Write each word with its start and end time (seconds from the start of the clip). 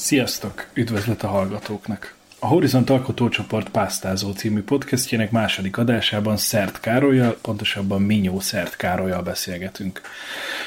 Sziasztok! 0.00 0.66
Üdvözlet 0.74 1.22
a 1.22 1.28
hallgatóknak! 1.28 2.14
A 2.38 2.46
Horizont 2.46 2.90
Alkotócsoport 2.90 3.68
Pásztázó 3.68 4.32
című 4.32 4.62
podcastjének 4.62 5.30
második 5.30 5.76
adásában 5.76 6.36
Szert 6.36 6.80
Károlyjal, 6.80 7.38
pontosabban 7.42 8.02
Minyó 8.02 8.40
Szert 8.40 8.76
Károlyjal 8.76 9.22
beszélgetünk. 9.22 10.00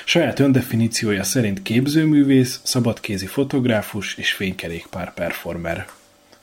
Saját 0.05 0.39
öndefiníciója 0.39 1.23
szerint 1.23 1.61
képzőművész, 1.61 2.59
szabadkézi 2.63 3.25
fotográfus 3.25 4.17
és 4.17 4.33
fénykerékpár 4.33 5.13
performer. 5.13 5.87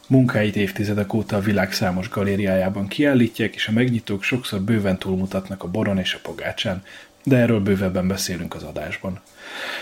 Munkáit 0.06 0.56
évtizedek 0.56 1.12
óta 1.12 1.36
a 1.36 1.40
világ 1.40 1.72
számos 1.72 2.08
galériájában 2.08 2.88
kiállítják, 2.88 3.54
és 3.54 3.68
a 3.68 3.72
megnyitók 3.72 4.22
sokszor 4.22 4.60
bőven 4.60 4.98
túlmutatnak 4.98 5.62
a 5.62 5.68
boron 5.68 5.98
és 5.98 6.14
a 6.14 6.20
pogácsán, 6.22 6.82
de 7.24 7.36
erről 7.36 7.60
bővebben 7.60 8.08
beszélünk 8.08 8.54
az 8.54 8.62
adásban. 8.62 9.20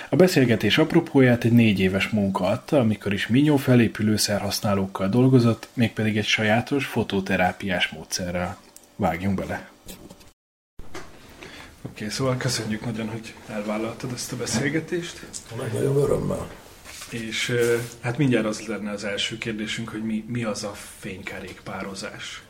A 0.08 0.16
beszélgetés 0.16 0.78
apropóját 0.78 1.44
egy 1.44 1.52
négy 1.52 1.80
éves 1.80 2.08
munka 2.08 2.44
adta, 2.44 2.78
amikor 2.78 3.12
is 3.12 3.26
Minyó 3.26 3.56
felépülőszerhasználókkal 3.56 5.08
dolgozott, 5.08 5.68
mégpedig 5.74 6.16
egy 6.16 6.26
sajátos 6.26 6.86
fototerápiás 6.86 7.88
módszerrel. 7.88 8.58
Vágjunk 8.96 9.38
bele! 9.38 9.68
Oké, 11.82 12.04
okay, 12.04 12.08
szóval 12.08 12.36
köszönjük 12.36 12.84
nagyon, 12.84 13.08
hogy 13.08 13.34
elvállaltad 13.48 14.12
ezt 14.14 14.32
a 14.32 14.36
beszélgetést. 14.36 15.26
Nagyon 15.56 15.96
örömmel. 15.96 16.50
És 17.10 17.52
hát 18.00 18.18
mindjárt 18.18 18.46
az 18.46 18.66
lenne 18.66 18.90
az 18.90 19.04
első 19.04 19.38
kérdésünk, 19.38 19.88
hogy 19.88 20.02
mi, 20.04 20.24
mi 20.28 20.44
az 20.44 20.64
a 20.64 20.72
fénykerékpározás? 20.98 22.42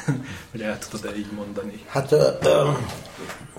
hogy 0.50 0.60
el 0.60 0.78
tudod-e 0.78 1.16
így 1.16 1.32
mondani? 1.32 1.84
Hát 1.86 2.12
ö, 2.12 2.28
ö, 2.42 2.68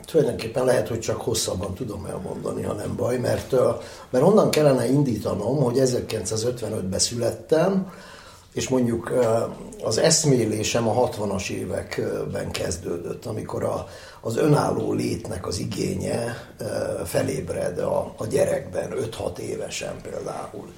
tulajdonképpen 0.06 0.66
lehet, 0.66 0.88
hogy 0.88 1.00
csak 1.00 1.22
hosszabban 1.22 1.74
tudom 1.74 2.06
elmondani, 2.06 2.64
ha 2.64 2.74
nem 2.74 2.96
baj, 2.96 3.18
mert, 3.18 3.52
mert 4.10 4.26
onnan 4.26 4.52
kellene 4.52 4.86
indítanom, 4.86 5.64
hogy 5.64 5.78
1955-ben 5.80 7.00
születtem, 7.00 7.92
és 8.54 8.70
mondjuk 8.70 9.12
az 9.84 9.98
eszmélésem 9.98 10.88
a 10.88 11.10
60-as 11.10 11.50
években 11.50 12.52
kezdődött, 12.52 13.26
amikor 13.26 13.64
a, 13.64 13.88
az 14.22 14.38
önálló 14.38 14.94
létnek 14.94 15.48
az 15.48 15.60
igénye 15.60 16.48
felébred 17.06 17.80
a, 17.80 18.14
a 18.18 18.26
gyerekben, 18.26 18.94
5-6 18.98 19.38
évesen 19.38 20.02
például. 20.02 20.74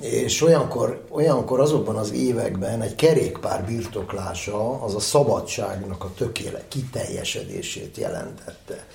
És 0.00 0.42
olyankor, 0.42 1.04
olyankor 1.08 1.60
azokban 1.60 1.96
az 1.96 2.12
években 2.12 2.82
egy 2.82 2.94
kerékpár 2.94 3.64
birtoklása 3.64 4.82
az 4.82 4.94
a 4.94 5.00
szabadságnak 5.00 6.04
a 6.04 6.12
tökéle 6.16 6.62
kiteljesedését 6.68 7.96
jelentette. 7.96 8.86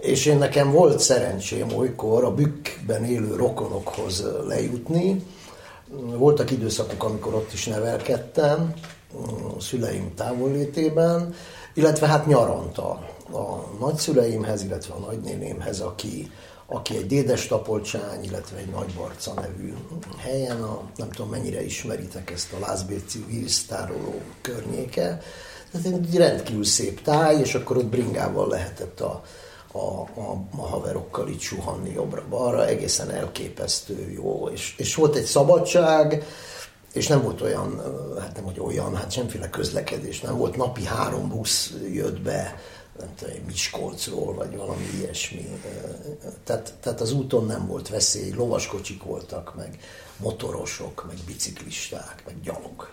És 0.00 0.26
én 0.26 0.38
nekem 0.38 0.72
volt 0.72 1.00
szerencsém 1.00 1.72
olykor 1.76 2.24
a 2.24 2.34
bükkben 2.34 3.04
élő 3.04 3.36
rokonokhoz 3.36 4.24
lejutni. 4.46 5.24
Voltak 6.16 6.50
időszakok, 6.50 7.04
amikor 7.04 7.34
ott 7.34 7.52
is 7.52 7.66
nevelkedtem, 7.66 8.74
a 9.56 9.60
szüleim 9.60 10.14
távollétében, 10.14 11.34
illetve 11.74 12.06
hát 12.06 12.26
nyaranta 12.26 12.88
a 13.32 13.76
nagyszüleimhez, 13.80 14.62
illetve 14.62 14.94
a 14.94 14.98
nagynénémhez, 14.98 15.80
aki 15.80 16.30
aki 16.72 16.96
egy 16.96 17.06
Dédes 17.06 17.46
Tapolcsány, 17.46 18.24
illetve 18.24 18.58
egy 18.58 18.70
Nagybarca 18.70 19.32
nevű 19.34 19.74
helyen, 20.18 20.62
a, 20.62 20.82
nem 20.96 21.10
tudom 21.10 21.30
mennyire 21.30 21.64
ismeritek 21.64 22.30
ezt 22.30 22.52
a 22.52 22.58
Lászbéci 22.58 23.24
víztároló 23.28 24.20
környéke, 24.40 25.20
tehát 25.72 25.86
egy 25.86 26.16
rendkívül 26.16 26.64
szép 26.64 27.02
táj, 27.02 27.40
és 27.40 27.54
akkor 27.54 27.76
ott 27.76 27.86
bringával 27.86 28.48
lehetett 28.48 29.00
a, 29.00 29.22
a, 29.72 29.78
a, 29.78 30.44
a 30.56 30.66
haverokkal 30.66 31.28
itt 31.28 31.40
suhanni 31.40 31.92
jobbra-balra, 31.92 32.66
egészen 32.66 33.10
elképesztő 33.10 34.10
jó, 34.10 34.48
és, 34.48 34.74
és 34.76 34.94
volt 34.94 35.16
egy 35.16 35.24
szabadság, 35.24 36.24
és 36.92 37.06
nem 37.06 37.22
volt 37.22 37.40
olyan, 37.40 37.82
hát 38.20 38.34
nem 38.34 38.44
hogy 38.44 38.60
olyan, 38.60 38.96
hát 38.96 39.12
semmiféle 39.12 39.50
közlekedés, 39.50 40.20
nem 40.20 40.36
volt. 40.36 40.56
Napi 40.56 40.84
három 40.84 41.28
busz 41.28 41.72
jött 41.92 42.20
be 42.20 42.60
nem 43.00 43.14
tudom, 43.14 43.44
Miskolcról, 43.46 44.34
vagy 44.34 44.56
valami 44.56 44.88
ilyesmi. 44.98 45.60
Tehát, 46.44 46.74
tehát 46.80 47.00
az 47.00 47.12
úton 47.12 47.46
nem 47.46 47.66
volt 47.66 47.88
veszély, 47.88 48.32
lovaskocsik 48.32 49.02
voltak, 49.02 49.54
meg 49.56 49.78
motorosok, 50.16 51.04
meg 51.06 51.16
biciklisták, 51.26 52.22
meg 52.26 52.40
gyalog 52.40 52.88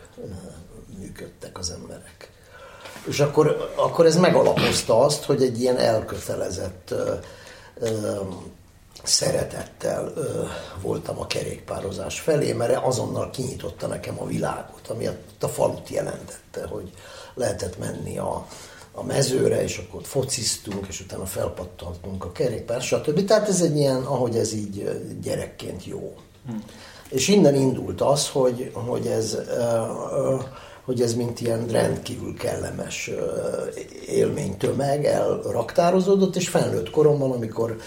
működtek 0.99 1.57
az 1.57 1.71
emberek. 1.71 2.31
És 3.07 3.19
akkor, 3.19 3.73
akkor 3.75 4.05
ez 4.05 4.17
megalapozta 4.17 4.99
azt, 4.99 5.23
hogy 5.23 5.43
egy 5.43 5.61
ilyen 5.61 5.77
elkötelezett 5.77 6.93
szeretettel 9.03 10.13
voltam 10.81 11.19
a 11.19 11.27
kerékpározás 11.27 12.19
felé, 12.19 12.53
mert 12.53 12.83
azonnal 12.83 13.29
kinyitotta 13.29 13.87
nekem 13.87 14.21
a 14.21 14.25
világot, 14.25 14.87
ami 14.87 15.07
a, 15.07 15.15
a 15.39 15.47
falut 15.47 15.89
jelentette, 15.89 16.67
hogy 16.67 16.93
lehetett 17.33 17.77
menni 17.77 18.17
a, 18.17 18.47
a 18.97 19.03
mezőre, 19.03 19.63
és 19.63 19.77
akkor 19.77 19.99
ott 19.99 20.07
fociztunk, 20.07 20.85
és 20.87 21.01
utána 21.01 21.25
felpattantunk 21.25 22.25
a 22.25 22.31
kerékpár, 22.31 22.81
stb. 22.81 23.25
Tehát 23.25 23.47
ez 23.47 23.61
egy 23.61 23.77
ilyen, 23.77 24.01
ahogy 24.01 24.35
ez 24.35 24.53
így 24.53 24.89
gyerekként 25.21 25.85
jó. 25.85 26.15
Hmm. 26.45 26.63
És 27.09 27.27
innen 27.27 27.55
indult 27.55 28.01
az, 28.01 28.29
hogy, 28.29 28.71
hogy 28.73 29.05
ez 29.07 29.37
hogy 30.85 31.01
ez 31.01 31.13
mint 31.13 31.41
ilyen 31.41 31.67
rendkívül 31.67 32.33
kellemes 32.37 33.11
élménytömeg 34.07 35.05
elraktározódott, 35.05 36.35
és 36.35 36.49
felnőtt 36.49 36.89
koromban, 36.89 37.31
amikor, 37.31 37.77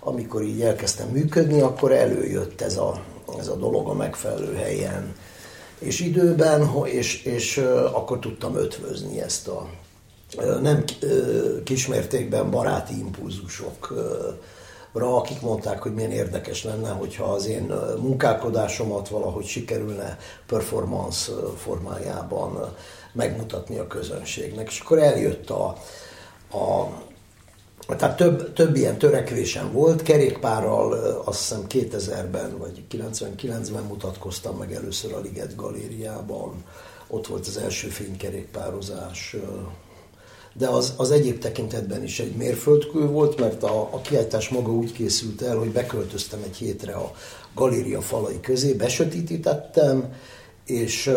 amikor 0.00 0.42
így 0.42 0.62
elkezdtem 0.62 1.08
működni, 1.08 1.60
akkor 1.60 1.92
előjött 1.92 2.60
ez 2.60 2.76
a, 2.76 3.00
ez 3.38 3.48
a 3.48 3.56
dolog 3.56 3.88
a 3.88 3.94
megfelelő 3.94 4.54
helyen 4.54 5.14
és 5.78 6.00
időben, 6.00 6.70
és, 6.84 7.24
és 7.24 7.58
akkor 7.92 8.18
tudtam 8.18 8.56
ötvözni 8.56 9.20
ezt 9.20 9.48
a, 9.48 9.68
nem 10.60 10.84
kismértékben 11.64 12.50
baráti 12.50 12.98
impulzusokra, 12.98 14.36
akik 14.92 15.40
mondták, 15.40 15.82
hogy 15.82 15.94
milyen 15.94 16.10
érdekes 16.10 16.64
lenne, 16.64 16.88
hogyha 16.88 17.24
az 17.24 17.46
én 17.46 17.72
munkálkodásomat 18.00 19.08
valahogy 19.08 19.44
sikerülne 19.44 20.18
performance 20.46 21.32
formájában 21.56 22.74
megmutatni 23.12 23.78
a 23.78 23.86
közönségnek. 23.86 24.68
És 24.68 24.80
akkor 24.80 24.98
eljött 24.98 25.50
a, 25.50 25.66
a 26.58 26.88
tehát 27.94 28.16
több, 28.16 28.52
több 28.52 28.76
ilyen 28.76 28.98
törekvésem 28.98 29.72
volt, 29.72 30.02
kerékpárral 30.02 30.92
azt 31.24 31.38
hiszem 31.38 31.64
2000-ben 31.68 32.58
vagy 32.58 32.82
99-ben 32.90 33.82
mutatkoztam 33.82 34.56
meg 34.56 34.72
először 34.72 35.12
a 35.12 35.20
Liget 35.20 35.56
Galériában, 35.56 36.64
ott 37.08 37.26
volt 37.26 37.46
az 37.46 37.56
első 37.56 37.88
fénykerékpározás, 37.88 39.36
de 40.58 40.68
az, 40.68 40.92
az 40.96 41.10
egyéb 41.10 41.38
tekintetben 41.38 42.02
is 42.02 42.20
egy 42.20 42.36
mérföldkő 42.36 43.06
volt, 43.06 43.40
mert 43.40 43.62
a, 43.62 43.80
a 43.80 44.00
kiállítás 44.00 44.48
maga 44.48 44.72
úgy 44.72 44.92
készült 44.92 45.42
el, 45.42 45.56
hogy 45.56 45.70
beköltöztem 45.70 46.42
egy 46.44 46.56
hétre 46.56 46.92
a 46.92 47.12
galéria 47.54 48.00
falai 48.00 48.40
közé, 48.40 48.72
besötítettem, 48.72 50.14
és 50.66 51.10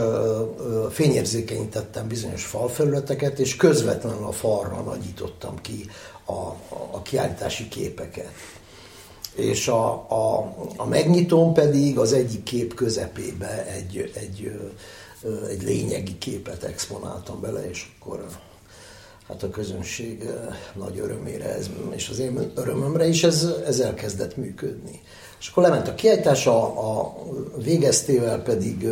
fényérzékenyítettem 0.90 2.08
bizonyos 2.08 2.46
falfelületeket, 2.46 3.40
és 3.40 3.56
közvetlenül 3.56 4.26
a 4.26 4.32
falra 4.32 4.82
nagyítottam 4.82 5.62
ki 5.62 5.90
a, 6.26 6.32
a, 6.32 6.90
a 6.92 7.02
kiállítási 7.02 7.68
képeket. 7.68 8.32
És 9.36 9.68
a, 9.68 9.92
a, 9.94 10.54
a 10.78 10.86
megnyitón 10.86 11.54
pedig 11.54 11.98
az 11.98 12.14
egyik 12.14 12.44
kép 12.44 12.74
közepébe 12.74 13.66
egy, 13.66 14.12
egy, 14.14 14.52
egy 15.50 15.64
lényegi 15.64 16.18
képet 16.18 16.64
exponáltam 16.64 17.42
bele, 17.42 17.70
és 17.70 17.86
akkor 18.00 18.26
hát 19.30 19.44
a 19.44 19.50
közönség 19.50 20.30
nagy 20.76 21.00
örömére, 21.00 21.56
ez, 21.56 21.70
és 21.90 22.10
az 22.10 22.20
én 22.20 22.52
örömömre 22.56 23.08
is 23.08 23.24
ez, 23.24 23.48
ez 23.66 23.80
elkezdett 23.80 24.38
működni. 24.38 25.02
És 25.40 25.50
akkor 25.50 25.64
lement 25.64 25.88
a 25.88 25.96
kiállítás, 25.96 26.48
a, 26.48 26.64
a 27.00 27.16
végeztével 27.64 28.42
pedig 28.42 28.88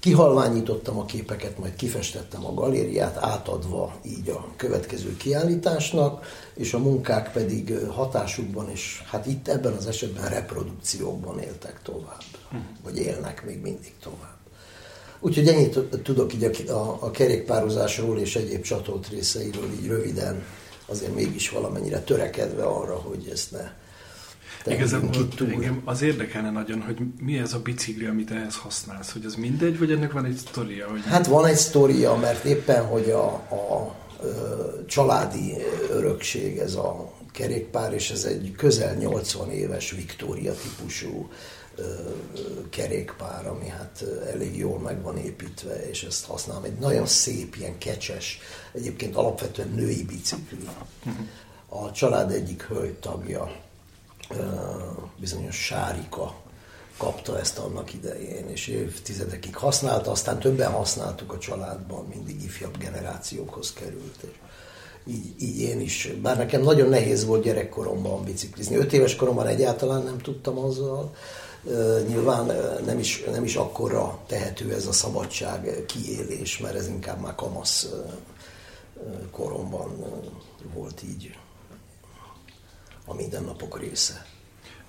kihalványítottam 0.00 0.98
a 0.98 1.04
képeket, 1.04 1.58
majd 1.58 1.76
kifestettem 1.76 2.46
a 2.46 2.54
galériát, 2.54 3.16
átadva 3.16 3.94
így 4.02 4.28
a 4.28 4.46
következő 4.56 5.16
kiállításnak, 5.16 6.26
és 6.54 6.74
a 6.74 6.78
munkák 6.78 7.32
pedig 7.32 7.74
hatásukban, 7.88 8.70
és 8.70 9.02
hát 9.10 9.26
itt 9.26 9.48
ebben 9.48 9.72
az 9.72 9.86
esetben 9.86 10.28
reprodukciókban 10.28 11.38
éltek 11.38 11.80
tovább, 11.82 12.22
hm. 12.50 12.56
vagy 12.82 12.98
élnek 12.98 13.44
még 13.44 13.60
mindig 13.60 13.92
tovább. 14.02 14.33
Úgyhogy 15.24 15.48
ennyit 15.48 15.78
tudok 16.02 16.34
így 16.34 16.44
a, 16.44 16.72
a, 16.72 16.98
a 17.00 17.10
kerékpározásról 17.10 18.18
és 18.18 18.36
egyéb 18.36 18.62
csatolt 18.62 19.08
részeiről 19.08 19.68
így 19.80 19.86
röviden, 19.86 20.44
azért 20.86 21.14
mégis 21.14 21.50
valamennyire 21.50 22.00
törekedve 22.00 22.62
arra, 22.62 22.94
hogy 22.94 23.28
ezt 23.32 23.50
ne 23.50 23.72
Igazából 24.72 25.10
engem 25.50 25.82
az 25.84 26.02
érdekelne 26.02 26.50
nagyon, 26.50 26.80
hogy 26.80 26.96
mi 27.20 27.38
ez 27.38 27.52
a 27.52 27.58
bicikli, 27.58 28.04
amit 28.04 28.30
ehhez 28.30 28.56
használsz, 28.56 29.12
hogy 29.12 29.24
az 29.24 29.34
mindegy, 29.34 29.78
vagy 29.78 29.92
ennek 29.92 30.12
van 30.12 30.24
egy 30.24 30.36
sztoria? 30.36 30.88
Hogy... 30.90 31.00
Hát 31.04 31.26
van 31.26 31.46
egy 31.46 31.56
sztoria, 31.56 32.14
mert 32.14 32.44
éppen, 32.44 32.84
hogy 32.84 33.10
a, 33.10 33.26
a, 33.32 33.94
családi 34.86 35.54
örökség 35.90 36.58
ez 36.58 36.74
a 36.74 37.12
kerékpár, 37.32 37.92
és 37.92 38.10
ez 38.10 38.24
egy 38.24 38.52
közel 38.56 38.94
80 38.94 39.50
éves 39.50 39.90
Viktória 39.90 40.52
típusú 40.52 41.28
kerékpár, 42.70 43.46
ami 43.46 43.68
hát 43.68 44.04
elég 44.32 44.56
jól 44.56 44.78
meg 44.78 45.02
van 45.02 45.18
építve, 45.18 45.88
és 45.88 46.02
ezt 46.02 46.24
használom. 46.24 46.64
Egy 46.64 46.78
nagyon 46.78 47.06
szép, 47.06 47.56
ilyen 47.56 47.78
kecses, 47.78 48.38
egyébként 48.72 49.16
alapvetően 49.16 49.68
női 49.68 50.04
bicikli. 50.04 50.68
A 51.68 51.90
család 51.90 52.30
egyik 52.30 52.62
hölgy 52.62 52.94
tagja, 52.94 53.56
bizonyos 55.20 55.56
Sárika 55.56 56.34
kapta 56.96 57.38
ezt 57.38 57.58
annak 57.58 57.94
idején, 57.94 58.48
és 58.48 58.66
évtizedekig 58.66 59.56
használta, 59.56 60.10
aztán 60.10 60.38
többen 60.38 60.70
használtuk 60.70 61.32
a 61.32 61.38
családban, 61.38 62.06
mindig 62.14 62.42
ifjabb 62.42 62.78
generációkhoz 62.78 63.72
került. 63.72 64.24
Így, 65.06 65.42
így 65.42 65.60
én 65.60 65.80
is, 65.80 66.12
bár 66.22 66.36
nekem 66.36 66.62
nagyon 66.62 66.88
nehéz 66.88 67.24
volt 67.24 67.42
gyerekkoromban 67.42 68.24
biciklizni. 68.24 68.76
Öt 68.76 68.92
éves 68.92 69.16
koromban 69.16 69.46
egyáltalán 69.46 70.02
nem 70.02 70.18
tudtam 70.18 70.58
azzal, 70.58 71.14
Nyilván 72.08 72.50
nem 72.84 72.98
is, 72.98 73.24
nem 73.30 73.44
is 73.44 73.56
akkora 73.56 74.18
tehető 74.26 74.72
ez 74.72 74.86
a 74.86 74.92
szabadság 74.92 75.84
kiélés, 75.86 76.58
mert 76.58 76.74
ez 76.74 76.88
inkább 76.88 77.20
már 77.20 77.34
kamasz 77.34 77.88
koromban 79.30 80.04
volt 80.74 81.02
így 81.02 81.36
a 83.06 83.14
mindennapok 83.14 83.80
része. 83.80 84.26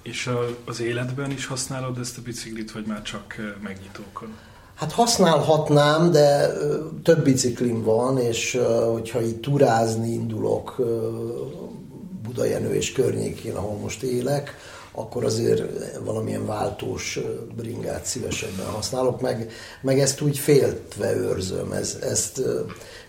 És 0.04 0.32
az 0.66 0.80
életben 0.80 1.32
is 1.32 1.46
használod 1.46 1.98
ezt 1.98 2.18
a 2.18 2.22
biciklit, 2.22 2.72
vagy 2.72 2.86
már 2.86 3.02
csak 3.02 3.36
megnyitókon? 3.64 4.38
Hát 4.76 4.92
használhatnám, 4.92 6.12
de 6.12 6.54
több 7.04 7.24
biciklim 7.24 7.84
van, 7.84 8.20
és 8.20 8.60
hogyha 8.92 9.22
így 9.22 9.40
turázni 9.40 10.14
indulok 10.14 10.76
Budajenő 12.22 12.74
és 12.74 12.92
környékén, 12.92 13.56
ahol 13.56 13.78
most 13.78 14.04
élek, 14.04 14.58
akkor 14.96 15.26
azért 15.26 15.64
valamilyen 16.04 16.46
váltós 16.46 17.20
bringát 17.56 18.06
szívesebben 18.06 18.66
használok, 18.66 19.22
meg, 19.22 19.52
meg 19.82 20.00
ezt 20.00 20.22
úgy 20.22 20.38
féltve 20.38 21.16
őrzöm. 21.16 21.72
Ez, 21.72 21.98
ezt 22.02 22.42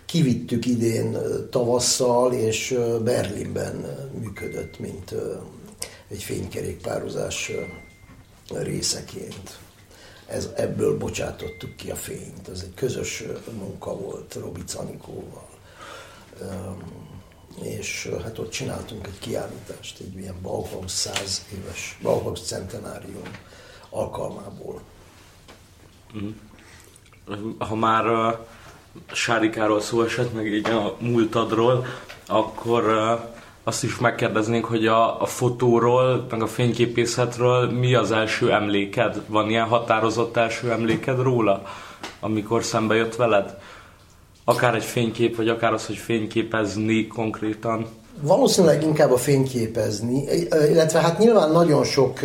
kivittük 0.06 0.66
idén 0.66 1.18
tavasszal, 1.50 2.32
és 2.32 2.78
Berlinben 3.04 3.84
működött, 4.20 4.78
mint 4.78 5.14
egy 6.08 6.22
fénykerékpározás 6.22 7.52
részeként. 8.52 9.58
Ez, 10.26 10.48
ebből 10.56 10.98
bocsátottuk 10.98 11.76
ki 11.76 11.90
a 11.90 11.96
fényt. 11.96 12.48
Ez 12.52 12.60
egy 12.64 12.74
közös 12.74 13.24
munka 13.58 13.96
volt 13.96 14.34
Robi 14.34 14.64
Canikóval 14.64 15.48
és 17.62 18.10
hát 18.22 18.38
ott 18.38 18.50
csináltunk 18.50 19.06
egy 19.06 19.18
kiállítást, 19.18 20.00
egy 20.00 20.16
ilyen 20.16 20.36
Bauhaus 20.42 20.90
100 20.90 21.46
éves, 21.54 21.98
Bauhaus 22.02 22.40
centenárium 22.40 23.22
alkalmából. 23.90 24.80
Mhm. 26.12 26.28
Ha 27.58 27.74
már 27.74 28.06
a 28.06 28.46
Sárikáról 29.12 29.80
szó 29.80 30.02
esett, 30.02 30.34
meg 30.34 30.46
így 30.46 30.68
a 30.68 30.96
múltadról, 31.00 31.86
akkor 32.26 32.84
azt 33.64 33.84
is 33.84 33.98
megkérdeznénk, 33.98 34.64
hogy 34.64 34.86
a, 34.86 35.22
a 35.22 35.26
fotóról, 35.26 36.26
meg 36.30 36.42
a 36.42 36.46
fényképészetről 36.46 37.70
mi 37.70 37.94
az 37.94 38.12
első 38.12 38.52
emléked? 38.52 39.22
Van 39.26 39.50
ilyen 39.50 39.66
határozott 39.66 40.36
első 40.36 40.70
emléked 40.70 41.18
róla, 41.18 41.62
amikor 42.20 42.64
szembe 42.64 42.94
jött 42.94 43.16
veled? 43.16 43.60
Akár 44.48 44.74
egy 44.74 44.84
fénykép, 44.84 45.36
vagy 45.36 45.48
akár 45.48 45.72
az, 45.72 45.86
hogy 45.86 45.96
fényképezni 45.96 47.06
konkrétan? 47.06 47.86
Valószínűleg 48.20 48.82
inkább 48.82 49.12
a 49.12 49.16
fényképezni, 49.16 50.24
illetve 50.70 51.00
hát 51.00 51.18
nyilván 51.18 51.50
nagyon 51.50 51.84
sok 51.84 52.20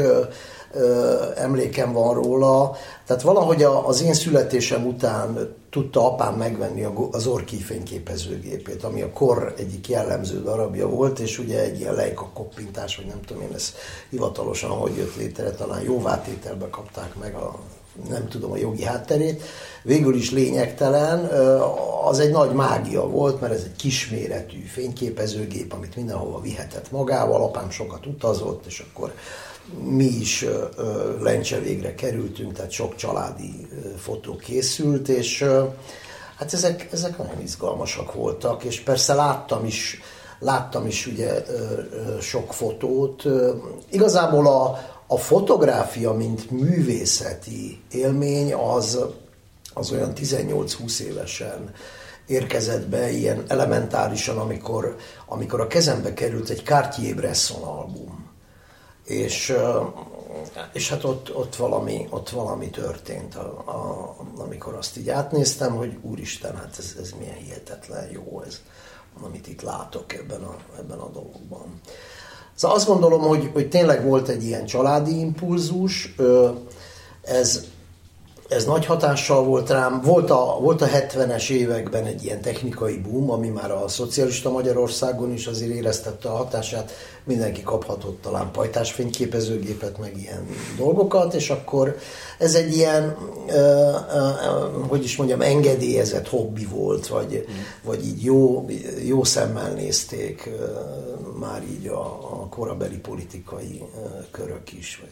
emlékem 1.36 1.94
van 1.94 2.14
róla, 2.14 2.76
tehát 3.06 3.22
valahogy 3.22 3.64
az 3.64 4.02
én 4.02 4.14
születésem 4.14 4.86
után 4.86 5.56
tudta 5.70 6.12
apám 6.12 6.34
megvenni 6.34 6.88
az 7.12 7.28
Orki 7.28 7.56
fényképezőgépét, 7.56 8.84
ami 8.84 9.02
a 9.02 9.12
kor 9.12 9.54
egyik 9.58 9.90
jellemző 9.90 10.42
darabja 10.42 10.88
volt, 10.88 11.20
és 11.20 11.40
ugye 11.40 11.60
egy 11.60 11.80
ilyen 11.80 11.94
lejka 11.94 12.30
koppintás, 12.34 12.96
vagy 12.96 13.06
nem 13.06 13.22
tudom 13.26 13.44
én, 13.44 13.54
ez 13.54 13.74
hivatalosan 14.10 14.70
hogy 14.70 14.96
jött 14.96 15.16
létre, 15.16 15.52
talán 15.52 15.82
jóvátételbe 15.82 16.70
kapták 16.70 17.16
meg 17.16 17.36
a 17.36 17.60
nem 18.10 18.28
tudom 18.28 18.52
a 18.52 18.58
jogi 18.58 18.84
hátterét, 18.84 19.44
végül 19.84 20.16
is 20.16 20.32
lényegtelen, 20.32 21.26
az 22.04 22.20
egy 22.20 22.32
nagy 22.32 22.52
mágia 22.52 23.08
volt, 23.08 23.42
mert 23.42 23.54
ez 23.54 23.64
egy 23.64 23.76
kisméretű 23.76 24.60
fényképezőgép, 24.60 25.74
amit 25.74 25.96
mindenhova 25.96 26.42
vihetett 26.42 26.92
magával, 26.92 27.44
apám 27.44 27.70
sokat 27.70 28.06
utazott, 28.06 28.66
és 28.66 28.86
akkor 28.92 29.14
mi 29.84 30.06
is 30.06 30.46
lencse 31.20 31.60
végre 31.60 31.96
kerültünk, 31.96 32.54
tehát 32.54 32.72
sok 32.72 32.96
családi 32.96 33.68
fotó 33.98 34.36
készült, 34.36 35.08
és 35.08 35.46
hát 36.38 36.54
ezek, 36.54 36.88
ezek 36.92 37.18
nagyon 37.18 37.42
izgalmasak 37.42 38.14
voltak, 38.14 38.64
és 38.64 38.80
persze 38.80 39.14
láttam 39.14 39.66
is, 39.66 40.02
láttam 40.40 40.88
is 40.88 41.08
ugye 41.08 41.44
sok 42.22 42.54
fotót. 42.54 43.24
Igazából 43.90 44.48
a, 44.48 44.80
a 45.12 45.18
fotográfia, 45.18 46.14
mint 46.14 46.52
művészeti 46.52 47.82
élmény, 47.92 48.54
az, 48.54 49.00
az 49.74 49.92
olyan 49.92 50.14
18-20 50.16 51.00
évesen 51.00 51.74
érkezett 52.26 52.88
be 52.88 53.10
ilyen 53.10 53.44
elementárisan, 53.48 54.38
amikor, 54.38 54.96
amikor 55.26 55.62
a 55.62 55.68
kezembe 55.68 56.14
került 56.14 56.50
egy 56.50 56.64
Cartier-Bresson 56.64 57.62
album. 57.62 58.30
És, 59.04 59.54
és 60.74 60.90
hát 60.90 61.04
ott, 61.04 61.36
ott, 61.36 61.56
valami, 61.56 62.08
ott 62.10 62.30
valami 62.30 62.70
történt, 62.70 63.36
a, 63.36 63.64
a, 63.66 64.16
amikor 64.38 64.74
azt 64.74 64.98
így 64.98 65.10
átnéztem, 65.10 65.76
hogy 65.76 65.98
úristen, 66.02 66.56
hát 66.56 66.76
ez, 66.78 66.96
ez 67.00 67.12
milyen 67.20 67.36
hihetetlen 67.36 68.10
jó 68.12 68.42
ez, 68.48 68.62
amit 69.22 69.48
itt 69.48 69.62
látok 69.62 70.14
ebben 70.14 70.44
a, 70.44 70.56
ebben 70.78 71.00
a 71.00 71.10
dologban. 71.10 71.82
Szóval 72.62 72.78
azt 72.78 72.88
gondolom, 72.88 73.22
hogy, 73.22 73.50
hogy 73.54 73.70
tényleg 73.70 74.06
volt 74.06 74.28
egy 74.28 74.44
ilyen 74.44 74.66
családi 74.66 75.20
impulzus, 75.20 76.16
ez, 77.22 77.64
ez 78.52 78.66
nagy 78.66 78.86
hatással 78.86 79.44
volt 79.44 79.70
rám. 79.70 80.02
Volt 80.02 80.30
a, 80.30 80.58
volt 80.62 80.82
a 80.82 80.88
70-es 80.88 81.50
években 81.50 82.06
egy 82.06 82.24
ilyen 82.24 82.42
technikai 82.42 82.98
boom, 82.98 83.32
ami 83.32 83.48
már 83.48 83.72
a 83.72 83.88
szocialista 83.88 84.52
Magyarországon 84.52 85.34
is 85.34 85.48
azért 85.48 85.72
éreztette 85.72 86.30
a 86.30 86.36
hatását. 86.36 86.92
Mindenki 87.24 87.62
kaphatott 87.62 88.22
talán 88.22 88.52
pajtás 88.52 88.92
fényképezőgépet, 88.92 89.98
meg 89.98 90.18
ilyen 90.18 90.48
dolgokat, 90.78 91.34
és 91.34 91.50
akkor 91.50 91.98
ez 92.38 92.56
egy 92.56 92.76
ilyen, 92.76 93.18
ö, 93.48 93.54
ö, 93.54 94.30
hogy 94.88 95.04
is 95.04 95.16
mondjam, 95.16 95.42
engedélyezett 95.42 96.28
hobbi 96.28 96.66
volt, 96.66 97.08
vagy, 97.08 97.48
mm. 97.50 97.54
vagy 97.84 98.06
így 98.06 98.24
jó, 98.24 98.66
jó 99.06 99.24
szemmel 99.24 99.72
nézték 99.72 100.52
ö, 100.60 100.66
már 101.40 101.64
így 101.64 101.88
a, 101.88 102.02
a 102.42 102.48
korabeli 102.50 102.98
politikai 102.98 103.84
ö, 103.96 104.08
körök 104.32 104.74
is. 104.74 105.02
Vagy 105.02 105.12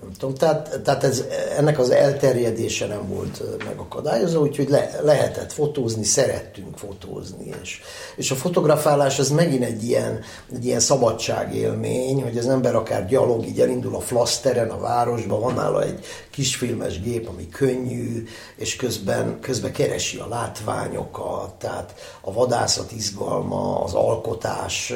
nem 0.00 0.12
tudom, 0.18 0.34
tehát, 0.34 0.80
tehát 0.80 1.04
ez, 1.04 1.24
ennek 1.56 1.78
az 1.78 1.90
elterjedése 1.90 2.86
nem 2.86 3.08
volt 3.08 3.42
megakadályozó, 3.64 4.40
úgyhogy 4.40 4.68
le, 4.68 5.00
lehetett 5.02 5.52
fotózni, 5.52 6.04
szerettünk 6.04 6.78
fotózni. 6.78 7.50
És, 7.62 7.80
és 8.16 8.30
a 8.30 8.34
fotografálás 8.34 9.18
az 9.18 9.30
megint 9.30 9.64
egy 9.64 9.84
ilyen, 9.84 10.20
egy 10.52 10.64
ilyen 10.64 10.80
szabadságélmény, 10.80 12.22
hogy 12.22 12.38
az 12.38 12.48
ember 12.48 12.74
akár 12.74 13.06
gyalog, 13.06 13.46
így 13.46 13.60
elindul 13.60 13.94
a 13.94 14.00
flaszteren 14.00 14.70
a 14.70 14.78
városba, 14.78 15.40
van 15.40 15.54
nála 15.54 15.82
egy 15.82 16.04
kisfilmes 16.30 17.00
gép, 17.00 17.28
ami 17.28 17.48
könnyű, 17.48 18.26
és 18.56 18.76
közben, 18.76 19.40
közben 19.40 19.72
keresi 19.72 20.18
a 20.18 20.28
látványokat, 20.28 21.54
tehát 21.54 21.94
a 22.20 22.32
vadászat 22.32 22.92
izgalma, 22.92 23.82
az 23.82 23.94
alkotás 23.94 24.92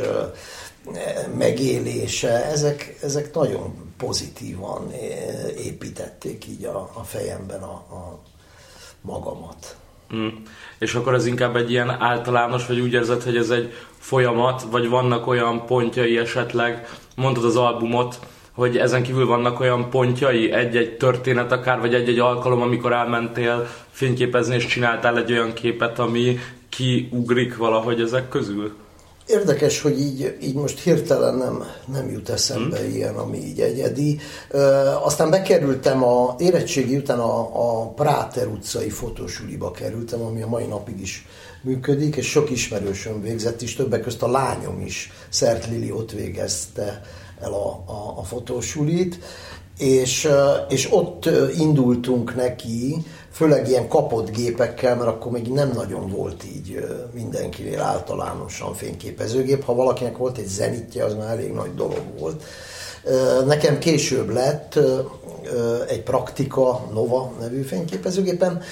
megélése, 1.36 2.44
ezek, 2.44 2.98
ezek 3.02 3.34
nagyon 3.34 3.89
pozitívan 4.00 4.90
eh, 4.92 5.66
építették 5.66 6.46
így 6.46 6.64
a, 6.64 6.90
a 6.94 7.02
fejemben 7.02 7.62
a, 7.62 7.72
a 7.72 8.20
magamat. 9.00 9.76
Mm. 10.14 10.28
És 10.78 10.94
akkor 10.94 11.14
ez 11.14 11.26
inkább 11.26 11.56
egy 11.56 11.70
ilyen 11.70 11.90
általános, 11.90 12.66
vagy 12.66 12.80
úgy 12.80 12.92
érzed, 12.92 13.22
hogy 13.22 13.36
ez 13.36 13.50
egy 13.50 13.72
folyamat, 13.98 14.62
vagy 14.70 14.88
vannak 14.88 15.26
olyan 15.26 15.66
pontjai 15.66 16.18
esetleg, 16.18 16.88
mondtad 17.16 17.44
az 17.44 17.56
albumot, 17.56 18.18
hogy 18.52 18.76
ezen 18.76 19.02
kívül 19.02 19.26
vannak 19.26 19.60
olyan 19.60 19.90
pontjai, 19.90 20.52
egy-egy 20.52 20.96
történet 20.96 21.52
akár, 21.52 21.80
vagy 21.80 21.94
egy-egy 21.94 22.18
alkalom, 22.18 22.62
amikor 22.62 22.92
elmentél 22.92 23.68
fényképezni, 23.90 24.54
és 24.54 24.66
csináltál 24.66 25.18
egy 25.18 25.32
olyan 25.32 25.52
képet, 25.52 25.98
ami 25.98 26.38
kiugrik 26.68 27.56
valahogy 27.56 28.00
ezek 28.00 28.28
közül? 28.28 28.74
Érdekes, 29.30 29.80
hogy 29.80 30.00
így, 30.00 30.36
így 30.42 30.54
most 30.54 30.80
hirtelen 30.80 31.34
nem, 31.34 31.64
nem 31.92 32.10
jut 32.10 32.28
eszembe 32.28 32.78
hmm. 32.78 32.94
ilyen, 32.94 33.14
ami 33.14 33.38
így 33.38 33.60
egyedi. 33.60 34.18
Ö, 34.50 34.58
aztán 35.02 35.30
bekerültem 35.30 36.04
a 36.04 36.34
érettségi 36.38 36.96
után 36.96 37.18
a, 37.18 37.40
a 37.40 37.88
Práter 37.88 38.46
utcai 38.46 38.90
fotósuliba 38.90 39.70
kerültem, 39.70 40.20
ami 40.20 40.42
a 40.42 40.46
mai 40.48 40.66
napig 40.66 41.00
is 41.00 41.26
működik, 41.62 42.16
és 42.16 42.26
sok 42.26 42.50
ismerősöm 42.50 43.22
végzett 43.22 43.62
is, 43.62 43.74
többek 43.74 44.02
között 44.02 44.22
a 44.22 44.30
lányom 44.30 44.80
is, 44.80 45.12
Szert 45.28 45.66
Lili 45.66 45.92
ott 45.92 46.10
végezte 46.10 47.00
el 47.40 47.52
a, 47.52 47.82
a, 47.86 48.14
a 48.16 48.22
fotósulit, 48.22 49.18
és, 49.78 50.28
és 50.68 50.88
ott 50.90 51.30
indultunk 51.58 52.34
neki, 52.34 52.96
főleg 53.32 53.68
ilyen 53.68 53.88
kapott 53.88 54.30
gépekkel, 54.30 54.96
mert 54.96 55.08
akkor 55.08 55.32
még 55.32 55.52
nem 55.52 55.70
nagyon 55.74 56.08
volt 56.08 56.44
így 56.44 56.86
mindenkinél 57.12 57.80
általánosan 57.80 58.74
fényképezőgép. 58.74 59.64
Ha 59.64 59.74
valakinek 59.74 60.16
volt 60.16 60.38
egy 60.38 60.46
zenitje, 60.46 61.04
az 61.04 61.14
már 61.14 61.30
elég 61.30 61.52
nagy 61.52 61.74
dolog 61.74 62.02
volt. 62.18 62.42
Nekem 63.46 63.78
később 63.78 64.28
lett 64.28 64.78
egy 65.88 66.02
Praktika 66.02 66.86
Nova 66.92 67.32
nevű 67.40 67.62
fényképezőgépem, 67.62 68.62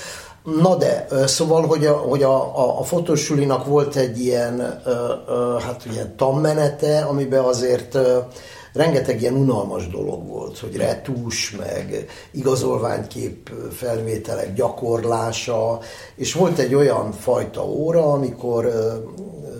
Na 0.56 0.76
de, 0.76 1.06
szóval, 1.26 1.66
hogy 1.66 1.86
a, 1.86 1.92
hogy 1.92 2.22
a, 2.22 2.58
a, 2.58 2.78
a 2.78 2.82
fotósulinak 2.82 3.66
volt 3.66 3.96
egy 3.96 4.20
ilyen, 4.20 4.82
hát 5.66 5.84
ilyen 5.92 6.16
tanmenete, 6.16 7.00
amiben 7.00 7.44
azért 7.44 7.98
rengeteg 8.78 9.20
ilyen 9.20 9.34
unalmas 9.34 9.88
dolog 9.88 10.26
volt, 10.26 10.58
hogy 10.58 10.76
retús, 10.76 11.50
meg 11.50 12.06
igazolványkép 12.30 13.50
felvételek 13.72 14.54
gyakorlása, 14.54 15.78
és 16.14 16.32
volt 16.32 16.58
egy 16.58 16.74
olyan 16.74 17.12
fajta 17.12 17.64
óra, 17.64 18.12
amikor 18.12 18.72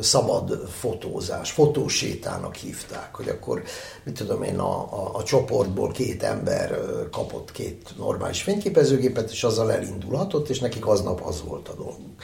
szabad 0.01 0.69
fotózás, 0.69 1.51
fotósétának 1.51 2.55
hívták, 2.55 3.15
hogy 3.15 3.29
akkor, 3.29 3.63
mit 4.05 4.15
tudom 4.15 4.43
én, 4.43 4.59
a, 4.59 4.81
a, 4.81 5.11
a 5.15 5.23
csoportból 5.23 5.91
két 5.91 6.23
ember 6.23 6.79
kapott 7.11 7.53
két 7.53 7.95
normális 7.97 8.43
fényképezőgépet, 8.43 9.31
és 9.31 9.45
azzal 9.45 9.73
elindulhatott, 9.73 10.49
és 10.49 10.59
nekik 10.59 10.87
aznap 10.87 11.21
az 11.25 11.43
volt 11.47 11.69
a 11.69 11.75
dolguk. 11.75 12.23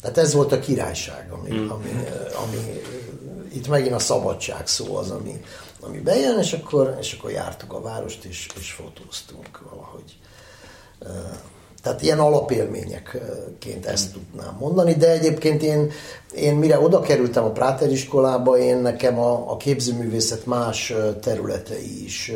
Tehát 0.00 0.18
ez 0.18 0.32
volt 0.32 0.52
a 0.52 0.58
királyság, 0.58 1.32
ami, 1.32 1.50
mm. 1.50 1.70
ami, 1.70 2.04
ami 2.44 2.80
itt 3.54 3.68
megint 3.68 3.94
a 3.94 3.98
szabadság 3.98 4.66
szó 4.66 4.96
az, 4.96 5.10
ami, 5.10 5.40
ami 5.82 5.98
bejön, 5.98 6.38
és 6.38 6.52
akkor, 6.52 6.96
és 7.00 7.12
akkor 7.12 7.30
jártuk 7.30 7.72
a 7.72 7.80
várost, 7.80 8.24
és, 8.24 8.48
és 8.58 8.70
fotóztunk 8.72 9.62
valahogy. 9.70 10.16
Tehát 11.82 12.02
ilyen 12.02 12.18
alapélményekként 12.18 13.86
ezt 13.86 14.12
tudnám 14.12 14.56
mondani, 14.60 14.94
de 14.94 15.10
egyébként 15.10 15.62
én, 15.62 15.90
én 16.34 16.54
mire 16.54 16.80
oda 16.80 17.00
kerültem 17.00 17.44
a 17.44 17.50
Práter 17.50 17.90
iskolába, 17.90 18.58
én 18.58 18.76
nekem 18.76 19.18
a, 19.18 19.50
a 19.50 19.56
képzőművészet 19.56 20.46
más 20.46 20.92
területei 21.20 22.04
is. 22.04 22.32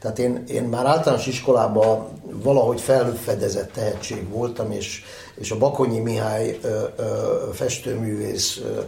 Tehát 0.00 0.18
én, 0.18 0.44
én 0.48 0.62
már 0.62 0.86
általános 0.86 1.26
iskolában 1.26 2.08
valahogy 2.42 2.80
felfedezett 2.80 3.72
tehetség 3.72 4.28
voltam, 4.28 4.72
és, 4.72 5.02
és 5.34 5.50
a 5.50 5.58
Bakonyi 5.58 5.98
Mihály 5.98 6.58
ö, 6.62 6.82
ö, 6.96 7.04
festőművész 7.52 8.56
ö, 8.56 8.80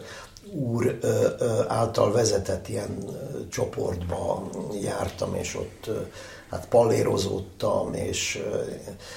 úr 0.52 0.99
által 1.69 2.12
vezetett 2.12 2.69
ilyen 2.69 2.99
csoportba 3.50 4.50
jártam, 4.83 5.35
és 5.35 5.57
ott 5.57 5.90
hát 6.50 6.69
pallérozódtam, 6.69 7.95
és, 7.95 8.42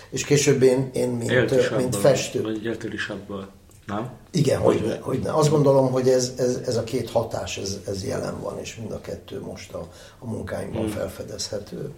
és 0.09 0.25
később 0.25 0.61
én, 0.61 0.89
én 0.93 1.09
mint, 1.09 1.75
mint 1.77 1.95
festő. 1.95 2.41
Vagy 2.41 2.65
éltél 2.65 2.91
is 2.91 3.07
abból, 3.07 3.47
nem? 3.85 4.11
Igen, 4.31 4.59
hogy, 4.59 4.79
hogy, 4.79 4.87
ne, 4.87 4.97
hogy 4.97 5.19
ne. 5.19 5.33
Azt 5.33 5.49
gondolom, 5.49 5.91
hogy 5.91 6.07
ez, 6.09 6.33
ez, 6.37 6.59
ez 6.65 6.75
a 6.75 6.83
két 6.83 7.09
hatás, 7.09 7.57
ez, 7.57 7.77
ez 7.87 8.05
jelen 8.05 8.41
van, 8.41 8.59
és 8.59 8.75
mind 8.75 8.91
a 8.91 9.01
kettő 9.01 9.41
most 9.41 9.73
a, 9.73 9.87
a 10.19 10.25
munkáimban 10.25 10.81
hmm. 10.81 10.91
felfedezhető. 10.91 11.91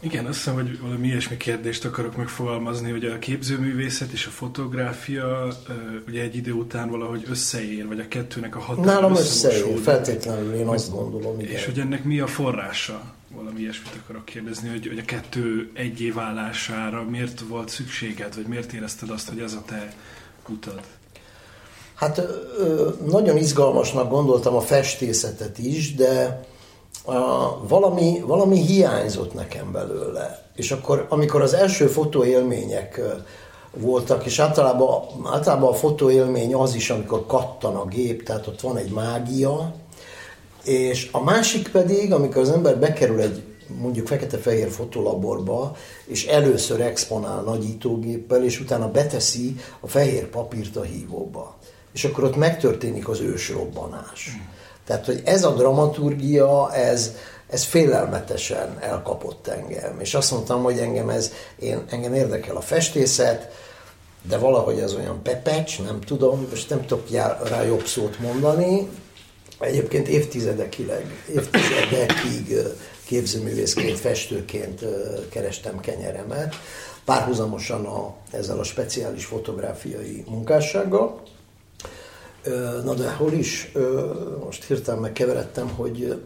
Igen, 0.00 0.26
azt 0.26 0.36
hiszem, 0.36 0.54
hogy 0.54 0.80
valami 0.80 1.06
ilyesmi 1.06 1.36
kérdést 1.36 1.84
akarok 1.84 2.16
megfogalmazni, 2.16 2.90
hogy 2.90 3.04
a 3.04 3.18
képzőművészet 3.18 4.12
és 4.12 4.26
a 4.26 4.30
fotográfia 4.30 5.48
ugye 6.08 6.22
egy 6.22 6.36
idő 6.36 6.52
után 6.52 6.90
valahogy 6.90 7.24
összeér, 7.30 7.86
vagy 7.86 8.00
a 8.00 8.08
kettőnek 8.08 8.56
a 8.56 8.58
hatása 8.58 8.86
Nálam 8.86 9.12
összeér, 9.12 9.78
feltétlenül 9.78 10.54
én 10.54 10.66
azt 10.66 10.90
gondolom, 10.90 11.40
igen. 11.40 11.52
És 11.52 11.64
hogy 11.64 11.78
ennek 11.78 12.04
mi 12.04 12.20
a 12.20 12.26
forrása? 12.26 13.14
Valami 13.34 13.60
ilyesmit 13.60 14.00
akarok 14.02 14.24
kérdezni, 14.24 14.68
hogy, 14.68 14.86
hogy 14.86 14.98
a 14.98 15.04
kettő 15.04 15.70
egyé 15.74 16.10
válására 16.10 17.02
miért 17.02 17.40
volt 17.40 17.68
szükséged, 17.68 18.34
vagy 18.34 18.46
miért 18.46 18.72
érezted 18.72 19.10
azt, 19.10 19.28
hogy 19.28 19.40
ez 19.40 19.52
a 19.52 19.62
te 19.66 19.94
utad? 20.48 20.80
Hát 21.94 22.20
nagyon 23.06 23.36
izgalmasnak 23.36 24.10
gondoltam 24.10 24.54
a 24.54 24.60
festészetet 24.60 25.58
is, 25.58 25.94
de 25.94 26.44
valami, 27.68 28.22
valami 28.26 28.60
hiányzott 28.60 29.34
nekem 29.34 29.72
belőle. 29.72 30.48
És 30.56 30.70
akkor, 30.70 31.06
amikor 31.08 31.42
az 31.42 31.54
első 31.54 31.86
fotóélmények 31.86 33.00
voltak, 33.70 34.24
és 34.24 34.38
általában, 34.38 35.02
általában 35.32 35.72
a 35.72 35.74
fotóélmény 35.74 36.54
az 36.54 36.74
is, 36.74 36.90
amikor 36.90 37.26
kattan 37.26 37.74
a 37.76 37.86
gép, 37.86 38.22
tehát 38.22 38.46
ott 38.46 38.60
van 38.60 38.76
egy 38.76 38.90
mágia, 38.90 39.74
és 40.64 41.08
a 41.12 41.22
másik 41.22 41.68
pedig, 41.68 42.12
amikor 42.12 42.42
az 42.42 42.50
ember 42.50 42.78
bekerül 42.78 43.20
egy 43.20 43.42
mondjuk 43.80 44.06
fekete-fehér 44.06 44.70
fotolaborba, 44.70 45.76
és 46.04 46.26
először 46.26 46.80
exponál 46.80 47.42
nagyítógéppel, 47.42 48.44
és 48.44 48.60
utána 48.60 48.90
beteszi 48.90 49.56
a 49.80 49.88
fehér 49.88 50.26
papírt 50.26 50.76
a 50.76 50.82
hívóba. 50.82 51.56
És 51.92 52.04
akkor 52.04 52.24
ott 52.24 52.36
megtörténik 52.36 53.08
az 53.08 53.20
ősrobbanás. 53.20 54.36
Mm. 54.36 54.54
Tehát, 54.86 55.04
hogy 55.04 55.22
ez 55.24 55.44
a 55.44 55.50
dramaturgia, 55.54 56.74
ez, 56.74 57.12
ez 57.50 57.64
félelmetesen 57.64 58.78
elkapott 58.80 59.46
engem. 59.46 60.00
És 60.00 60.14
azt 60.14 60.30
mondtam, 60.30 60.62
hogy 60.62 60.78
engem 60.78 61.08
ez, 61.08 61.32
én, 61.58 61.84
engem 61.90 62.14
érdekel 62.14 62.56
a 62.56 62.60
festészet, 62.60 63.52
de 64.28 64.38
valahogy 64.38 64.78
ez 64.78 64.94
olyan 64.94 65.22
pepecs, 65.22 65.82
nem 65.82 66.00
tudom, 66.00 66.46
most 66.50 66.70
nem 66.70 66.86
tudok 66.86 67.10
rá 67.48 67.62
jobb 67.62 67.86
szót 67.86 68.18
mondani. 68.18 68.88
Egyébként 69.58 70.08
évtizedekig, 70.08 70.92
évtizedekig 71.34 72.56
képzőművészként, 73.04 73.98
festőként 73.98 74.80
kerestem 75.30 75.80
kenyeremet, 75.80 76.54
párhuzamosan 77.04 77.84
a, 77.84 78.14
ezzel 78.30 78.58
a 78.58 78.64
speciális 78.64 79.24
fotográfiai 79.24 80.24
munkássággal. 80.28 81.22
Na 82.84 82.94
de 82.94 83.12
hol 83.12 83.32
is? 83.32 83.72
Most 84.44 84.64
hirtelen 84.64 85.00
megkeveredtem, 85.00 85.68
hogy 85.68 86.22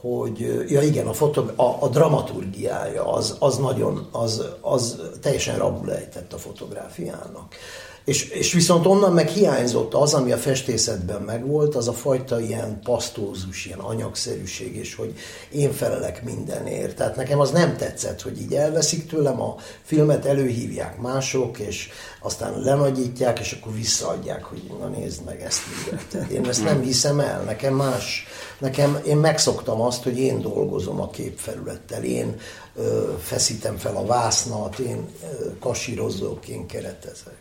hogy, 0.00 0.64
ja 0.68 0.82
igen, 0.82 1.06
a, 1.06 1.12
fotog, 1.12 1.52
a, 1.56 1.76
a 1.80 1.88
dramaturgiája 1.88 3.12
az, 3.12 3.36
az 3.38 3.56
nagyon, 3.56 4.08
az, 4.10 4.44
az 4.60 5.00
teljesen 5.20 5.58
rabulejtett 5.58 6.32
a 6.32 6.38
fotográfiának. 6.38 7.54
És, 8.04 8.28
és 8.28 8.52
viszont 8.52 8.86
onnan 8.86 9.12
meg 9.12 9.28
hiányzott 9.28 9.94
az, 9.94 10.14
ami 10.14 10.32
a 10.32 10.36
festészetben 10.36 11.22
megvolt, 11.22 11.74
az 11.74 11.88
a 11.88 11.92
fajta 11.92 12.40
ilyen 12.40 12.80
pasztózus, 12.82 13.66
ilyen 13.66 13.78
anyagszerűség, 13.78 14.76
és 14.76 14.94
hogy 14.94 15.14
én 15.50 15.72
felelek 15.72 16.24
mindenért. 16.24 16.96
Tehát 16.96 17.16
nekem 17.16 17.40
az 17.40 17.50
nem 17.50 17.76
tetszett, 17.76 18.22
hogy 18.22 18.40
így 18.40 18.54
elveszik 18.54 19.06
tőlem 19.06 19.40
a 19.40 19.54
filmet, 19.82 20.24
előhívják 20.24 21.00
mások, 21.00 21.58
és 21.58 21.88
aztán 22.20 22.60
lenagyítják, 22.60 23.38
és 23.38 23.52
akkor 23.60 23.74
visszaadják, 23.74 24.44
hogy 24.44 24.62
na 24.80 24.86
nézd 24.86 25.24
meg 25.24 25.42
ezt 25.42 25.60
műveted. 25.66 26.30
Én 26.30 26.48
ezt 26.48 26.64
nem 26.64 26.82
hiszem 26.82 27.20
el, 27.20 27.42
nekem 27.42 27.74
más. 27.74 28.26
Nekem, 28.58 29.00
én 29.06 29.16
megszoktam 29.16 29.80
azt, 29.80 30.02
hogy 30.02 30.18
én 30.18 30.40
dolgozom 30.40 31.00
a 31.00 31.10
képfelülettel, 31.10 32.04
én 32.04 32.36
ö, 32.76 33.12
feszítem 33.22 33.76
fel 33.76 33.96
a 33.96 34.06
vásznat, 34.06 34.78
én 34.78 35.08
ö, 35.22 35.58
kasírozok, 35.58 36.48
én 36.48 36.66
keretezek. 36.66 37.39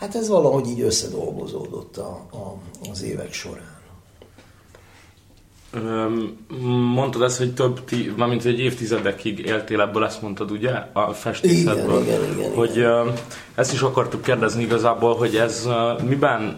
Hát 0.00 0.14
ez 0.14 0.28
valahogy 0.28 0.68
így 0.68 0.80
összedolgozódott 0.80 1.96
a, 1.96 2.26
a, 2.32 2.56
az 2.90 3.02
évek 3.02 3.32
során. 3.32 3.78
Mondtad 6.94 7.22
ezt, 7.22 7.38
hogy 7.38 7.54
több, 7.54 7.84
tí, 7.84 8.12
mármint 8.16 8.44
egy 8.44 8.58
évtizedekig 8.58 9.38
éltél 9.38 9.80
ebből, 9.80 10.04
ezt 10.04 10.22
mondtad 10.22 10.50
ugye, 10.50 10.70
a 10.92 11.12
festészetből. 11.12 12.02
Igen, 12.02 12.22
igen, 12.22 12.38
igen, 12.38 12.54
hogy 12.54 12.76
igen. 12.76 13.12
ezt 13.54 13.72
is 13.72 13.80
akartuk 13.80 14.22
kérdezni 14.22 14.62
igazából, 14.62 15.16
hogy 15.16 15.36
ez 15.36 15.68
miben 16.08 16.56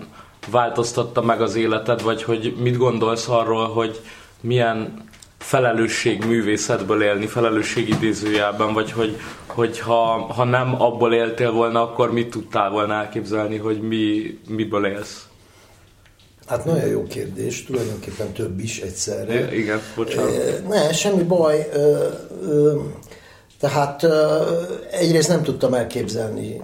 változtatta 0.50 1.22
meg 1.22 1.40
az 1.40 1.54
életed, 1.54 2.02
vagy 2.02 2.22
hogy 2.22 2.54
mit 2.58 2.76
gondolsz 2.76 3.28
arról, 3.28 3.68
hogy 3.68 4.00
milyen 4.40 5.04
felelősség 5.38 6.24
művészetből 6.24 7.02
élni, 7.02 7.26
felelősség 7.26 7.88
idézőjelben, 7.88 8.72
vagy 8.72 8.92
hogy, 8.92 9.16
hogy 9.54 9.78
ha, 9.78 10.44
nem 10.44 10.82
abból 10.82 11.14
éltél 11.14 11.52
volna, 11.52 11.82
akkor 11.82 12.12
mit 12.12 12.30
tudtál 12.30 12.70
volna 12.70 12.94
elképzelni, 12.94 13.56
hogy 13.56 13.80
mi, 13.80 14.38
miből 14.48 14.86
élsz? 14.86 15.26
Hát 16.46 16.64
nagyon 16.64 16.88
jó 16.88 17.02
kérdés, 17.02 17.64
tulajdonképpen 17.64 18.32
több 18.32 18.60
is 18.60 18.80
egyszerre. 18.80 19.56
igen, 19.56 19.80
bocsánat. 19.96 20.68
Ne, 20.68 20.92
semmi 20.92 21.22
baj. 21.22 21.68
Tehát 23.60 24.06
egyrészt 24.90 25.28
nem 25.28 25.42
tudtam 25.42 25.74
elképzelni 25.74 26.62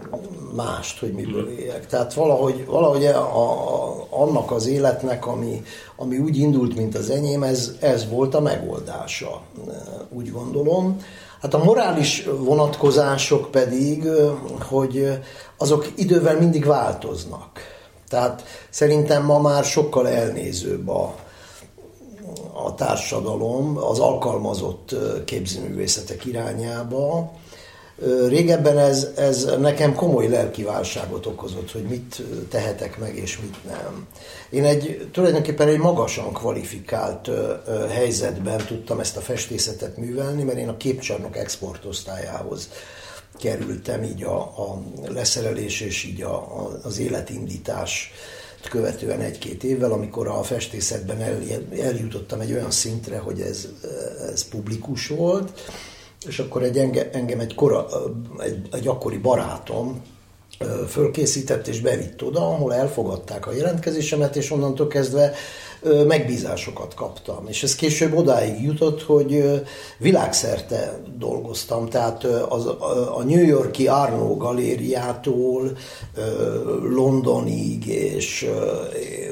mást, 0.57 0.99
hogy 0.99 1.13
miből 1.13 1.45
hmm. 1.45 1.59
éljek. 1.59 1.87
Tehát 1.87 2.15
valahogy, 2.15 2.67
valahogy 2.67 3.05
a, 3.07 3.21
a, 3.21 4.07
annak 4.11 4.51
az 4.51 4.67
életnek, 4.67 5.27
ami, 5.27 5.63
ami 5.97 6.19
úgy 6.19 6.37
indult, 6.37 6.77
mint 6.77 6.95
az 6.95 7.11
enyém, 7.11 7.43
ez, 7.43 7.77
ez 7.81 8.09
volt 8.09 8.35
a 8.35 8.41
megoldása, 8.41 9.43
úgy 10.09 10.31
gondolom. 10.31 10.97
Hát 11.41 11.55
a 11.55 11.65
morális 11.65 12.27
vonatkozások 12.39 13.51
pedig, 13.51 14.09
hogy 14.69 15.19
azok 15.57 15.93
idővel 15.97 16.39
mindig 16.39 16.65
változnak. 16.65 17.61
Tehát 18.09 18.43
szerintem 18.71 19.25
ma 19.25 19.41
már 19.41 19.65
sokkal 19.65 20.09
elnézőbb 20.09 20.89
a, 20.89 21.15
a 22.53 22.75
társadalom 22.75 23.77
az 23.77 23.99
alkalmazott 23.99 24.95
képzőművészetek 25.25 26.25
irányába. 26.25 27.33
Régebben 28.29 28.79
ez, 28.79 29.09
ez 29.17 29.45
nekem 29.59 29.95
komoly 29.95 30.29
lelkiválságot 30.29 31.27
okozott, 31.27 31.73
hogy 31.73 31.83
mit 31.83 32.23
tehetek 32.49 32.99
meg 32.99 33.17
és 33.17 33.41
mit 33.41 33.65
nem. 33.65 34.07
Én 34.51 34.65
egy 34.65 35.09
tulajdonképpen 35.13 35.69
egy 35.69 35.79
magasan 35.79 36.33
kvalifikált 36.33 37.31
helyzetben 37.91 38.67
tudtam 38.67 39.01
ezt 39.01 39.17
a 39.17 39.21
festészetet 39.21 39.97
művelni, 39.97 40.43
mert 40.43 40.59
én 40.59 40.69
a 40.69 40.77
képcsarnok 40.77 41.37
exportosztályához 41.37 42.69
kerültem 43.39 44.03
így 44.03 44.23
a, 44.23 44.41
a 44.41 44.83
leszerelés 45.09 45.81
és 45.81 46.05
így 46.05 46.23
a, 46.23 46.35
a, 46.35 46.81
az 46.83 46.99
életindítás 46.99 48.13
követően 48.71 49.21
egy-két 49.21 49.65
évvel, 49.65 49.93
amikor 49.93 50.29
a 50.29 50.43
festészetben 50.43 51.21
el, 51.21 51.43
eljutottam 51.81 52.41
egy 52.41 52.53
olyan 52.53 52.71
szintre, 52.71 53.19
hogy 53.19 53.41
ez, 53.41 53.69
ez 54.33 54.49
publikus 54.49 55.09
volt, 55.09 55.61
és 56.27 56.39
akkor 56.39 56.63
egy 56.63 56.79
enge, 56.79 57.11
engem 57.11 57.41
egy, 57.41 57.55
kora, 57.55 57.87
egy, 58.39 58.69
egy 58.73 58.89
akkori 58.89 59.19
barátom 59.19 60.03
fölkészített 60.89 61.67
és 61.67 61.81
bevitt 61.81 62.23
oda, 62.23 62.41
ahol 62.41 62.75
elfogadták 62.75 63.47
a 63.47 63.53
jelentkezésemet, 63.53 64.37
és 64.37 64.51
onnantól 64.51 64.87
kezdve 64.87 65.35
megbízásokat 66.07 66.95
kaptam. 66.95 67.45
És 67.49 67.63
ez 67.63 67.75
később 67.75 68.17
odáig 68.17 68.63
jutott, 68.63 69.03
hogy 69.03 69.63
világszerte 69.99 71.01
dolgoztam, 71.19 71.89
tehát 71.89 72.25
az, 72.25 72.67
a 73.17 73.23
New 73.27 73.45
Yorki 73.45 73.87
Arno 73.87 74.37
galériától 74.37 75.77
Londonig 76.83 77.87
és 77.87 78.51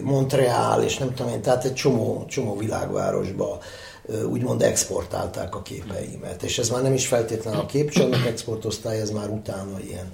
Montreal, 0.02 0.82
és 0.82 0.98
nem 0.98 1.14
tudom 1.14 1.32
én, 1.32 1.42
tehát 1.42 1.64
egy 1.64 1.74
csomó, 1.74 2.24
csomó 2.28 2.56
világvárosba 2.56 3.58
úgymond 4.26 4.62
exportálták 4.62 5.54
a 5.54 5.62
képeimet. 5.62 6.42
És 6.42 6.58
ez 6.58 6.68
már 6.68 6.82
nem 6.82 6.92
is 6.92 7.06
feltétlenül 7.06 7.60
a 7.60 7.66
képcsarnok 7.66 8.26
exportosztály, 8.26 9.00
ez 9.00 9.10
már 9.10 9.28
utána 9.28 9.80
ilyen 9.80 10.12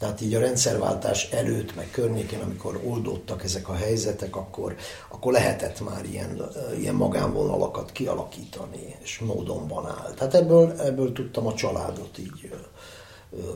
tehát 0.00 0.20
így 0.20 0.34
a 0.34 0.40
rendszerváltás 0.40 1.30
előtt, 1.30 1.76
meg 1.76 1.90
környékén, 1.90 2.40
amikor 2.40 2.80
oldódtak 2.84 3.44
ezek 3.44 3.68
a 3.68 3.74
helyzetek, 3.74 4.36
akkor, 4.36 4.76
akkor 5.08 5.32
lehetett 5.32 5.80
már 5.80 6.04
ilyen, 6.04 6.42
ilyen 6.78 6.94
magánvonalakat 6.94 7.92
kialakítani, 7.92 8.96
és 9.02 9.18
módonban 9.18 9.86
áll. 9.86 10.12
Tehát 10.14 10.34
ebből, 10.34 10.80
ebből 10.80 11.12
tudtam 11.12 11.46
a 11.46 11.54
családot 11.54 12.18
így 12.18 12.52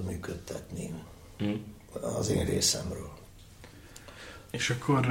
működtetni 0.06 0.92
mm. 1.44 1.54
az 2.18 2.28
én 2.28 2.44
részemről. 2.44 3.10
És 4.50 4.70
akkor 4.70 5.06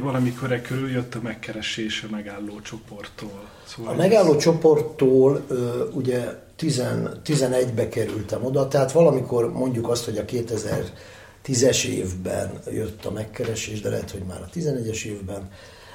valamikor 0.00 0.60
körül 0.60 0.90
jött 0.90 1.14
a 1.14 1.20
megkeresés 1.22 2.02
a 2.02 2.10
megálló 2.10 2.60
csoporttól. 2.60 3.48
Szóval 3.66 3.92
a 3.92 3.96
megálló 3.96 4.34
ez... 4.34 4.42
csoporttól 4.42 5.46
ugye 5.92 6.24
11-be 6.58 7.88
kerültem 7.88 8.44
oda, 8.44 8.68
tehát 8.68 8.92
valamikor 8.92 9.52
mondjuk 9.52 9.88
azt, 9.88 10.04
hogy 10.04 10.18
a 10.18 10.24
2010-es 10.24 11.84
évben 11.84 12.60
jött 12.70 13.04
a 13.04 13.10
megkeresés, 13.10 13.80
de 13.80 13.88
lehet, 13.88 14.10
hogy 14.10 14.22
már 14.28 14.40
a 14.40 14.58
11-es 14.58 15.04
évben, 15.04 15.50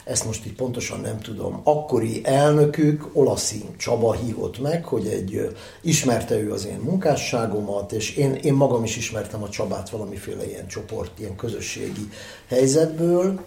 ezt 0.06 0.26
most 0.26 0.46
így 0.46 0.54
pontosan 0.54 1.00
nem 1.00 1.20
tudom. 1.20 1.62
Akkori 1.64 2.22
elnökük, 2.24 3.10
Olaszi 3.14 3.66
Csaba 3.78 4.14
hívott 4.14 4.60
meg, 4.60 4.86
hogy 4.86 5.08
egy 5.08 5.56
ismerte 5.82 6.40
ő 6.40 6.52
az 6.52 6.66
én 6.66 6.80
munkásságomat, 6.80 7.92
és 7.92 8.16
én, 8.16 8.34
én 8.34 8.54
magam 8.54 8.84
is 8.84 8.98
ismertem 8.98 9.44
a 9.44 9.50
Csabát 9.50 9.90
valamiféle 9.90 10.48
ilyen 10.48 10.68
csoport, 10.68 11.20
ilyen 11.20 11.36
közösségi 11.36 12.10
helyzetből, 12.48 13.40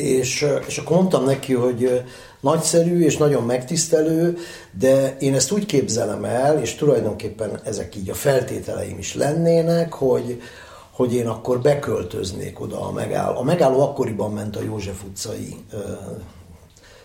és, 0.00 0.46
és 0.66 0.78
akkor 0.78 0.96
mondtam 0.96 1.24
neki, 1.24 1.54
hogy 1.54 2.02
nagyszerű 2.40 3.04
és 3.04 3.16
nagyon 3.16 3.42
megtisztelő, 3.42 4.36
de 4.78 5.16
én 5.18 5.34
ezt 5.34 5.52
úgy 5.52 5.66
képzelem 5.66 6.24
el, 6.24 6.60
és 6.60 6.74
tulajdonképpen 6.74 7.60
ezek 7.64 7.96
így 7.96 8.10
a 8.10 8.14
feltételeim 8.14 8.98
is 8.98 9.14
lennének, 9.14 9.92
hogy, 9.92 10.42
hogy 10.90 11.14
én 11.14 11.26
akkor 11.26 11.60
beköltöznék 11.60 12.60
oda 12.60 12.80
a 12.80 12.92
megálló. 12.92 13.38
A 13.38 13.42
megálló 13.42 13.80
akkoriban 13.80 14.32
ment 14.32 14.56
a 14.56 14.62
József 14.62 15.04
utcai 15.04 15.56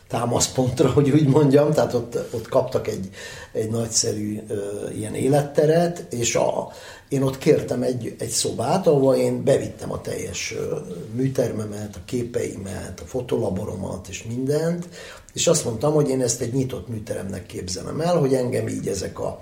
támaszpontra, 0.08 0.90
hogy 0.90 1.10
úgy 1.10 1.28
mondjam, 1.28 1.72
tehát 1.72 1.94
ott, 1.94 2.18
ott 2.32 2.48
kaptak 2.48 2.88
egy, 2.88 3.10
egy 3.52 3.70
nagyszerű 3.70 4.42
ö, 4.48 4.90
ilyen 4.96 5.16
életteret, 5.16 6.14
és 6.14 6.36
a, 6.36 6.72
én 7.10 7.22
ott 7.22 7.38
kértem 7.38 7.82
egy, 7.82 8.16
egy 8.20 8.30
szobát, 8.30 8.88
ahol 8.88 9.16
én 9.16 9.44
bevittem 9.44 9.92
a 9.92 10.02
teljes 10.02 10.54
ö, 10.58 10.78
műtermemet, 11.14 11.96
a 11.96 12.06
képeimet, 12.06 13.00
a 13.00 13.08
fotolaboromat 13.08 14.08
és 14.08 14.24
mindent, 14.24 14.88
és 15.34 15.48
azt 15.48 15.66
mondtam, 15.66 15.94
hogy 15.94 16.10
én 16.10 16.22
ezt 16.22 16.42
egy 16.42 16.54
nyitott 16.54 16.88
műteremnek 16.88 17.46
képzelem 17.46 18.02
el, 18.02 18.18
hogy 18.18 18.34
engem 18.34 18.68
így 18.68 18.88
ezek 18.88 19.20
a 19.20 19.40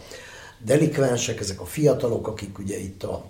delikvensek, 0.66 1.40
ezek 1.40 1.62
a 1.62 1.66
fiatalok, 1.66 2.28
akik 2.28 2.60
ugye 2.60 2.80
itt 2.80 3.04
a, 3.04 3.26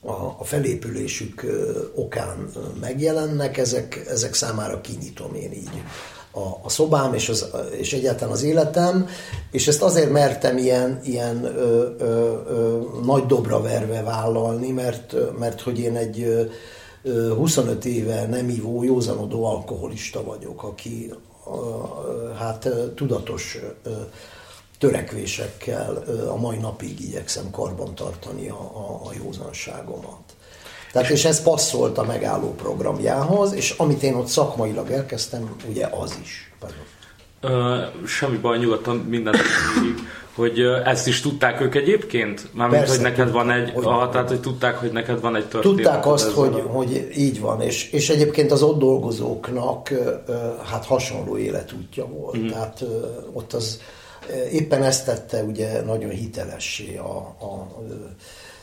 a, 0.00 0.12
a 0.38 0.44
felépülésük 0.44 1.46
okán 1.94 2.50
megjelennek, 2.80 3.56
ezek, 3.56 4.04
ezek 4.08 4.34
számára 4.34 4.80
kinyitom 4.80 5.34
én 5.34 5.52
így 5.52 5.82
a, 6.32 6.58
a 6.62 6.68
szobám 6.68 7.14
és, 7.14 7.28
az, 7.28 7.46
és 7.70 7.92
egyáltalán 7.92 8.32
az 8.32 8.42
életem, 8.42 9.08
és 9.50 9.68
ezt 9.68 9.82
azért 9.82 10.10
mertem 10.10 10.58
ilyen, 10.58 11.00
ilyen 11.04 11.44
ö, 11.44 11.88
ö, 11.98 12.40
ö, 12.46 12.80
nagy 13.04 13.26
dobra 13.26 13.60
verve 13.60 14.02
vállalni, 14.02 14.70
mert, 14.70 15.14
mert 15.38 15.60
hogy 15.60 15.78
én 15.78 15.96
egy 15.96 16.48
ö, 17.02 17.34
25 17.34 17.84
éve 17.84 18.26
nem 18.26 18.48
ivó, 18.48 18.82
józanodó 18.82 19.44
alkoholista 19.44 20.24
vagyok, 20.24 20.62
aki 20.62 21.12
ö, 21.46 21.50
hát 22.38 22.68
tudatos 22.94 23.58
ö, 23.82 23.90
törekvésekkel 24.78 26.04
a 26.28 26.36
mai 26.36 26.56
napig 26.56 27.00
igyekszem 27.00 27.50
karbantartani 27.50 28.48
a, 28.48 28.60
a, 28.60 29.00
a 29.04 29.12
józanságomat. 29.24 30.36
Tehát 30.92 31.10
és 31.10 31.24
ez 31.24 31.42
passzolt 31.42 31.98
a 31.98 32.04
megálló 32.04 32.54
programjához, 32.54 33.52
és 33.52 33.74
amit 33.76 34.02
én 34.02 34.14
ott 34.14 34.26
szakmailag 34.26 34.90
elkezdtem, 34.90 35.56
ugye 35.68 35.88
az 36.00 36.18
is. 36.22 36.52
Ö, 37.40 37.82
semmi 38.06 38.36
baj, 38.36 38.58
nyugodtan 38.58 38.96
mindent 38.96 39.36
hogy 40.34 40.60
ezt 40.84 41.06
is 41.06 41.20
tudták 41.20 41.60
ők 41.60 41.74
egyébként? 41.74 42.48
Mármint, 42.52 42.78
Persze, 42.78 42.94
hogy 42.94 43.10
neked 43.10 43.30
van 43.30 43.50
egy, 43.50 43.70
hogy, 43.70 43.84
ah, 43.86 44.10
tehát 44.10 44.28
hogy 44.28 44.40
tudták, 44.40 44.76
hogy 44.76 44.92
neked 44.92 45.20
van 45.20 45.36
egy 45.36 45.48
történet. 45.48 45.76
Tudták 45.76 46.06
azt, 46.06 46.30
hogy, 46.30 46.54
a... 46.54 46.70
hogy 46.70 47.08
így 47.16 47.40
van, 47.40 47.60
és, 47.60 47.90
és 47.90 48.10
egyébként 48.10 48.52
az 48.52 48.62
ott 48.62 48.78
dolgozóknak 48.78 49.92
hát 50.64 50.84
hasonló 50.84 51.36
életútja 51.36 52.06
volt. 52.06 52.38
Mm. 52.38 52.48
Tehát 52.48 52.84
ott 53.32 53.52
az 53.52 53.80
éppen 54.52 54.82
ezt 54.82 55.04
tette 55.04 55.42
ugye 55.42 55.82
nagyon 55.82 56.10
hitelessé 56.10 56.96
a, 56.96 57.16
a 57.40 57.68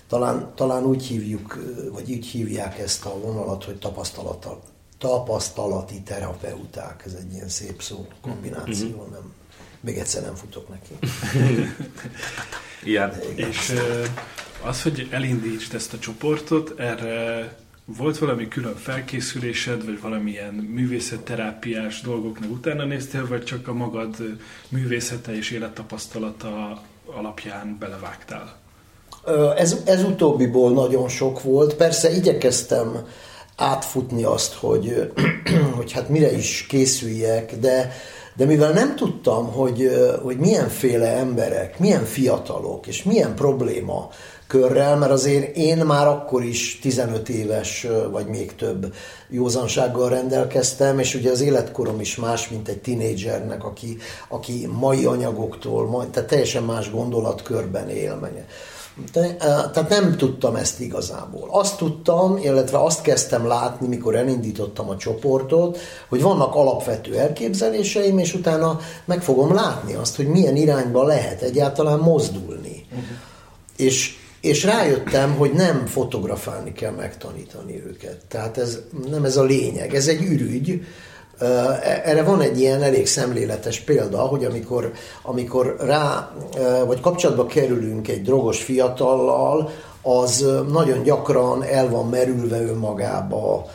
talán, 0.10 0.52
talán 0.56 0.84
úgy 0.84 1.04
hívjuk, 1.04 1.60
vagy 1.92 2.12
úgy 2.12 2.26
hívják 2.26 2.80
ezt 2.80 3.06
a 3.06 3.20
vonalat, 3.20 3.64
hogy 3.64 3.76
tapasztalata, 3.76 4.62
tapasztalati 4.98 6.02
terapeuták. 6.02 7.04
Ez 7.06 7.14
egy 7.14 7.34
ilyen 7.34 7.50
szép 7.50 7.82
szó 7.82 8.08
kombináció, 8.22 8.88
mm-hmm. 8.88 9.12
nem, 9.12 9.34
még 9.80 9.98
egyszer 9.98 10.22
nem 10.24 10.36
futok 10.36 10.70
neki. 10.70 11.08
Igen. 12.84 13.14
És 13.36 13.74
az, 14.64 14.82
hogy 14.82 15.08
elindítsd 15.12 15.74
ezt 15.74 15.94
a 15.94 16.00
csoportot, 16.00 16.80
erre 16.80 17.58
volt 17.86 18.18
valami 18.18 18.48
külön 18.48 18.76
felkészülésed, 18.76 19.86
vagy 19.86 20.02
valamilyen 20.02 20.54
művészetterápiás 20.54 22.02
dolgoknak 22.02 22.52
utána 22.52 22.86
néztél, 22.86 23.28
vagy 23.28 23.44
csak 23.44 23.68
a 23.68 23.74
magad 23.74 24.16
művészete 24.70 25.36
és 25.36 25.52
élettapasztalata 25.52 26.82
alapján 27.06 27.78
belevágtál? 27.80 28.58
Ez, 29.58 29.76
ez 29.86 30.04
utóbbiból 30.04 30.72
nagyon 30.72 31.08
sok 31.08 31.42
volt. 31.42 31.74
Persze 31.74 32.12
igyekeztem 32.12 33.08
átfutni 33.56 34.24
azt, 34.24 34.54
hogy, 34.54 35.12
hogy 35.78 35.92
hát 35.92 36.10
mire 36.10 36.32
is 36.32 36.66
készüljek, 36.70 37.56
de, 37.56 37.92
de 38.36 38.46
mivel 38.46 38.72
nem 38.72 38.96
tudtam, 38.96 39.52
hogy, 39.52 39.92
hogy 40.24 40.38
milyenféle 40.38 41.08
emberek, 41.08 41.80
milyen 41.80 42.06
fiatalok, 42.06 42.88
és 42.88 43.04
milyen 43.04 43.36
probléma 43.36 44.10
körrel, 44.50 44.98
mert 44.98 45.12
azért 45.12 45.56
én 45.56 45.78
már 45.78 46.08
akkor 46.08 46.44
is 46.44 46.80
15 46.82 47.30
éves, 47.30 47.88
vagy 48.12 48.26
még 48.26 48.56
több 48.56 48.94
józansággal 49.30 50.10
rendelkeztem, 50.10 51.00
és 51.00 51.16
ugye 51.16 51.32
az 51.32 51.42
életkorom 51.42 52.00
is 52.00 52.16
más, 52.16 52.50
mint 52.50 52.68
egy 52.68 52.82
tinédzsernek, 52.82 53.64
aki, 53.64 53.98
aki 54.30 54.70
mai 54.80 55.06
anyagoktól, 55.06 56.08
tehát 56.12 56.30
teljesen 56.30 56.64
más 56.64 56.92
gondolatkörben 56.92 57.90
él. 57.90 58.20
De, 59.12 59.36
tehát 59.36 59.90
nem 59.90 60.18
tudtam 60.18 60.56
ezt 60.56 60.80
igazából. 60.80 61.48
Azt 61.52 61.78
tudtam, 61.78 62.38
illetve 62.38 62.84
azt 62.84 63.02
kezdtem 63.02 63.48
látni, 63.48 63.88
mikor 63.88 64.16
elindítottam 64.16 64.90
a 64.90 64.98
csoportot, 64.98 65.78
hogy 66.08 66.22
vannak 66.22 66.56
alapvető 66.56 67.18
elképzeléseim, 67.18 68.18
és 68.18 68.34
utána 68.34 68.80
meg 69.06 69.22
fogom 69.22 69.54
látni 69.54 69.94
azt, 69.94 70.16
hogy 70.16 70.28
milyen 70.28 70.56
irányba 70.56 71.04
lehet 71.04 71.42
egyáltalán 71.42 72.00
mozdulni. 72.00 72.86
Uh-huh. 72.92 73.08
És, 73.76 74.19
és 74.42 74.64
rájöttem, 74.64 75.36
hogy 75.36 75.52
nem 75.52 75.86
fotografálni 75.86 76.72
kell 76.72 76.92
megtanítani 76.92 77.84
őket. 77.88 78.18
Tehát 78.28 78.58
ez 78.58 78.80
nem 79.10 79.26
ez 79.26 79.38
a 79.38 79.44
lényeg. 79.44 79.96
Ez 79.96 80.08
egy 80.08 80.22
ürügy, 80.22 80.82
Erre 82.04 82.24
van 82.24 82.42
egy 82.42 82.60
ilyen 82.60 82.84
elég 82.84 83.08
szemléletes 83.08 83.80
példa, 83.80 84.18
hogy 84.18 84.46
amikor, 84.46 84.92
amikor 85.22 85.76
rá, 85.80 86.32
vagy 86.86 87.00
kapcsolatba 87.00 87.46
kerülünk 87.46 88.08
egy 88.08 88.22
drogos 88.22 88.64
fiatallal, 88.64 89.72
az 90.02 90.46
nagyon 90.72 91.04
gyakran 91.04 91.64
el 91.64 91.90
van 91.90 92.10
merülve 92.10 92.62
önmagába, 92.62 93.66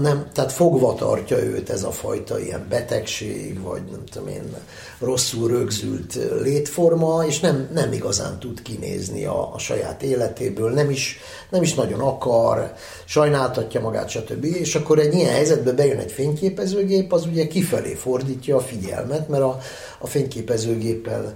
nem, 0.00 0.30
tehát 0.32 0.52
fogva 0.52 0.94
tartja 0.94 1.38
őt 1.38 1.70
ez 1.70 1.82
a 1.82 1.90
fajta 1.90 2.40
ilyen 2.40 2.66
betegség, 2.68 3.62
vagy 3.62 3.82
nem 3.90 4.04
tudom 4.04 4.28
én, 4.28 4.56
rosszul 4.98 5.48
rögzült 5.48 6.18
létforma, 6.42 7.24
és 7.26 7.40
nem, 7.40 7.68
nem 7.72 7.92
igazán 7.92 8.38
tud 8.38 8.62
kinézni 8.62 9.24
a, 9.24 9.54
a 9.54 9.58
saját 9.58 10.02
életéből, 10.02 10.70
nem 10.70 10.90
is, 10.90 11.18
nem 11.50 11.62
is 11.62 11.74
nagyon 11.74 12.00
akar, 12.00 12.72
sajnáltatja 13.04 13.80
magát, 13.80 14.08
stb. 14.08 14.44
És 14.44 14.74
akkor 14.74 14.98
egy 14.98 15.14
ilyen 15.14 15.32
helyzetbe 15.32 15.72
bejön 15.72 15.98
egy 15.98 16.12
fényképezőgép, 16.12 17.12
az 17.12 17.26
ugye 17.26 17.46
kifelé 17.46 17.94
fordítja 17.94 18.56
a 18.56 18.60
figyelmet, 18.60 19.28
mert 19.28 19.42
a, 19.42 19.58
a 19.98 20.06
fényképezőgéppel 20.06 21.34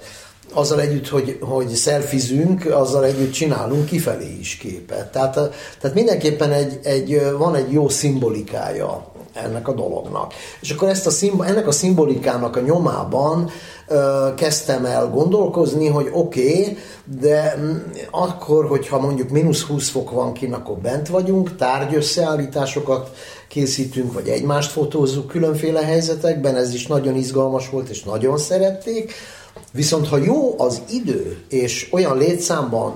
azzal 0.54 0.80
együtt, 0.80 1.08
hogy, 1.08 1.38
hogy 1.40 1.68
szelfizünk, 1.68 2.64
azzal 2.64 3.04
együtt 3.04 3.32
csinálunk 3.32 3.84
kifelé 3.84 4.36
is 4.40 4.56
képet. 4.56 5.12
Tehát, 5.12 5.32
tehát 5.80 5.94
mindenképpen 5.94 6.52
egy, 6.52 6.78
egy, 6.82 7.22
van 7.38 7.54
egy 7.54 7.72
jó 7.72 7.88
szimbolikája 7.88 9.10
ennek 9.32 9.68
a 9.68 9.74
dolognak. 9.74 10.34
És 10.60 10.70
akkor 10.70 10.88
ezt 10.88 11.06
a 11.06 11.10
szimb- 11.10 11.44
ennek 11.44 11.66
a 11.66 11.72
szimbolikának 11.72 12.56
a 12.56 12.60
nyomában 12.60 13.50
ö, 13.88 14.28
kezdtem 14.36 14.84
el 14.84 15.08
gondolkozni, 15.08 15.86
hogy 15.86 16.08
oké, 16.12 16.50
okay, 16.50 16.78
de 17.20 17.58
akkor, 18.10 18.66
hogyha 18.66 19.00
mondjuk 19.00 19.30
mínusz 19.30 19.62
20 19.62 19.88
fok 19.88 20.10
van 20.10 20.32
kint, 20.32 20.54
akkor 20.54 20.76
bent 20.76 21.08
vagyunk, 21.08 21.56
tárgyösszeállításokat 21.56 23.10
készítünk, 23.48 24.12
vagy 24.12 24.28
egymást 24.28 24.70
fotózzuk 24.70 25.26
különféle 25.26 25.84
helyzetekben, 25.84 26.56
ez 26.56 26.74
is 26.74 26.86
nagyon 26.86 27.16
izgalmas 27.16 27.70
volt, 27.70 27.88
és 27.88 28.02
nagyon 28.02 28.38
szerették, 28.38 29.12
Viszont 29.72 30.08
ha 30.08 30.16
jó 30.16 30.54
az 30.58 30.82
idő, 30.90 31.44
és 31.48 31.88
olyan 31.92 32.18
létszámban 32.18 32.94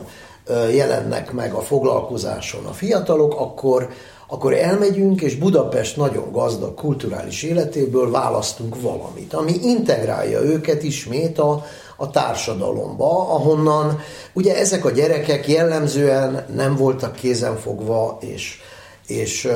jelennek 0.73 1.33
meg 1.33 1.55
a 1.55 1.61
foglalkozáson 1.61 2.67
a 2.67 2.73
fiatalok, 2.73 3.41
akkor, 3.41 3.89
akkor 4.29 4.55
elmegyünk, 4.55 5.23
és 5.23 5.37
Budapest 5.37 5.97
nagyon 5.97 6.33
gazdag 6.33 6.75
kulturális 6.75 7.43
életéből 7.43 8.11
választunk 8.11 8.81
valamit, 8.81 9.35
ami 9.35 9.53
integrálja 9.63 10.41
őket 10.41 10.83
ismét 10.83 11.39
a, 11.39 11.65
a 11.97 12.11
társadalomba, 12.11 13.35
ahonnan 13.35 13.99
ugye 14.33 14.57
ezek 14.57 14.85
a 14.85 14.91
gyerekek 14.91 15.49
jellemzően 15.49 16.47
nem 16.55 16.77
voltak 16.77 17.15
kézenfogva, 17.15 18.19
és 18.21 18.59
és 19.07 19.49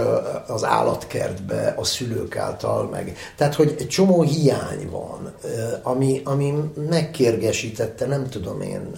az 0.47 0.65
állatkertbe 0.65 1.75
a 1.77 1.85
szülők 1.85 2.37
által 2.37 2.89
meg. 2.89 3.17
Tehát, 3.37 3.55
hogy 3.55 3.75
egy 3.79 3.89
csomó 3.89 4.23
hiány 4.23 4.89
van, 4.91 5.35
ami, 5.83 6.21
ami 6.25 6.55
megkérgesítette, 6.89 8.07
nem 8.07 8.29
tudom 8.29 8.61
én. 8.61 8.91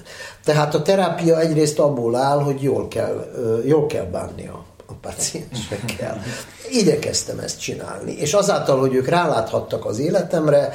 Tehát 0.45 0.75
a 0.75 0.83
terápia 0.83 1.41
egyrészt 1.41 1.79
abból 1.79 2.17
áll, 2.17 2.39
hogy 2.39 2.63
jól 2.63 2.89
kell, 2.89 3.31
jól 3.65 3.87
kell 3.87 4.05
bánni 4.05 4.47
a, 4.47 4.65
paciensekkel. 5.01 6.23
Igyekeztem 6.71 7.39
ezt 7.39 7.61
csinálni. 7.61 8.13
És 8.13 8.35
azáltal, 8.35 8.79
hogy 8.79 8.95
ők 8.95 9.09
ráláthattak 9.09 9.85
az 9.85 9.99
életemre, 9.99 10.73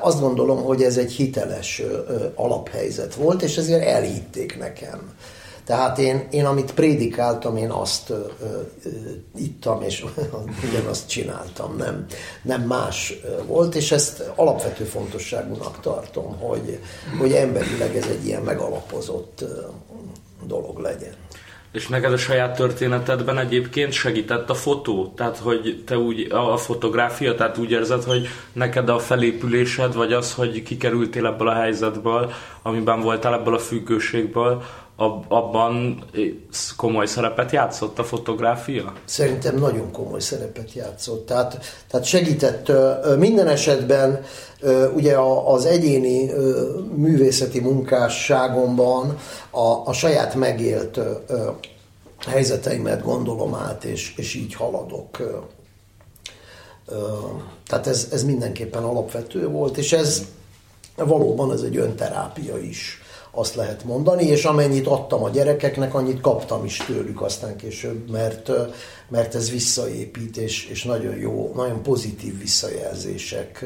azt 0.00 0.20
gondolom, 0.20 0.62
hogy 0.62 0.82
ez 0.82 0.96
egy 0.96 1.12
hiteles 1.12 1.82
alaphelyzet 2.34 3.14
volt, 3.14 3.42
és 3.42 3.56
ezért 3.56 3.84
elhitték 3.84 4.58
nekem. 4.58 5.14
Tehát 5.64 5.98
én, 5.98 6.26
én 6.30 6.44
amit 6.44 6.74
prédikáltam, 6.74 7.56
én 7.56 7.70
azt 7.70 8.10
ö, 8.10 8.18
ö, 8.42 8.48
ittam, 9.36 9.82
és 9.82 10.04
ugyanazt 10.70 11.08
csináltam, 11.08 11.76
nem, 11.76 12.06
nem 12.42 12.62
más 12.62 13.14
volt, 13.46 13.74
és 13.74 13.92
ezt 13.92 14.32
alapvető 14.34 14.84
fontosságúnak 14.84 15.80
tartom, 15.80 16.38
hogy, 16.38 16.78
hogy 17.18 17.32
emberileg 17.32 17.96
ez 17.96 18.06
egy 18.06 18.26
ilyen 18.26 18.42
megalapozott 18.42 19.44
dolog 20.46 20.78
legyen. 20.78 21.14
És 21.72 21.88
neked 21.88 22.12
a 22.12 22.16
saját 22.16 22.56
történetedben 22.56 23.38
egyébként 23.38 23.92
segített 23.92 24.50
a 24.50 24.54
fotó? 24.54 25.12
Tehát, 25.16 25.36
hogy 25.36 25.82
te 25.86 25.98
úgy, 25.98 26.26
a 26.30 26.56
fotográfia, 26.56 27.34
tehát 27.34 27.58
úgy 27.58 27.70
érzed, 27.70 28.02
hogy 28.02 28.28
neked 28.52 28.88
a 28.88 28.98
felépülésed, 28.98 29.94
vagy 29.94 30.12
az, 30.12 30.34
hogy 30.34 30.62
kikerültél 30.62 31.26
ebből 31.26 31.48
a 31.48 31.54
helyzetből, 31.54 32.32
amiben 32.62 33.00
voltál 33.00 33.34
ebből 33.34 33.54
a 33.54 33.58
függőségből, 33.58 34.62
abban 35.28 36.04
komoly 36.76 37.06
szerepet 37.06 37.50
játszott 37.50 37.98
a 37.98 38.04
fotográfia? 38.04 38.92
Szerintem 39.04 39.58
nagyon 39.58 39.92
komoly 39.92 40.20
szerepet 40.20 40.72
játszott. 40.72 41.26
Tehát, 41.26 41.58
tehát 41.90 42.06
segített 42.06 42.72
minden 43.18 43.48
esetben 43.48 44.24
ugye 44.94 45.16
az 45.46 45.64
egyéni 45.64 46.30
művészeti 46.94 47.60
munkásságomban 47.60 49.18
a, 49.50 49.88
a 49.88 49.92
saját 49.92 50.34
megélt 50.34 51.00
helyzeteimet 52.26 53.02
gondolom 53.02 53.54
át, 53.54 53.84
és, 53.84 54.14
és 54.16 54.34
így 54.34 54.54
haladok. 54.54 55.18
Tehát 57.66 57.86
ez, 57.86 58.08
ez 58.12 58.24
mindenképpen 58.24 58.82
alapvető 58.82 59.48
volt, 59.48 59.76
és 59.76 59.92
ez 59.92 60.22
valóban 60.96 61.52
ez 61.52 61.60
egy 61.60 61.76
önterápia 61.76 62.58
is 62.58 63.01
azt 63.34 63.54
lehet 63.54 63.84
mondani, 63.84 64.24
és 64.24 64.44
amennyit 64.44 64.86
adtam 64.86 65.22
a 65.22 65.30
gyerekeknek, 65.30 65.94
annyit 65.94 66.20
kaptam 66.20 66.64
is 66.64 66.76
tőlük 66.76 67.22
aztán 67.22 67.56
később, 67.56 68.10
mert, 68.10 68.50
mert 69.08 69.34
ez 69.34 69.50
visszaépít, 69.50 70.36
és, 70.36 70.66
és 70.66 70.84
nagyon 70.84 71.16
jó, 71.16 71.52
nagyon 71.54 71.82
pozitív 71.82 72.38
visszajelzések 72.38 73.64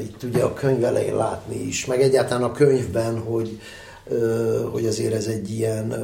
itt 0.00 0.22
ugye 0.22 0.42
a 0.42 0.52
könyv 0.52 0.84
elején 0.84 1.16
látni 1.16 1.60
is, 1.60 1.86
meg 1.86 2.02
egyáltalán 2.02 2.42
a 2.42 2.52
könyvben, 2.52 3.18
hogy, 3.18 3.60
hogy 4.72 4.86
azért 4.86 5.14
ez 5.14 5.26
egy 5.26 5.50
ilyen 5.50 5.94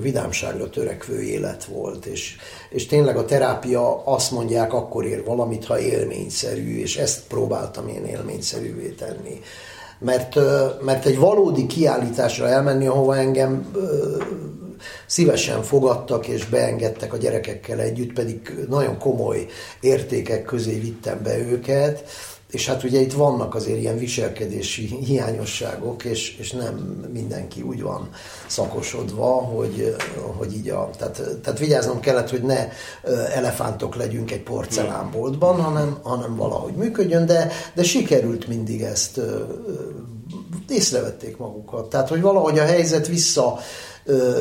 vidámságra 0.00 0.70
törekvő 0.70 1.22
élet 1.22 1.64
volt, 1.64 2.06
és, 2.06 2.36
és 2.70 2.86
tényleg 2.86 3.16
a 3.16 3.24
terápia 3.24 4.04
azt 4.04 4.30
mondják, 4.30 4.72
akkor 4.72 5.04
ér 5.04 5.24
valamit, 5.24 5.64
ha 5.64 5.78
élményszerű, 5.78 6.78
és 6.78 6.96
ezt 6.96 7.26
próbáltam 7.28 7.88
én 7.88 8.04
élményszerűvé 8.04 8.88
tenni 8.88 9.40
mert, 9.98 10.34
mert 10.84 11.06
egy 11.06 11.18
valódi 11.18 11.66
kiállításra 11.66 12.48
elmenni, 12.48 12.86
ahova 12.86 13.16
engem 13.16 13.66
szívesen 15.06 15.62
fogadtak 15.62 16.28
és 16.28 16.44
beengedtek 16.44 17.12
a 17.12 17.16
gyerekekkel 17.16 17.80
együtt, 17.80 18.12
pedig 18.12 18.64
nagyon 18.68 18.98
komoly 18.98 19.46
értékek 19.80 20.44
közé 20.44 20.78
vittem 20.78 21.20
be 21.22 21.38
őket, 21.38 22.04
és 22.50 22.66
hát 22.66 22.82
ugye 22.84 23.00
itt 23.00 23.12
vannak 23.12 23.54
azért 23.54 23.80
ilyen 23.80 23.98
viselkedési 23.98 24.86
hiányosságok, 24.86 26.04
és, 26.04 26.36
és 26.38 26.50
nem 26.50 26.74
mindenki 27.12 27.62
úgy 27.62 27.82
van 27.82 28.08
szakosodva, 28.46 29.26
hogy, 29.26 29.96
hogy 30.36 30.54
így 30.54 30.68
a... 30.68 30.90
Tehát, 30.98 31.22
tehát 31.42 31.58
vigyáznom 31.58 32.00
kellett, 32.00 32.30
hogy 32.30 32.42
ne 32.42 32.68
elefántok 33.34 33.96
legyünk 33.96 34.30
egy 34.30 34.42
porcelánboltban, 34.42 35.60
hanem, 35.60 35.98
hanem 36.02 36.36
valahogy 36.36 36.74
működjön, 36.74 37.26
de, 37.26 37.52
de 37.74 37.82
sikerült 37.82 38.46
mindig 38.48 38.82
ezt 38.82 39.20
észrevették 40.68 41.36
magukat. 41.36 41.88
Tehát, 41.88 42.08
hogy 42.08 42.20
valahogy 42.20 42.58
a 42.58 42.64
helyzet 42.64 43.06
vissza, 43.06 43.58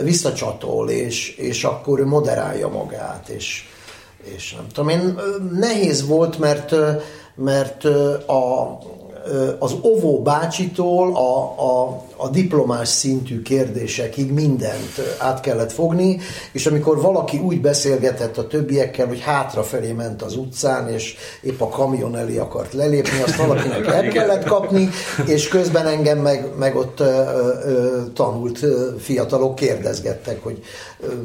visszacsatol, 0.04 0.90
és, 0.90 1.36
és 1.36 1.64
akkor 1.64 2.00
moderálja 2.00 2.68
magát, 2.68 3.30
és, 3.30 3.64
és 4.36 4.54
nem 4.54 4.68
tudom, 4.68 4.90
én 4.90 5.20
nehéz 5.52 6.08
volt, 6.08 6.40
mert 6.40 6.76
mert 7.36 7.86
a, 8.26 8.78
az 9.60 9.76
Ovó 9.82 10.22
bácsitól 10.22 11.16
a, 11.16 11.38
a, 11.60 12.02
a 12.18 12.30
diplomás 12.30 12.88
szintű 12.88 13.42
kérdésekig 13.42 14.32
mindent 14.32 15.18
át 15.18 15.40
kellett 15.40 15.72
fogni, 15.72 16.20
és 16.52 16.66
amikor 16.66 17.02
valaki 17.02 17.38
úgy 17.38 17.62
beszélgetett 17.62 18.38
a 18.38 18.48
többiekkel, 18.48 19.08
hogy 19.08 19.20
hátrafelé 19.20 19.92
ment 19.92 20.22
az 20.22 20.36
utcán, 20.36 20.90
és 20.90 21.16
épp 21.42 21.62
a 21.62 21.70
kamion 21.70 22.16
elé 22.16 22.38
akart 22.38 22.74
lelépni, 22.74 23.22
azt 23.22 23.36
valakinek 23.36 23.88
el 23.96 24.08
kellett 24.08 24.44
kapni, 24.44 24.90
és 25.26 25.48
közben 25.48 25.88
engem 25.88 26.18
meg, 26.18 26.48
meg 26.58 26.76
ott 26.76 27.00
ö, 27.00 27.06
ö, 27.06 28.02
tanult 28.14 28.60
fiatalok 29.00 29.56
kérdezgettek, 29.56 30.44
hogy 30.44 30.64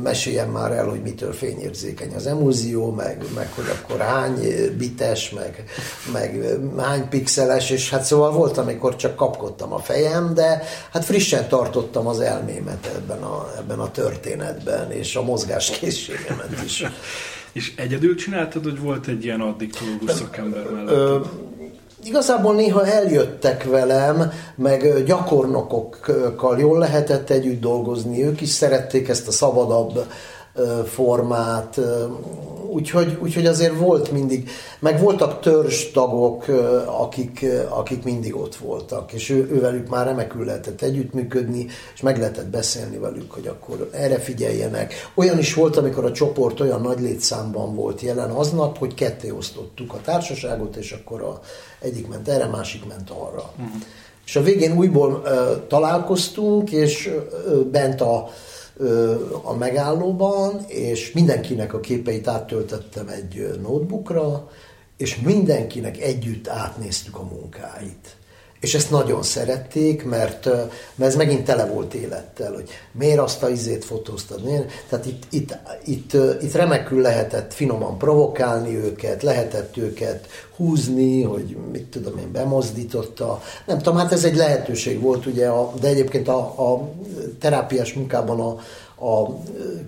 meséljen 0.02 0.48
már 0.48 0.72
el, 0.72 0.86
hogy 0.86 1.02
mitől 1.02 1.32
fényérzékeny 1.32 2.14
az 2.14 2.26
emulzió, 2.26 2.90
meg, 2.90 3.24
meg 3.34 3.52
hogy 3.54 3.64
akkor 3.80 4.00
hány 4.00 4.38
bites, 4.78 5.30
meg, 5.30 5.64
meg 6.12 6.44
hány 6.78 7.08
pixeles, 7.08 7.70
és 7.70 7.90
hát 7.90 8.02
szóval 8.02 8.32
volt, 8.32 8.58
amikor 8.58 8.96
csak 8.96 9.16
kapkodtam 9.16 9.72
a 9.72 9.78
fejem, 9.78 10.34
de 10.34 10.62
hát 10.92 11.04
frissen 11.04 11.48
tartottam 11.48 12.06
az 12.06 12.20
elmémet 12.20 12.86
ebben 12.96 13.22
a, 13.22 13.52
ebben 13.58 13.78
a 13.78 13.90
történetben, 13.90 14.90
és 14.90 15.16
a 15.16 15.22
mozgáskészségemet 15.22 16.64
is. 16.64 16.82
És 17.52 17.72
egyedül 17.76 18.14
csináltad, 18.14 18.64
hogy 18.64 18.80
volt 18.80 19.06
egy 19.06 19.24
ilyen 19.24 19.40
addiktológus 19.40 20.10
szakember 20.10 20.70
mellett? 20.70 21.26
Igazából 22.04 22.54
néha 22.54 22.86
eljöttek 22.86 23.64
velem, 23.64 24.32
meg 24.54 25.04
gyakornokokkal 25.04 26.58
jól 26.58 26.78
lehetett 26.78 27.30
együtt 27.30 27.60
dolgozni, 27.60 28.24
ők 28.24 28.40
is 28.40 28.48
szerették 28.48 29.08
ezt 29.08 29.28
a 29.28 29.32
szabadabb 29.32 30.04
formát, 30.86 31.80
úgyhogy, 32.70 33.18
úgyhogy 33.22 33.46
azért 33.46 33.78
volt 33.78 34.10
mindig, 34.10 34.50
meg 34.78 35.00
voltak 35.00 35.40
tagok, 35.92 36.44
akik, 36.86 37.46
akik 37.68 38.04
mindig 38.04 38.36
ott 38.36 38.56
voltak, 38.56 39.12
és 39.12 39.30
ő, 39.30 39.48
ővelük 39.52 39.88
már 39.88 40.06
remekül 40.06 40.44
lehetett 40.44 40.82
együttműködni, 40.82 41.66
és 41.94 42.00
meg 42.00 42.18
lehetett 42.18 42.46
beszélni 42.46 42.98
velük, 42.98 43.32
hogy 43.32 43.46
akkor 43.46 43.88
erre 43.92 44.18
figyeljenek. 44.18 44.94
Olyan 45.14 45.38
is 45.38 45.54
volt, 45.54 45.76
amikor 45.76 46.04
a 46.04 46.12
csoport 46.12 46.60
olyan 46.60 46.80
nagy 46.80 47.00
létszámban 47.00 47.74
volt 47.74 48.00
jelen 48.00 48.30
aznap, 48.30 48.78
hogy 48.78 48.94
ketté 48.94 49.30
osztottuk 49.30 49.92
a 49.92 50.00
társaságot, 50.04 50.76
és 50.76 50.92
akkor 50.92 51.22
a 51.22 51.40
egyik 51.80 52.08
ment 52.08 52.28
erre, 52.28 52.46
másik 52.46 52.86
ment 52.86 53.10
arra. 53.10 53.52
Uh-huh. 53.58 53.82
És 54.26 54.36
a 54.36 54.42
végén 54.42 54.76
újból 54.76 55.12
uh, 55.12 55.66
találkoztunk, 55.68 56.70
és 56.70 57.10
uh, 57.46 57.54
bent 57.54 58.00
a 58.00 58.28
a 59.42 59.54
megállóban, 59.54 60.64
és 60.66 61.12
mindenkinek 61.12 61.74
a 61.74 61.80
képeit 61.80 62.28
áttöltöttem 62.28 63.08
egy 63.08 63.58
notebookra, 63.62 64.50
és 64.96 65.20
mindenkinek 65.20 66.00
együtt 66.00 66.48
átnéztük 66.48 67.16
a 67.16 67.22
munkáit. 67.22 68.16
És 68.60 68.74
ezt 68.74 68.90
nagyon 68.90 69.22
szerették, 69.22 70.04
mert, 70.04 70.44
mert 70.94 71.10
ez 71.10 71.16
megint 71.16 71.44
tele 71.44 71.66
volt 71.66 71.94
élettel, 71.94 72.52
hogy 72.52 72.68
miért 72.92 73.18
azt 73.18 73.42
a 73.42 73.48
izét 73.48 73.84
fotóztad. 73.84 74.44
Miért? 74.44 74.70
Tehát 74.88 75.06
itt, 75.06 75.22
itt, 75.30 75.56
itt, 75.84 76.12
itt 76.42 76.52
remekül 76.52 77.00
lehetett 77.00 77.52
finoman 77.52 77.98
provokálni 77.98 78.76
őket, 78.76 79.22
lehetett 79.22 79.76
őket 79.76 80.26
húzni, 80.56 81.22
hogy 81.22 81.56
mit 81.72 81.86
tudom 81.86 82.18
én, 82.18 82.32
bemozdította. 82.32 83.42
Nem 83.66 83.78
tudom, 83.78 83.98
hát 83.98 84.12
ez 84.12 84.24
egy 84.24 84.36
lehetőség 84.36 85.00
volt, 85.00 85.26
ugye, 85.26 85.48
a, 85.48 85.72
de 85.80 85.88
egyébként 85.88 86.28
a, 86.28 86.72
a 86.72 86.88
terápiás 87.38 87.92
munkában 87.92 88.40
a, 88.40 88.58
a 89.06 89.40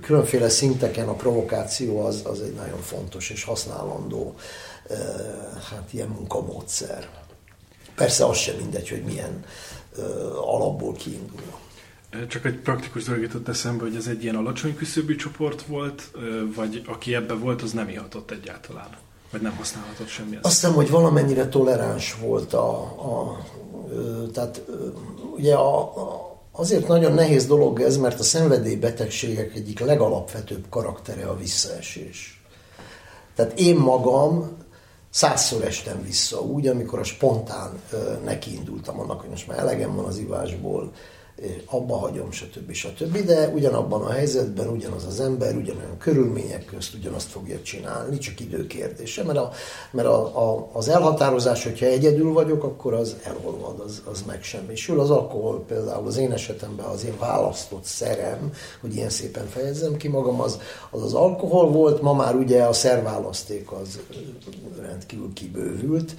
különféle 0.03 0.49
szinteken 0.49 1.09
a 1.09 1.15
provokáció 1.15 2.01
az, 2.01 2.21
az 2.25 2.41
egy 2.41 2.55
nagyon 2.55 2.81
fontos 2.81 3.31
és 3.31 3.45
használandó 3.45 4.35
hát 5.71 5.89
ilyen 5.91 6.09
munkamódszer. 6.09 7.09
Persze 7.95 8.27
az 8.27 8.37
sem 8.37 8.57
mindegy, 8.57 8.89
hogy 8.89 9.03
milyen 9.03 9.45
alapból 10.45 10.93
kiindul. 10.93 11.61
Csak 12.29 12.45
egy 12.45 12.57
praktikus 12.57 13.05
dolog 13.05 13.23
jutott 13.23 13.49
eszembe, 13.49 13.83
hogy 13.83 13.97
ez 13.97 14.07
egy 14.07 14.23
ilyen 14.23 14.37
alacsony 14.37 14.77
küszöbű 14.77 15.17
csoport 15.17 15.63
volt, 15.63 16.11
vagy 16.55 16.83
aki 16.87 17.15
ebbe 17.15 17.35
volt, 17.35 17.63
az 17.63 17.73
nem 17.73 17.89
ihatott 17.89 18.31
egyáltalán? 18.31 18.89
Vagy 19.31 19.41
nem 19.41 19.57
használhatott 19.57 20.09
semmi? 20.09 20.39
Azt 20.43 20.61
hiszem, 20.61 20.75
hogy 20.75 20.91
valamennyire 20.91 21.49
toleráns 21.49 22.15
volt 22.15 22.53
a, 22.53 22.81
a 22.83 23.47
tehát 24.33 24.63
ugye 25.37 25.55
a, 25.55 25.79
a, 25.79 26.37
azért 26.53 26.89
nagyon 26.89 27.13
nehéz 27.13 27.47
dolog 27.47 27.81
ez, 27.81 27.97
mert 27.97 28.21
a 28.21 28.23
szenvedélybetegségek 28.23 29.55
egyik 29.55 29.81
legalapvetőbb 29.81 30.65
karaktere 30.69 31.27
a 31.27 31.37
visszaesés. 31.37 32.43
Tehát 33.35 33.59
én 33.59 33.77
magam 33.77 34.57
százszor 35.13 35.65
estem 35.65 36.03
vissza 36.03 36.41
úgy, 36.41 36.67
amikor 36.67 36.99
a 36.99 37.05
spontán 37.05 37.81
nekiindultam 38.25 39.01
annak, 39.01 39.21
hogy 39.21 39.31
most 39.31 39.47
már 39.47 39.59
elegem 39.59 39.95
van 39.95 40.05
az 40.05 40.19
ivásból, 40.19 40.93
abba 41.67 41.97
hagyom, 41.97 42.31
stb. 42.31 42.73
stb. 42.73 43.19
De 43.19 43.49
ugyanabban 43.49 44.03
a 44.03 44.11
helyzetben 44.11 44.69
ugyanaz 44.69 45.07
az 45.07 45.21
ember, 45.21 45.57
ugyanolyan 45.57 45.99
körülmények 45.99 46.65
közt 46.65 46.95
ugyanazt 46.95 47.29
fogja 47.29 47.63
csinálni, 47.63 48.19
csak 48.19 48.41
időkérdése, 48.41 49.23
mert, 49.23 49.39
a, 49.39 49.51
mert 49.91 50.09
a, 50.09 50.51
a, 50.51 50.69
az 50.73 50.89
elhatározás, 50.89 51.63
hogyha 51.63 51.87
egyedül 51.87 52.33
vagyok, 52.33 52.65
akkor 52.65 52.95
az 52.95 53.17
elolvad, 53.23 53.81
az, 53.81 54.03
az 54.11 54.23
megsemmisül. 54.27 55.01
Az 55.01 55.11
alkohol 55.11 55.65
például 55.65 56.07
az 56.07 56.17
én 56.17 56.33
esetemben 56.33 56.87
az 56.87 57.05
én 57.05 57.19
választott 57.19 57.85
szerem, 57.85 58.53
hogy 58.81 58.97
ilyen 58.97 59.11
szépen 59.11 59.47
fejezzem 59.47 59.97
ki 59.97 60.09
magam, 60.09 60.41
az 60.41 60.59
az, 60.91 61.03
az 61.03 61.15
alkohol 61.15 61.71
volt, 61.71 62.03
ma 62.03 62.13
már 62.13 62.35
ugye 62.35 62.63
a 62.63 62.73
szerválaszték 62.73 63.73
az 63.73 64.01
rendkívül 64.81 65.33
kibővült. 65.33 66.15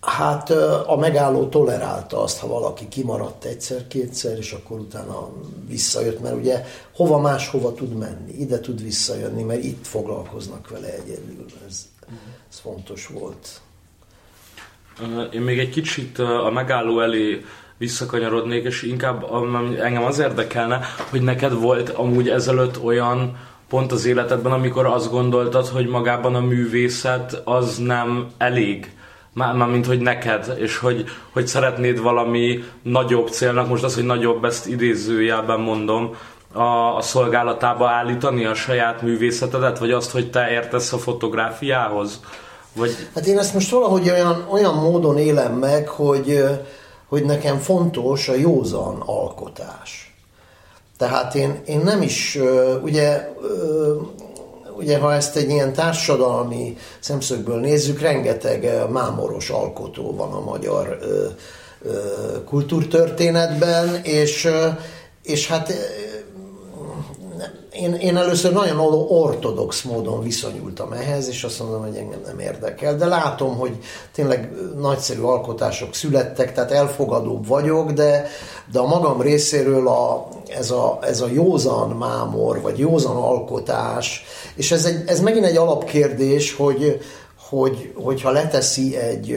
Hát 0.00 0.50
a 0.86 0.96
megálló 0.96 1.48
tolerálta 1.48 2.22
azt, 2.22 2.38
ha 2.38 2.46
valaki 2.46 2.88
kimaradt 2.88 3.44
egyszer-kétszer, 3.44 4.38
és 4.38 4.52
akkor 4.52 4.78
utána 4.78 5.28
visszajött, 5.66 6.20
mert 6.20 6.36
ugye 6.36 6.64
hova 6.94 7.18
máshova 7.18 7.74
tud 7.74 7.96
menni, 7.96 8.32
ide 8.32 8.60
tud 8.60 8.82
visszajönni, 8.82 9.42
mert 9.42 9.64
itt 9.64 9.86
foglalkoznak 9.86 10.68
vele 10.68 10.86
egyedül. 10.86 11.44
Ez, 11.68 11.86
ez 12.50 12.58
fontos 12.58 13.06
volt. 13.06 13.60
Én 15.32 15.40
még 15.40 15.58
egy 15.58 15.70
kicsit 15.70 16.18
a 16.18 16.50
megálló 16.50 17.00
elé 17.00 17.44
visszakanyarodnék, 17.76 18.64
és 18.64 18.82
inkább 18.82 19.26
engem 19.80 20.04
az 20.04 20.18
érdekelne, 20.18 20.80
hogy 21.10 21.22
neked 21.22 21.52
volt 21.52 21.88
amúgy 21.88 22.28
ezelőtt 22.28 22.82
olyan 22.82 23.36
pont 23.68 23.92
az 23.92 24.04
életedben, 24.04 24.52
amikor 24.52 24.86
azt 24.86 25.10
gondoltad, 25.10 25.66
hogy 25.66 25.86
magában 25.86 26.34
a 26.34 26.40
művészet 26.40 27.42
az 27.44 27.76
nem 27.76 28.30
elég 28.36 28.92
már 29.38 29.68
mint 29.68 29.86
hogy 29.86 30.00
neked, 30.00 30.54
és 30.58 30.78
hogy, 30.78 31.04
hogy 31.32 31.46
szeretnéd 31.46 32.00
valami 32.00 32.64
nagyobb 32.82 33.28
célnak, 33.28 33.68
most 33.68 33.84
az, 33.84 33.94
hogy 33.94 34.04
nagyobb, 34.04 34.44
ezt 34.44 34.66
idézőjelben 34.66 35.60
mondom, 35.60 36.16
a, 36.52 36.96
a 36.96 37.00
szolgálatába 37.00 37.88
állítani 37.88 38.44
a 38.44 38.54
saját 38.54 39.02
művészetedet, 39.02 39.78
vagy 39.78 39.90
azt, 39.90 40.10
hogy 40.10 40.30
te 40.30 40.50
értesz 40.50 40.92
a 40.92 40.98
fotográfiához? 40.98 42.20
Vagy... 42.72 42.90
Hát 43.14 43.26
én 43.26 43.38
ezt 43.38 43.54
most 43.54 43.70
valahogy 43.70 44.10
olyan, 44.10 44.46
olyan 44.50 44.74
módon 44.74 45.18
élem 45.18 45.52
meg, 45.52 45.88
hogy, 45.88 46.44
hogy 47.08 47.24
nekem 47.24 47.58
fontos 47.58 48.28
a 48.28 48.34
józan 48.34 49.02
alkotás. 49.06 50.14
Tehát 50.98 51.34
én, 51.34 51.62
én 51.66 51.80
nem 51.80 52.02
is, 52.02 52.38
ugye 52.82 53.28
ugye 54.78 54.98
ha 54.98 55.14
ezt 55.14 55.36
egy 55.36 55.50
ilyen 55.50 55.72
társadalmi 55.72 56.76
szemszögből 57.00 57.60
nézzük, 57.60 58.00
rengeteg 58.00 58.90
mámoros 58.90 59.50
alkotó 59.50 60.14
van 60.14 60.32
a 60.32 60.40
magyar 60.40 60.98
kultúrtörténetben, 62.44 64.00
és, 64.02 64.48
és 65.22 65.48
hát 65.48 65.72
én, 67.78 67.94
én 67.94 68.16
először 68.16 68.52
nagyon 68.52 68.78
ortodox 69.08 69.82
módon 69.82 70.22
viszonyultam 70.22 70.92
ehhez, 70.92 71.28
és 71.28 71.44
azt 71.44 71.58
mondom, 71.58 71.82
hogy 71.82 71.96
engem 71.96 72.20
nem 72.26 72.38
érdekel. 72.38 72.96
De 72.96 73.06
látom, 73.06 73.56
hogy 73.56 73.78
tényleg 74.12 74.52
nagyszerű 74.78 75.20
alkotások 75.20 75.94
születtek, 75.94 76.52
tehát 76.52 76.70
elfogadóbb 76.70 77.46
vagyok, 77.46 77.90
de, 77.90 78.28
de 78.72 78.78
a 78.78 78.86
magam 78.86 79.20
részéről 79.20 79.88
a, 79.88 80.28
ez, 80.48 80.70
a, 80.70 80.98
ez 81.02 81.20
a 81.20 81.28
józan 81.32 81.90
mámor, 81.90 82.60
vagy 82.60 82.78
józan 82.78 83.16
alkotás, 83.16 84.24
és 84.54 84.72
ez, 84.72 84.84
egy, 84.84 85.02
ez 85.06 85.20
megint 85.20 85.44
egy 85.44 85.56
alapkérdés, 85.56 86.54
hogy, 86.54 87.00
hogy, 87.48 87.92
hogyha 87.94 88.30
leteszi 88.30 88.96
egy, 88.96 89.30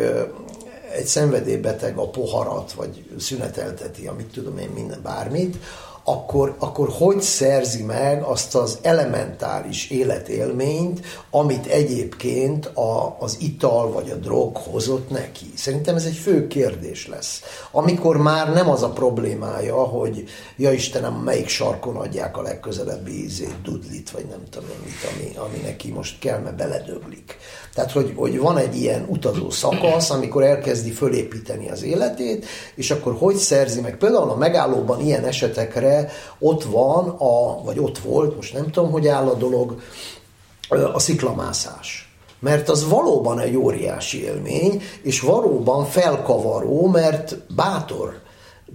egy 0.95 1.05
szenvedélybeteg 1.05 1.97
a 1.97 2.09
poharat, 2.09 2.71
vagy 2.71 3.05
szünetelteti, 3.19 4.07
amit 4.07 4.31
tudom 4.33 4.57
én, 4.57 4.69
minden 4.69 4.99
bármit, 5.03 5.57
akkor, 6.03 6.55
akkor 6.59 6.89
hogy 6.89 7.21
szerzi 7.21 7.83
meg 7.83 8.21
azt 8.21 8.55
az 8.55 8.77
elementáris 8.81 9.89
életélményt, 9.89 11.01
amit 11.29 11.65
egyébként 11.65 12.65
a, 12.65 13.15
az 13.19 13.37
ital 13.39 13.91
vagy 13.91 14.09
a 14.09 14.15
drog 14.15 14.57
hozott 14.57 15.09
neki? 15.09 15.45
Szerintem 15.55 15.95
ez 15.95 16.05
egy 16.05 16.15
fő 16.15 16.47
kérdés 16.47 17.07
lesz. 17.07 17.41
Amikor 17.71 18.17
már 18.17 18.53
nem 18.53 18.69
az 18.69 18.83
a 18.83 18.89
problémája, 18.89 19.75
hogy 19.75 20.23
ja 20.57 20.71
Istenem, 20.71 21.13
melyik 21.13 21.47
sarkon 21.47 21.95
adják 21.95 22.37
a 22.37 22.41
legközelebbi 22.41 23.23
ízét, 23.23 23.61
dudlit, 23.63 24.11
vagy 24.11 24.25
nem 24.29 24.43
tudom 24.49 24.69
mit, 24.83 25.11
ami, 25.13 25.47
ami 25.47 25.57
neki 25.63 25.91
most 25.91 26.19
kell, 26.19 26.39
mert 26.39 26.55
beledöglik. 26.55 27.37
Tehát, 27.73 27.91
hogy, 27.91 28.13
hogy 28.15 28.39
van 28.39 28.57
egy 28.57 28.75
ilyen 28.75 29.05
utazó 29.09 29.49
szakasz, 29.49 30.09
amikor 30.09 30.43
elkezdi 30.43 30.91
fölépíteni 30.91 31.69
az 31.69 31.83
életét, 31.83 32.45
és 32.75 32.91
akkor 32.91 33.15
hogy 33.17 33.35
szerzi 33.35 33.81
meg? 33.81 33.97
Például 33.97 34.29
a 34.29 34.35
megállóban 34.35 34.99
ilyen 34.99 35.23
esetekre 35.25 35.90
ott 36.39 36.63
van, 36.63 37.09
a, 37.09 37.63
vagy 37.63 37.79
ott 37.79 37.97
volt, 37.97 38.35
most 38.35 38.53
nem 38.53 38.71
tudom, 38.71 38.91
hogy 38.91 39.07
áll 39.07 39.27
a 39.27 39.33
dolog, 39.33 39.81
a 40.93 40.99
sziklamászás. 40.99 42.15
Mert 42.39 42.69
az 42.69 42.89
valóban 42.89 43.39
egy 43.39 43.55
óriási 43.55 44.23
élmény, 44.23 44.81
és 45.01 45.19
valóban 45.19 45.85
felkavaró, 45.85 46.87
mert 46.87 47.37
bátor 47.55 48.21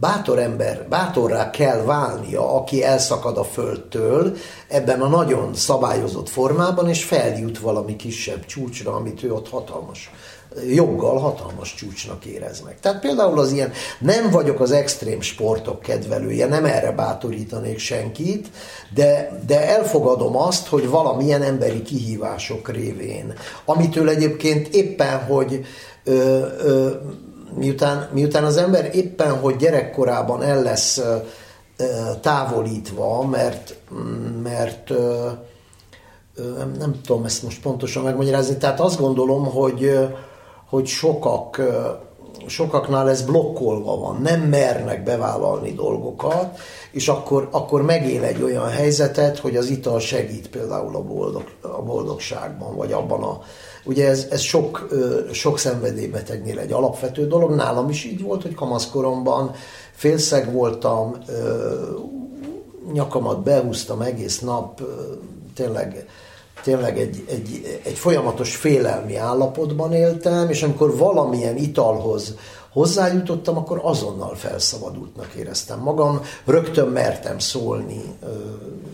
bátor 0.00 0.38
ember, 0.38 0.86
bátorrá 0.88 1.50
kell 1.50 1.82
válnia, 1.84 2.54
aki 2.54 2.84
elszakad 2.84 3.38
a 3.38 3.44
földtől 3.44 4.36
ebben 4.68 5.00
a 5.00 5.08
nagyon 5.08 5.54
szabályozott 5.54 6.28
formában, 6.28 6.88
és 6.88 7.04
feljut 7.04 7.58
valami 7.58 7.96
kisebb 7.96 8.44
csúcsra, 8.44 8.94
amit 8.94 9.22
ő 9.22 9.32
ott 9.32 9.48
hatalmas 9.48 10.10
joggal 10.74 11.18
hatalmas 11.18 11.74
csúcsnak 11.74 12.24
érez 12.24 12.60
meg. 12.60 12.80
Tehát 12.80 13.00
például 13.00 13.38
az 13.38 13.52
ilyen, 13.52 13.72
nem 13.98 14.30
vagyok 14.30 14.60
az 14.60 14.70
extrém 14.70 15.20
sportok 15.20 15.80
kedvelője, 15.80 16.46
nem 16.46 16.64
erre 16.64 16.92
bátorítanék 16.92 17.78
senkit, 17.78 18.48
de, 18.94 19.40
de 19.46 19.68
elfogadom 19.68 20.36
azt, 20.36 20.66
hogy 20.66 20.88
valamilyen 20.88 21.42
emberi 21.42 21.82
kihívások 21.82 22.68
révén, 22.68 23.32
amitől 23.64 24.08
egyébként 24.08 24.74
éppen, 24.74 25.24
hogy 25.24 25.64
ö, 26.04 26.46
ö, 26.58 26.90
miután, 27.54 28.08
miután 28.12 28.44
az 28.44 28.56
ember 28.56 28.90
éppen, 28.94 29.38
hogy 29.38 29.56
gyerekkorában 29.56 30.42
el 30.42 30.62
lesz 30.62 31.00
távolítva, 32.20 33.22
mert, 33.22 33.76
mert 34.42 34.88
nem, 36.56 36.72
nem 36.78 37.00
tudom 37.04 37.24
ezt 37.24 37.42
most 37.42 37.62
pontosan 37.62 38.02
megmagyarázni. 38.02 38.56
Tehát 38.56 38.80
azt 38.80 39.00
gondolom, 39.00 39.44
hogy, 39.44 39.98
hogy 40.68 40.86
sokak, 40.86 41.60
sokaknál 42.46 43.08
ez 43.10 43.22
blokkolva 43.22 43.96
van, 43.96 44.20
nem 44.22 44.40
mernek 44.40 45.02
bevállalni 45.02 45.72
dolgokat, 45.72 46.58
és 46.90 47.08
akkor, 47.08 47.48
akkor 47.50 47.82
megél 47.82 48.22
egy 48.22 48.42
olyan 48.42 48.68
helyzetet, 48.68 49.38
hogy 49.38 49.56
az 49.56 49.68
ital 49.68 50.00
segít 50.00 50.48
például 50.48 50.96
a, 50.96 51.02
boldog, 51.02 51.44
a 51.60 51.82
boldogságban, 51.82 52.76
vagy 52.76 52.92
abban 52.92 53.22
a... 53.22 53.40
Ugye 53.84 54.08
ez, 54.08 54.26
ez 54.30 54.40
sok, 54.40 54.88
sok 55.32 55.58
szenvedélybetegnél 55.58 56.58
egy 56.58 56.72
alapvető 56.72 57.26
dolog, 57.26 57.54
nálam 57.54 57.88
is 57.88 58.04
így 58.04 58.22
volt, 58.22 58.42
hogy 58.42 58.54
kamaszkoromban 58.54 59.52
félszeg 59.92 60.52
voltam, 60.52 61.16
nyakamat 62.92 63.42
behúztam 63.42 64.00
egész 64.00 64.40
nap, 64.40 64.82
tényleg 65.54 66.06
tényleg 66.66 66.98
egy, 66.98 67.24
egy, 67.28 67.80
egy 67.82 67.98
folyamatos 67.98 68.56
félelmi 68.56 69.16
állapotban 69.16 69.92
éltem, 69.92 70.50
és 70.50 70.62
amikor 70.62 70.96
valamilyen 70.96 71.56
italhoz 71.56 72.34
hozzájutottam, 72.72 73.56
akkor 73.56 73.80
azonnal 73.82 74.34
felszabadultnak 74.34 75.34
éreztem 75.38 75.78
magam, 75.78 76.20
rögtön 76.44 76.88
mertem 76.88 77.38
szólni 77.38 78.02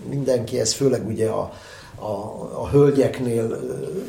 mindenkihez, 0.09 0.73
főleg 0.73 1.07
ugye 1.07 1.29
a, 1.29 1.53
a, 2.03 2.61
a 2.63 2.69
hölgyeknél 2.69 3.61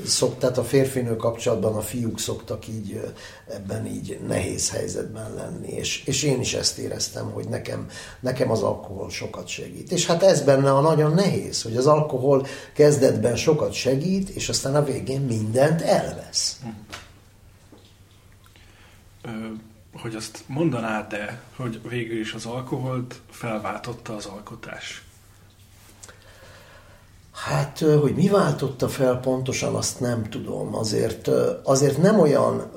szok, 0.06 0.38
tehát 0.38 0.58
a 0.58 0.64
férfinő 0.64 1.16
kapcsolatban 1.16 1.76
a 1.76 1.82
fiúk 1.82 2.20
szoktak 2.20 2.68
így 2.68 3.02
ebben 3.48 3.86
így 3.86 4.20
nehéz 4.28 4.70
helyzetben 4.70 5.34
lenni, 5.34 5.68
és, 5.68 6.04
és 6.06 6.24
én 6.24 6.40
is 6.40 6.54
ezt 6.54 6.78
éreztem, 6.78 7.32
hogy 7.32 7.48
nekem, 7.48 7.88
nekem 8.20 8.52
az 8.52 8.62
alkohol 8.62 9.10
sokat 9.10 9.48
segít. 9.48 9.92
És 9.92 10.06
hát 10.06 10.24
ez 10.24 10.42
benne 10.42 10.72
a 10.72 10.82
nagyon 10.82 11.14
nehéz, 11.14 11.62
hogy 11.62 11.78
az 11.78 11.88
alkohol 11.88 12.48
kezdetben 12.74 13.36
sokat 13.36 13.74
segít, 13.74 14.30
és 14.30 14.50
aztán 14.50 14.76
a 14.76 14.84
végén 14.84 15.22
mindent 15.22 15.82
elvesz. 15.82 16.60
hogy 20.02 20.16
azt 20.16 20.44
mondanád 20.48 21.08
de, 21.08 21.42
hogy 21.56 21.82
végül 21.90 22.20
is 22.20 22.34
az 22.34 22.46
alkoholt 22.46 23.22
felváltotta 23.30 24.16
az 24.16 24.26
alkotás? 24.26 25.04
Hát, 27.34 27.80
hogy 27.80 28.16
mi 28.16 28.28
váltotta 28.28 28.88
fel 28.88 29.20
pontosan, 29.20 29.76
azt 29.76 30.00
nem 30.00 30.30
tudom. 30.30 30.76
Azért, 30.76 31.30
azért 31.64 32.02
nem 32.02 32.20
olyan, 32.20 32.72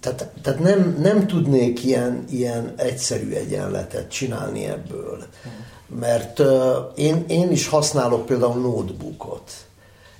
tehát, 0.00 0.30
tehát 0.42 0.60
nem, 0.60 0.96
nem 1.00 1.26
tudnék 1.26 1.84
ilyen, 1.84 2.24
ilyen 2.30 2.74
egyszerű 2.76 3.32
egyenletet 3.32 4.10
csinálni 4.10 4.64
ebből. 4.64 5.24
Mert 6.00 6.42
én, 6.96 7.24
én 7.28 7.50
is 7.50 7.68
használok 7.68 8.26
például 8.26 8.60
notebookot, 8.60 9.50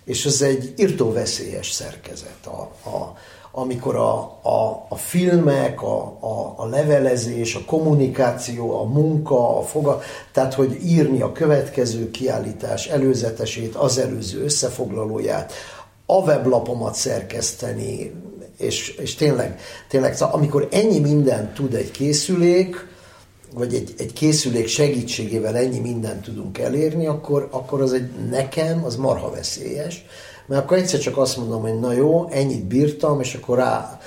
és 0.04 0.26
ez 0.26 0.42
egy 0.42 0.74
írtó 0.76 1.12
veszélyes 1.12 1.70
szerkezet. 1.70 2.46
A, 2.46 2.88
a, 2.88 3.16
amikor 3.54 3.96
a, 3.96 4.38
a, 4.42 4.86
a 4.88 4.96
filmek, 4.96 5.82
a, 5.82 6.16
a, 6.20 6.54
a 6.56 6.66
levelezés, 6.66 7.54
a 7.54 7.64
kommunikáció, 7.66 8.80
a 8.80 8.84
munka, 8.84 9.58
a 9.58 9.62
foga, 9.62 10.00
tehát 10.32 10.54
hogy 10.54 10.78
írni 10.84 11.20
a 11.20 11.32
következő 11.32 12.10
kiállítás 12.10 12.86
előzetesét, 12.86 13.74
az 13.74 13.98
előző 13.98 14.42
összefoglalóját, 14.42 15.52
a 16.06 16.16
weblapomat 16.16 16.94
szerkeszteni, 16.94 18.12
és, 18.58 18.88
és 18.88 19.14
tényleg, 19.14 19.60
tényleg, 19.88 20.14
szóval 20.14 20.34
amikor 20.34 20.68
ennyi 20.70 20.98
mindent 20.98 21.54
tud 21.54 21.74
egy 21.74 21.90
készülék, 21.90 22.86
vagy 23.54 23.74
egy, 23.74 23.94
egy 23.98 24.12
készülék 24.12 24.66
segítségével 24.66 25.56
ennyi 25.56 25.78
mindent 25.78 26.22
tudunk 26.22 26.58
elérni, 26.58 27.06
akkor, 27.06 27.48
akkor 27.50 27.80
az 27.82 27.92
egy 27.92 28.10
nekem, 28.30 28.84
az 28.84 28.96
marha 28.96 29.30
veszélyes 29.30 30.04
mert 30.52 30.64
akkor 30.64 30.76
egyszer 30.76 31.00
csak 31.00 31.18
azt 31.18 31.36
mondom, 31.36 31.60
hogy 31.62 31.80
na 31.80 31.92
jó, 31.92 32.28
ennyit 32.30 32.64
bírtam, 32.64 33.20
és 33.20 33.34
akkor 33.34 33.58
rá 33.58 34.00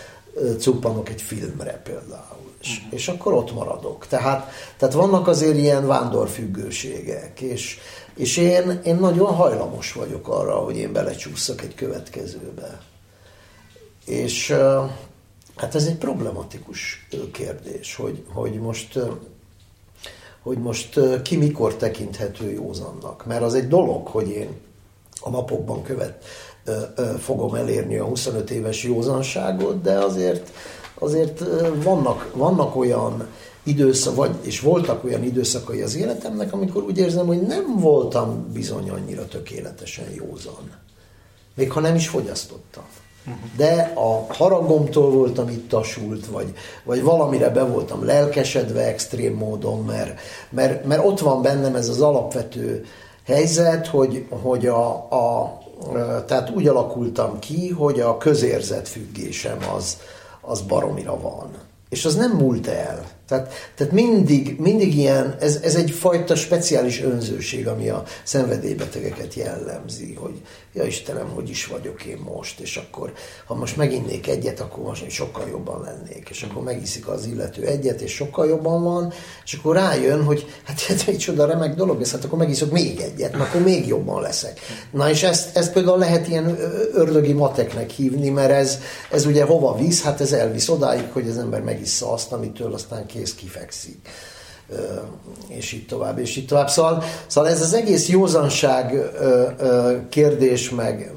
cuppanok 0.58 1.10
egy 1.10 1.22
filmre 1.22 1.82
például. 1.84 2.52
És, 2.62 2.78
uh-huh. 2.78 2.94
és 2.94 3.08
akkor 3.08 3.34
ott 3.34 3.54
maradok. 3.54 4.08
Tehát, 4.08 4.52
tehát 4.78 4.94
vannak 4.94 5.28
azért 5.28 5.58
ilyen 5.58 5.88
vándorfüggőségek, 5.88 7.42
és, 7.42 7.78
és 8.16 8.38
én, 8.38 8.82
én 8.84 8.96
nagyon 8.96 9.34
hajlamos 9.34 9.94
vagyok 9.94 10.28
arra, 10.28 10.56
hogy 10.56 10.78
én 10.78 10.92
belecsúszok 10.92 11.62
egy 11.62 11.76
következőbe. 11.76 12.82
És 14.06 14.56
hát 15.56 15.76
ez 15.76 15.86
egy 15.86 15.98
problematikus 15.98 17.08
kérdés, 17.32 17.96
hogy, 17.96 18.26
hogy 18.34 18.54
most 18.54 19.00
hogy 20.42 20.58
most 20.58 21.22
ki 21.22 21.38
mikor 21.38 21.76
tekinthető 21.76 22.52
józannak. 22.52 23.26
Mert 23.26 23.42
az 23.42 23.54
egy 23.54 23.68
dolog, 23.68 24.08
hogy 24.08 24.30
én 24.30 24.50
a 25.26 25.30
napokban 25.30 25.84
követ 25.84 26.24
fogom 27.20 27.56
elérni 27.56 27.98
a 27.98 28.04
25 28.04 28.50
éves 28.52 28.84
józanságot, 28.84 29.82
de 29.82 29.94
azért, 29.94 30.52
azért 31.00 31.44
vannak, 31.84 32.32
vannak 32.34 32.76
olyan 32.76 33.28
időszak, 33.64 34.16
vagy, 34.16 34.36
és 34.42 34.60
voltak 34.60 35.04
olyan 35.04 35.24
időszakai 35.24 35.82
az 35.82 35.96
életemnek, 35.96 36.54
amikor 36.54 36.84
úgy 36.84 36.98
érzem, 36.98 37.26
hogy 37.26 37.42
nem 37.42 37.80
voltam 37.80 38.52
bizony 38.54 38.90
annyira 38.90 39.28
tökéletesen 39.28 40.06
józan. 40.14 40.72
Még 41.56 41.72
ha 41.72 41.80
nem 41.80 41.96
is 41.96 42.08
fogyasztottam. 42.08 42.84
De 43.58 43.94
a 43.96 44.34
haragomtól 44.34 45.12
voltam 45.12 45.50
itt 45.50 45.70
tasult, 45.70 46.26
vagy, 46.26 46.54
vagy 46.84 47.02
valamire 47.02 47.50
be 47.50 47.64
voltam 47.64 48.06
lelkesedve 48.06 48.86
extrém 48.86 49.34
módon, 49.34 49.84
mert, 49.84 50.20
mert, 50.50 50.86
mert 50.86 51.06
ott 51.06 51.20
van 51.20 51.42
bennem 51.42 51.76
ez 51.76 51.90
az 51.90 52.02
alapvető 52.02 52.86
helyzet, 53.26 53.88
hogy, 53.88 54.26
hogy 54.30 54.68
a, 54.68 54.88
a, 54.96 55.58
tehát 56.26 56.50
úgy 56.50 56.68
alakultam 56.68 57.40
ki, 57.40 57.70
hogy 57.70 58.00
a 58.00 58.18
közérzet 58.18 58.88
függésem 58.88 59.58
az, 59.76 59.98
az 60.42 60.62
baromira 60.62 61.20
van. 61.20 61.50
És 61.90 62.06
az 62.06 62.16
nem 62.16 62.32
múlt 62.32 62.68
el. 62.68 63.06
Tehát, 63.28 63.54
tehát 63.76 63.94
mindig, 63.94 64.60
mindig 64.60 64.98
ilyen, 64.98 65.36
ez, 65.40 65.60
ez 65.64 65.76
egy 65.76 65.92
fajta 65.92 66.36
speciális 66.36 67.02
önzőség, 67.02 67.68
ami 67.68 67.90
a 67.90 68.04
szenvedélybetegeket 68.24 69.34
jellemzi, 69.34 70.14
hogy 70.14 70.42
ja 70.74 70.84
Istenem, 70.84 71.30
hogy 71.30 71.50
is 71.50 71.66
vagyok 71.66 72.04
én 72.04 72.18
most, 72.34 72.60
és 72.60 72.78
akkor 72.78 73.14
ha 73.46 73.56
most 73.56 73.78
meginnék 73.78 74.28
egyet, 74.28 74.60
akkor 74.60 74.84
most 74.84 75.10
sokkal 75.10 75.48
jobban 75.50 75.82
lennék, 75.82 76.28
és 76.30 76.44
akkor 76.44 76.64
megiszik 76.64 77.08
az 77.08 77.26
illető 77.26 77.66
egyet, 77.66 78.02
és 78.02 78.12
sokkal 78.12 78.48
jobban 78.48 78.84
van, 78.84 79.14
és 79.46 79.54
akkor 79.54 79.76
rájön, 79.76 80.24
hogy 80.24 80.46
hát 80.64 80.82
ez 80.90 81.04
egy 81.08 81.18
csoda 81.18 81.46
remek 81.46 81.76
dolog, 81.76 82.02
ez, 82.02 82.12
hát 82.12 82.24
akkor 82.24 82.38
megiszok 82.38 82.72
még 82.72 83.00
egyet, 83.00 83.36
akkor 83.36 83.62
még 83.62 83.88
jobban 83.88 84.22
leszek. 84.22 84.60
Na 84.92 85.10
és 85.10 85.24
ezt, 85.24 85.58
ezt 85.58 85.74
például 85.74 85.98
lehet 85.98 86.28
ilyen 86.28 86.58
ördögi 86.94 87.34
mateknek 87.34 87.90
hívni, 87.90 88.30
mert 88.30 88.52
ez, 88.52 88.80
ez 89.12 89.26
ugye 89.26 89.44
hova 89.44 89.76
visz? 89.76 90.02
Hát 90.02 90.22
ez 90.22 90.32
elvisz 90.32 90.70
odáig, 90.70 91.12
hogy 91.12 91.30
az 91.30 91.38
ember 91.38 91.62
megissza 91.62 92.12
azt, 92.12 92.32
amitől 92.32 92.74
aztán 92.74 93.06
kész 93.16 93.36
kifekszik 93.36 94.10
és 95.48 95.72
így 95.72 95.86
tovább, 95.86 96.20
és 96.20 96.36
így 96.36 96.46
tovább. 96.46 96.70
Szóval, 96.70 97.04
szóval 97.28 97.50
ez 97.50 97.62
az 97.62 97.74
egész 97.74 98.08
józanság 98.08 99.02
kérdés, 100.10 100.70
meg 100.70 101.14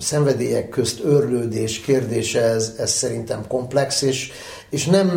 szenvedélyek 0.00 0.68
közt 0.68 1.04
örlődés 1.04 1.80
kérdése, 1.80 2.40
ez, 2.40 2.74
ez 2.78 2.90
szerintem 2.90 3.46
komplex, 3.48 4.02
és, 4.02 4.30
és 4.70 4.86
nem, 4.86 5.08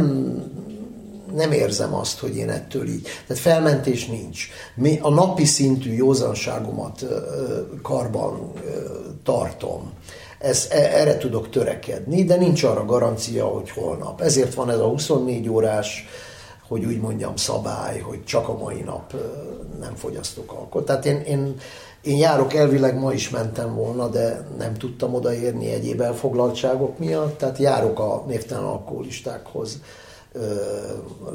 nem 1.36 1.52
érzem 1.52 1.94
azt, 1.94 2.20
hogy 2.20 2.36
én 2.36 2.50
ettől 2.50 2.88
így. 2.88 3.08
Tehát 3.28 3.42
felmentés 3.42 4.06
nincs. 4.06 4.48
Mi 4.76 5.00
a 5.02 5.10
napi 5.10 5.46
szintű 5.46 5.94
józanságomat 5.94 7.06
karban 7.82 8.52
tartom. 9.24 9.92
Ez, 10.40 10.68
e, 10.70 10.78
erre 10.78 11.18
tudok 11.18 11.50
törekedni, 11.50 12.24
de 12.24 12.36
nincs 12.36 12.64
arra 12.64 12.86
garancia, 12.86 13.46
hogy 13.46 13.70
holnap. 13.70 14.22
Ezért 14.22 14.54
van 14.54 14.70
ez 14.70 14.80
a 14.80 14.88
24 14.88 15.50
órás 15.50 16.08
hogy 16.70 16.86
úgy 16.86 17.00
mondjam, 17.00 17.36
szabály, 17.36 18.00
hogy 18.00 18.24
csak 18.24 18.50
a 18.50 18.58
mai 18.58 18.82
nap 18.82 19.14
nem 19.80 19.96
fogyasztok 19.96 20.52
alkoholt. 20.52 20.86
Tehát 20.86 21.06
én, 21.06 21.20
én, 21.20 21.56
én 22.02 22.18
járok 22.18 22.54
elvileg, 22.54 23.00
ma 23.00 23.14
is 23.14 23.30
mentem 23.30 23.76
volna, 23.76 24.08
de 24.08 24.48
nem 24.58 24.74
tudtam 24.74 25.14
odaérni 25.14 25.72
egyéb 25.72 26.02
elfoglaltságok 26.02 27.00
miatt, 27.00 27.38
tehát 27.38 27.58
járok 27.58 28.00
a 28.00 28.24
névtelen 28.28 28.64
alkoholistákhoz, 28.64 29.82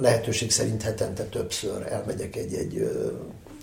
lehetőség 0.00 0.50
szerint 0.50 0.82
hetente 0.82 1.22
többször 1.22 1.86
elmegyek 1.90 2.36
egy-egy 2.36 2.90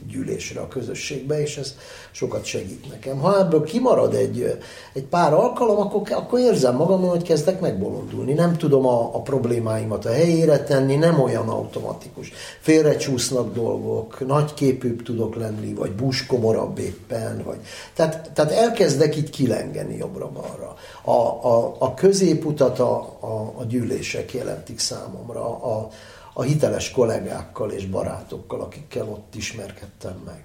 gyűlésre 0.08 0.60
a 0.60 0.68
közösségbe, 0.68 1.42
és 1.42 1.58
ez 1.58 1.76
sokat 2.12 2.46
segít 2.46 2.90
nekem. 2.90 3.20
Ha 3.20 3.40
ebből 3.40 3.64
kimarad 3.64 4.14
egy, 4.14 4.60
egy 4.94 5.04
pár 5.04 5.34
alkalom, 5.34 5.78
akkor, 5.78 6.02
akkor 6.12 6.40
érzem 6.40 6.76
magam, 6.76 7.02
hogy 7.02 7.24
kezdek 7.24 7.60
megbolondulni. 7.60 8.34
Nem 8.34 8.58
tudom 8.58 8.86
a, 8.86 9.16
a 9.16 9.22
problémáimat 9.22 10.06
a 10.06 10.12
helyére 10.12 10.64
tenni, 10.64 10.96
nem 10.96 11.20
olyan 11.20 11.50
automatikus. 11.50 12.32
Félrecsúsznak 12.60 13.54
dolgok, 13.54 14.28
nagyképűbb 14.28 15.04
tudok 15.04 15.36
lenni, 15.36 15.74
vagy 15.74 15.92
buskomorabb 15.92 16.78
éppen, 16.78 17.42
vagy... 17.46 17.60
Tehát, 17.94 18.32
tehát 18.34 18.52
elkezdek 18.52 19.16
így 19.16 19.30
kilengeni 19.30 19.98
jobbra-balra. 19.98 20.76
A, 21.04 21.48
a, 21.48 21.76
a 21.80 21.94
középutat 21.94 22.80
a, 22.80 23.18
a, 23.20 23.54
a 23.58 23.64
gyűlések 23.68 24.34
jelentik 24.34 24.80
számomra. 24.80 25.46
A, 25.46 25.90
a 26.34 26.42
hiteles 26.42 26.92
kollégákkal 26.92 27.72
és 27.72 27.86
barátokkal, 27.86 28.62
akikkel 28.62 29.08
ott 29.08 29.36
ismerkedtem 29.36 30.22
meg. 30.26 30.44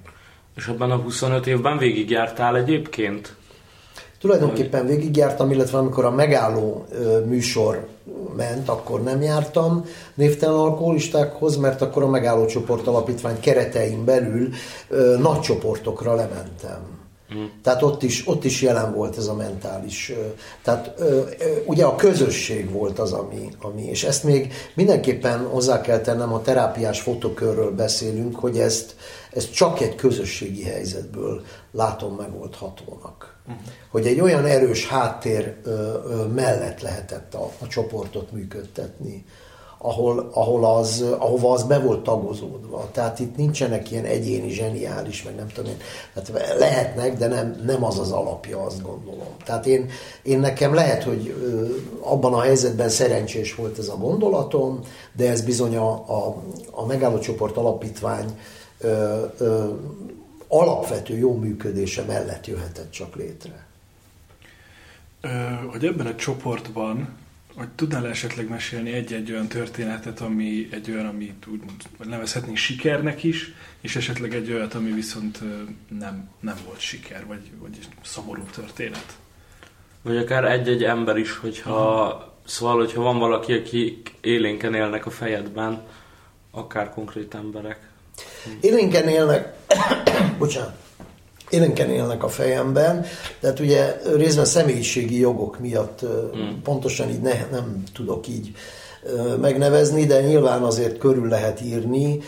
És 0.57 0.67
abban 0.67 0.91
a 0.91 0.97
25 0.97 1.47
évben 1.47 1.79
végigjártál 1.79 2.57
egyébként? 2.57 3.35
Tulajdonképpen 4.21 4.87
végigjártam, 4.87 5.51
illetve 5.51 5.79
amikor 5.79 6.05
a 6.05 6.11
megálló 6.11 6.87
műsor 7.27 7.89
ment, 8.37 8.69
akkor 8.69 9.03
nem 9.03 9.23
jártam 9.23 9.85
névtelen 10.15 10.55
alkoholistákhoz, 10.55 11.57
mert 11.57 11.83
akkor 11.83 12.03
a 12.03 12.09
megálló 12.09 12.47
csoport 12.47 12.87
alapítvány 12.87 13.41
keretein 13.41 14.05
belül 14.05 14.49
nagy 15.19 15.41
csoportokra 15.41 16.15
lementem. 16.15 16.96
Mm. 17.35 17.45
Tehát 17.63 17.83
ott 17.83 18.03
is, 18.03 18.29
ott 18.29 18.45
is 18.45 18.63
jelen 18.63 18.95
volt 18.95 19.17
ez 19.17 19.27
a 19.27 19.35
mentális. 19.35 20.13
Tehát 20.63 21.03
ugye 21.65 21.85
a 21.85 21.95
közösség 21.95 22.71
volt 22.71 22.99
az, 22.99 23.13
ami, 23.13 23.49
ami, 23.61 23.83
és 23.83 24.05
ezt 24.05 24.25
még 24.25 24.53
mindenképpen 24.75 25.47
hozzá 25.47 25.81
kell 25.81 26.01
tennem, 26.01 26.33
a 26.33 26.43
terápiás 26.43 27.01
fotokörről 27.01 27.71
beszélünk, 27.71 28.37
hogy 28.37 28.59
ezt, 28.59 28.95
ezt 29.33 29.53
csak 29.53 29.81
egy 29.81 29.95
közösségi 29.95 30.63
helyzetből 30.63 31.43
látom 31.73 32.15
megoldhatónak. 32.15 33.37
Uh-huh. 33.47 33.63
Hogy 33.91 34.07
egy 34.07 34.21
olyan 34.21 34.45
erős 34.45 34.87
háttér 34.87 35.57
mellett 36.35 36.81
lehetett 36.81 37.35
a, 37.35 37.51
a 37.59 37.67
csoportot 37.67 38.33
működtetni, 38.33 39.25
ahol, 39.87 40.31
ahol 40.33 40.65
az, 40.65 41.05
ahova 41.19 41.53
az 41.53 41.63
be 41.63 41.79
volt 41.79 42.03
tagozódva. 42.03 42.89
Tehát 42.93 43.19
itt 43.19 43.37
nincsenek 43.37 43.91
ilyen 43.91 44.05
egyéni, 44.05 44.51
zseniális, 44.51 45.23
meg 45.23 45.35
nem 45.35 45.49
tudom 45.49 45.71
én. 45.71 45.77
Tehát 46.15 46.59
lehetnek, 46.59 47.17
de 47.17 47.27
nem, 47.27 47.63
nem 47.67 47.85
az 47.85 47.99
az 47.99 48.11
alapja, 48.11 48.63
azt 48.63 48.83
gondolom. 48.83 49.29
Tehát 49.45 49.67
én, 49.67 49.91
én 50.23 50.39
nekem 50.39 50.75
lehet, 50.75 51.03
hogy 51.03 51.35
abban 52.01 52.35
a 52.35 52.41
helyzetben 52.41 52.89
szerencsés 52.89 53.55
volt 53.55 53.79
ez 53.79 53.89
a 53.89 53.97
gondolatom, 53.97 54.81
de 55.13 55.31
ez 55.31 55.43
bizony 55.43 55.77
a, 55.77 55.91
a, 55.91 56.43
a 56.71 56.87
megállócsoport 56.87 57.57
alapítvány 57.57 58.39
ö, 58.79 59.23
ö, 59.39 59.65
alapvető 60.49 61.17
jó 61.17 61.35
működése 61.35 62.03
mellett 62.03 62.47
jöhetett 62.47 62.91
csak 62.91 63.17
létre. 63.17 63.67
Hogy 65.73 65.85
ebben 65.85 66.07
a 66.07 66.15
csoportban 66.15 67.25
hogy 67.57 67.69
tudnál 67.69 68.07
esetleg 68.07 68.49
mesélni 68.49 68.93
egy-egy 68.93 69.33
olyan 69.33 69.49
történetet, 69.49 70.21
ami 70.21 70.69
egy 70.71 70.91
olyan, 70.91 71.07
amit 71.07 71.47
úgy 71.51 71.61
nevezhetnénk 72.05 72.57
sikernek 72.57 73.23
is, 73.23 73.53
és 73.81 73.97
esetleg 73.97 74.35
egy 74.35 74.53
olyat, 74.53 74.75
ami 74.75 74.93
viszont 74.93 75.41
nem, 75.99 76.31
nem 76.41 76.57
volt 76.67 76.81
siker, 76.81 77.27
vagy, 77.27 77.51
vagy 77.59 77.79
szomorú 78.03 78.43
történet? 78.43 79.17
Vagy 80.03 80.17
akár 80.17 80.45
egy-egy 80.45 80.85
ember 80.85 81.17
is, 81.17 81.37
hogyha, 81.37 82.07
uh-huh. 82.07 82.23
szóval, 82.45 82.77
hogyha 82.77 83.03
van 83.03 83.19
valaki, 83.19 83.53
aki 83.53 84.03
élénken 84.21 84.75
élnek 84.75 85.07
a 85.07 85.11
fejedben, 85.11 85.83
akár 86.51 86.91
konkrét 86.91 87.35
emberek. 87.35 87.91
Élénken 88.61 89.09
élnek, 89.09 89.55
bocsánat, 90.39 90.86
élénken 91.51 91.91
élnek 91.91 92.25
a 92.25 92.29
fejemben, 92.29 93.05
tehát 93.41 93.61
ugye 93.61 94.01
részben 94.17 94.45
személyiségi 94.45 95.19
jogok 95.19 95.59
miatt 95.61 96.05
mm. 96.05 96.63
pontosan 96.63 97.09
így 97.09 97.21
ne, 97.21 97.47
nem 97.51 97.83
tudok 97.95 98.29
így 98.29 98.53
megnevezni, 99.41 100.05
de 100.05 100.21
nyilván 100.21 100.63
azért 100.63 100.99
körül 100.99 101.29
lehet 101.29 101.61
írni. 101.61 102.21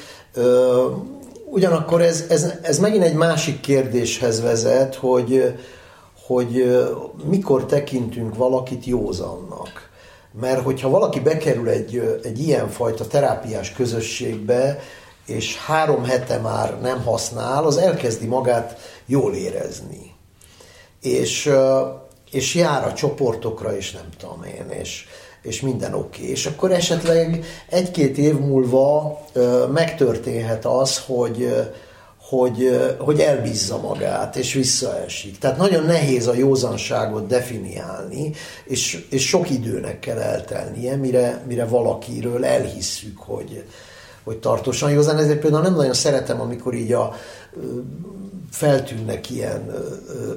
Ugyanakkor 1.50 2.02
ez, 2.02 2.24
ez, 2.28 2.52
ez 2.62 2.78
megint 2.78 3.04
egy 3.04 3.14
másik 3.14 3.60
kérdéshez 3.60 4.42
vezet, 4.42 4.94
hogy, 4.94 5.54
hogy 6.26 6.78
mikor 7.24 7.66
tekintünk 7.66 8.36
valakit 8.36 8.84
józannak. 8.84 9.88
Mert 10.40 10.62
hogyha 10.62 10.88
valaki 10.88 11.20
bekerül 11.20 11.68
egy, 11.68 12.20
egy 12.22 12.38
ilyenfajta 12.38 13.06
terápiás 13.06 13.72
közösségbe, 13.72 14.78
és 15.26 15.56
három 15.56 16.04
hete 16.04 16.38
már 16.38 16.80
nem 16.80 17.02
használ, 17.02 17.64
az 17.64 17.76
elkezdi 17.76 18.26
magát 18.26 18.78
jól 19.08 19.34
érezni. 19.34 20.14
És, 21.02 21.50
és 22.30 22.54
jár 22.54 22.86
a 22.86 22.92
csoportokra, 22.92 23.76
és 23.76 23.90
nem 23.90 24.08
tudom 24.18 24.42
én, 24.44 24.78
és, 24.80 25.06
és 25.42 25.60
minden 25.60 25.94
oké. 25.94 26.20
Okay. 26.20 26.30
És 26.30 26.46
akkor 26.46 26.72
esetleg 26.72 27.44
egy-két 27.68 28.18
év 28.18 28.38
múlva 28.38 29.20
megtörténhet 29.72 30.64
az, 30.64 31.02
hogy, 31.06 31.48
hogy, 32.28 32.80
hogy 32.98 33.20
elbízza 33.20 33.78
magát, 33.80 34.36
és 34.36 34.52
visszaesik. 34.52 35.38
Tehát 35.38 35.56
nagyon 35.56 35.84
nehéz 35.84 36.26
a 36.26 36.34
józanságot 36.34 37.26
definiálni, 37.26 38.32
és, 38.64 39.06
és 39.10 39.28
sok 39.28 39.50
időnek 39.50 39.98
kell 39.98 40.18
eltelnie, 40.18 40.96
mire, 40.96 41.42
mire 41.46 41.64
valakiről 41.64 42.44
elhisszük, 42.44 43.18
hogy, 43.18 43.64
hogy 44.24 44.38
tartósan 44.38 44.90
józan. 44.90 45.18
Ezért 45.18 45.40
például 45.40 45.62
nem 45.62 45.74
nagyon 45.74 45.94
szeretem, 45.94 46.40
amikor 46.40 46.74
így 46.74 46.92
a 46.92 47.14
feltűnnek 48.50 49.30
ilyen 49.30 49.74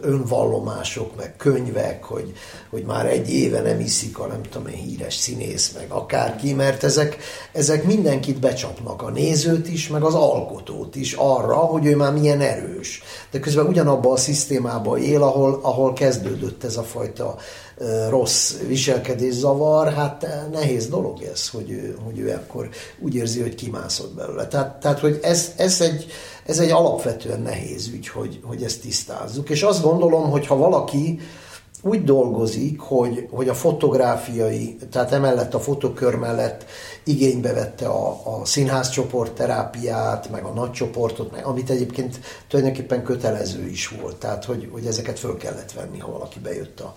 önvallomások, 0.01 1.16
meg 1.16 1.36
könyvek, 1.38 2.03
hogy, 2.03 2.34
hogy 2.70 2.84
már 2.84 3.05
egy 3.05 3.30
éve 3.30 3.62
nem 3.62 3.80
iszik 3.80 4.20
a 4.20 4.28
nem 4.28 4.41
tudom 4.41 4.68
én 4.68 4.76
híres 4.76 5.16
színész, 5.16 5.72
meg 5.72 5.86
akárki, 5.89 6.53
mert 6.53 6.84
ezek, 6.84 7.18
ezek 7.51 7.84
mindenkit 7.84 8.39
becsapnak, 8.39 9.01
a 9.01 9.09
nézőt 9.09 9.68
is, 9.68 9.88
meg 9.88 10.03
az 10.03 10.14
alkotót 10.14 10.95
is 10.95 11.14
arra, 11.14 11.55
hogy 11.55 11.86
ő 11.86 11.95
már 11.95 12.14
milyen 12.14 12.41
erős. 12.41 13.01
De 13.32 13.39
közben 13.39 13.68
ugyanabban 13.68 14.12
a 14.12 14.18
szisztémában 14.18 15.01
él, 15.01 15.24
ahol, 15.24 15.59
ahol 15.62 15.93
kezdődött 15.93 16.64
ez 16.64 16.78
a 16.78 16.84
fajta 16.84 17.36
rossz 18.09 18.53
viselkedészavar, 18.68 19.93
hát 19.93 20.28
nehéz 20.51 20.88
dolog 20.88 21.22
ez, 21.22 21.49
hogy 21.49 21.72
ő, 21.72 21.97
hogy 22.05 22.20
ő 22.20 22.30
akkor 22.30 22.70
úgy 22.99 23.16
érzi, 23.16 23.41
hogy 23.41 23.55
kimászott 23.55 24.16
belőle. 24.16 24.47
Tehát, 24.47 24.80
tehát 24.80 24.99
hogy 24.99 25.20
ez, 25.22 25.51
ez, 25.57 25.82
egy, 25.82 26.05
ez 26.52 26.60
egy 26.60 26.72
alapvetően 26.72 27.41
nehéz 27.41 27.88
ügy, 27.88 28.08
hogy, 28.08 28.39
hogy 28.43 28.64
ezt 28.64 28.82
tisztázzuk. 28.82 29.49
És 29.49 29.64
azt 29.64 29.84
gondolom, 29.84 30.30
hogy 30.30 30.47
ha 30.47 30.56
valaki 30.56 31.20
úgy 31.82 32.04
dolgozik, 32.04 32.80
hogy, 32.80 33.28
hogy 33.32 33.49
a 33.49 33.54
fotográfiai, 33.54 34.78
tehát 34.91 35.12
emellett 35.12 35.54
a 35.54 35.60
fotokör 35.60 36.16
mellett 36.16 36.66
igénybe 37.04 37.54
vette 37.54 37.88
a, 37.88 38.22
a 38.24 38.45
színházcsoport 38.45 39.32
terápiát, 39.32 40.30
meg 40.30 40.43
a 40.43 40.54
nagycsoportot, 40.54 41.32
meg, 41.32 41.45
amit 41.45 41.70
egyébként 41.70 42.20
tulajdonképpen 42.47 43.04
kötelező 43.04 43.68
is 43.68 43.88
volt, 43.88 44.16
tehát 44.16 44.45
hogy, 44.45 44.70
hogy 44.72 44.86
ezeket 44.86 45.20
föl 45.20 45.38
kellett 45.38 45.72
venni, 45.72 45.99
ha 45.99 46.12
valaki 46.12 46.39
bejött 46.39 46.80
a, 46.80 46.95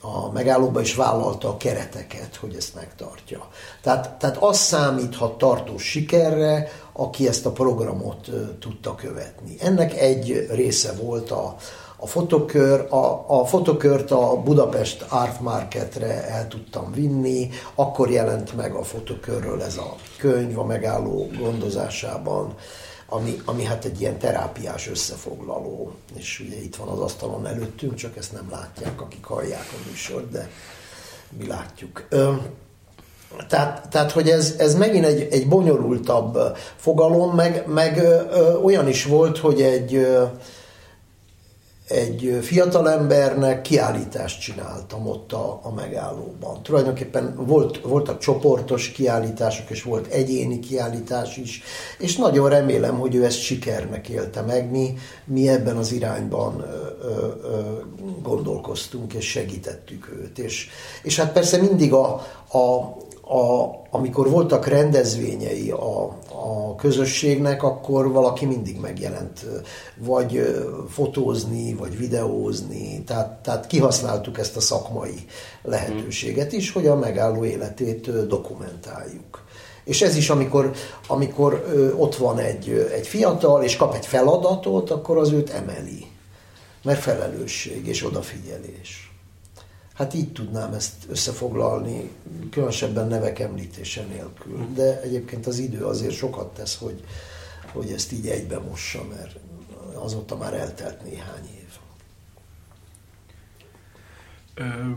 a 0.00 0.32
megállóba, 0.32 0.80
és 0.80 0.94
vállalta 0.94 1.48
a 1.48 1.56
kereteket, 1.56 2.36
hogy 2.36 2.54
ezt 2.54 2.74
megtartja. 2.74 3.48
Tehát, 3.82 4.10
tehát 4.18 4.36
az 4.36 4.58
számíthat 4.58 5.38
tartós 5.38 5.82
sikerre, 5.82 6.68
aki 6.92 7.28
ezt 7.28 7.46
a 7.46 7.50
programot 7.50 8.30
tudta 8.60 8.94
követni. 8.94 9.56
Ennek 9.60 9.94
egy 10.00 10.46
része 10.50 10.92
volt 11.02 11.30
a, 11.30 11.56
a 11.96 12.06
fotokör, 12.06 12.86
a, 12.90 13.24
a 13.26 13.44
fotokört 13.44 14.10
a 14.10 14.42
Budapest 14.42 15.04
Art 15.08 15.40
Marketre 15.40 16.28
el 16.28 16.48
tudtam 16.48 16.92
vinni, 16.92 17.48
akkor 17.74 18.10
jelent 18.10 18.56
meg 18.56 18.74
a 18.74 18.82
fotokörről 18.82 19.62
ez 19.62 19.76
a 19.76 19.94
könyv 20.18 20.58
a 20.58 20.64
megálló 20.64 21.30
gondozásában, 21.38 22.54
ami, 23.08 23.40
ami 23.44 23.64
hát 23.64 23.84
egy 23.84 24.00
ilyen 24.00 24.18
terápiás 24.18 24.88
összefoglaló, 24.88 25.92
és 26.14 26.40
ugye 26.46 26.62
itt 26.62 26.76
van 26.76 26.88
az 26.88 26.98
asztalon 26.98 27.46
előttünk, 27.46 27.94
csak 27.94 28.16
ezt 28.16 28.32
nem 28.32 28.48
látják, 28.50 29.00
akik 29.00 29.24
hallják 29.24 29.66
a 29.72 29.88
műsort, 29.88 30.30
de 30.30 30.50
mi 31.38 31.46
látjuk. 31.46 32.06
Ö, 32.08 32.32
tehát, 33.48 33.88
tehát, 33.88 34.12
hogy 34.12 34.28
ez, 34.28 34.54
ez 34.58 34.74
megint 34.74 35.04
egy, 35.04 35.28
egy 35.30 35.48
bonyolultabb 35.48 36.56
fogalom, 36.76 37.34
meg, 37.34 37.66
meg 37.66 37.98
ö, 37.98 38.54
olyan 38.54 38.88
is 38.88 39.04
volt, 39.04 39.38
hogy 39.38 39.62
egy, 39.62 39.94
ö, 39.94 40.24
egy 41.88 42.38
fiatalembernek 42.42 43.62
kiállítást 43.62 44.40
csináltam 44.40 45.06
ott 45.06 45.32
a, 45.32 45.60
a 45.62 45.72
megállóban. 45.72 46.62
Tulajdonképpen 46.62 47.34
volt, 47.36 47.80
voltak 47.80 48.18
csoportos 48.18 48.90
kiállítások, 48.90 49.70
és 49.70 49.82
volt 49.82 50.06
egyéni 50.06 50.58
kiállítás 50.58 51.36
is, 51.36 51.62
és 51.98 52.16
nagyon 52.16 52.48
remélem, 52.48 52.98
hogy 52.98 53.14
ő 53.14 53.24
ezt 53.24 53.40
sikernek 53.40 54.08
élte 54.08 54.40
meg. 54.40 54.70
Mi, 54.70 54.94
mi 55.24 55.48
ebben 55.48 55.76
az 55.76 55.92
irányban 55.92 56.60
ö, 56.60 57.06
ö, 57.06 57.60
gondolkoztunk, 58.22 59.12
és 59.14 59.30
segítettük 59.30 60.08
őt. 60.22 60.38
És, 60.38 60.68
és 61.02 61.18
hát 61.18 61.32
persze 61.32 61.56
mindig 61.56 61.92
a, 61.92 62.06
a, 62.48 62.96
a, 63.28 63.70
amikor 63.90 64.30
voltak 64.30 64.66
rendezvényei 64.66 65.70
a, 65.70 66.02
a 66.28 66.74
közösségnek, 66.76 67.62
akkor 67.62 68.12
valaki 68.12 68.46
mindig 68.46 68.80
megjelent, 68.80 69.46
vagy 69.96 70.56
fotózni, 70.88 71.74
vagy 71.74 71.98
videózni, 71.98 73.02
tehát, 73.06 73.42
tehát 73.42 73.66
kihasználtuk 73.66 74.38
ezt 74.38 74.56
a 74.56 74.60
szakmai 74.60 75.24
lehetőséget 75.62 76.52
is, 76.52 76.72
hogy 76.72 76.86
a 76.86 76.96
megálló 76.96 77.44
életét 77.44 78.26
dokumentáljuk. 78.26 79.44
És 79.84 80.02
ez 80.02 80.16
is, 80.16 80.30
amikor, 80.30 80.72
amikor 81.06 81.64
ott 81.96 82.16
van 82.16 82.38
egy, 82.38 82.88
egy 82.94 83.06
fiatal, 83.06 83.62
és 83.62 83.76
kap 83.76 83.94
egy 83.94 84.06
feladatot, 84.06 84.90
akkor 84.90 85.18
az 85.18 85.32
őt 85.32 85.50
emeli. 85.50 86.06
Mert 86.82 87.00
felelősség 87.00 87.86
és 87.86 88.04
odafigyelés. 88.04 89.05
Hát 89.96 90.14
így 90.14 90.32
tudnám 90.32 90.72
ezt 90.72 90.94
összefoglalni, 91.08 92.10
különösebben 92.50 93.08
nevek 93.08 93.38
említése 93.38 94.02
nélkül. 94.02 94.66
De 94.74 95.00
egyébként 95.00 95.46
az 95.46 95.58
idő 95.58 95.84
azért 95.84 96.14
sokat 96.14 96.54
tesz, 96.54 96.78
hogy, 96.78 97.04
hogy 97.72 97.90
ezt 97.90 98.12
így 98.12 98.26
egybe 98.26 98.58
mossa, 98.58 99.04
mert 99.16 99.38
azóta 99.94 100.36
már 100.36 100.54
eltelt 100.54 101.02
néhány 101.02 101.48
év. 101.56 101.64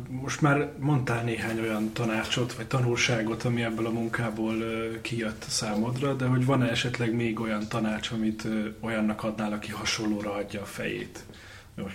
Most 0.09 0.41
már 0.41 0.71
mondtál 0.79 1.23
néhány 1.23 1.59
olyan 1.59 1.93
tanácsot, 1.93 2.53
vagy 2.53 2.67
tanulságot, 2.67 3.43
ami 3.43 3.63
ebből 3.63 3.85
a 3.85 3.91
munkából 3.91 4.55
kijött 5.01 5.45
számodra, 5.47 6.13
de 6.13 6.25
hogy 6.25 6.45
van-e 6.45 6.69
esetleg 6.69 7.13
még 7.13 7.39
olyan 7.39 7.67
tanács, 7.67 8.11
amit 8.11 8.47
olyannak 8.79 9.23
adnál, 9.23 9.53
aki 9.53 9.71
hasonlóra 9.71 10.33
adja 10.33 10.61
a 10.61 10.65
fejét? 10.65 11.23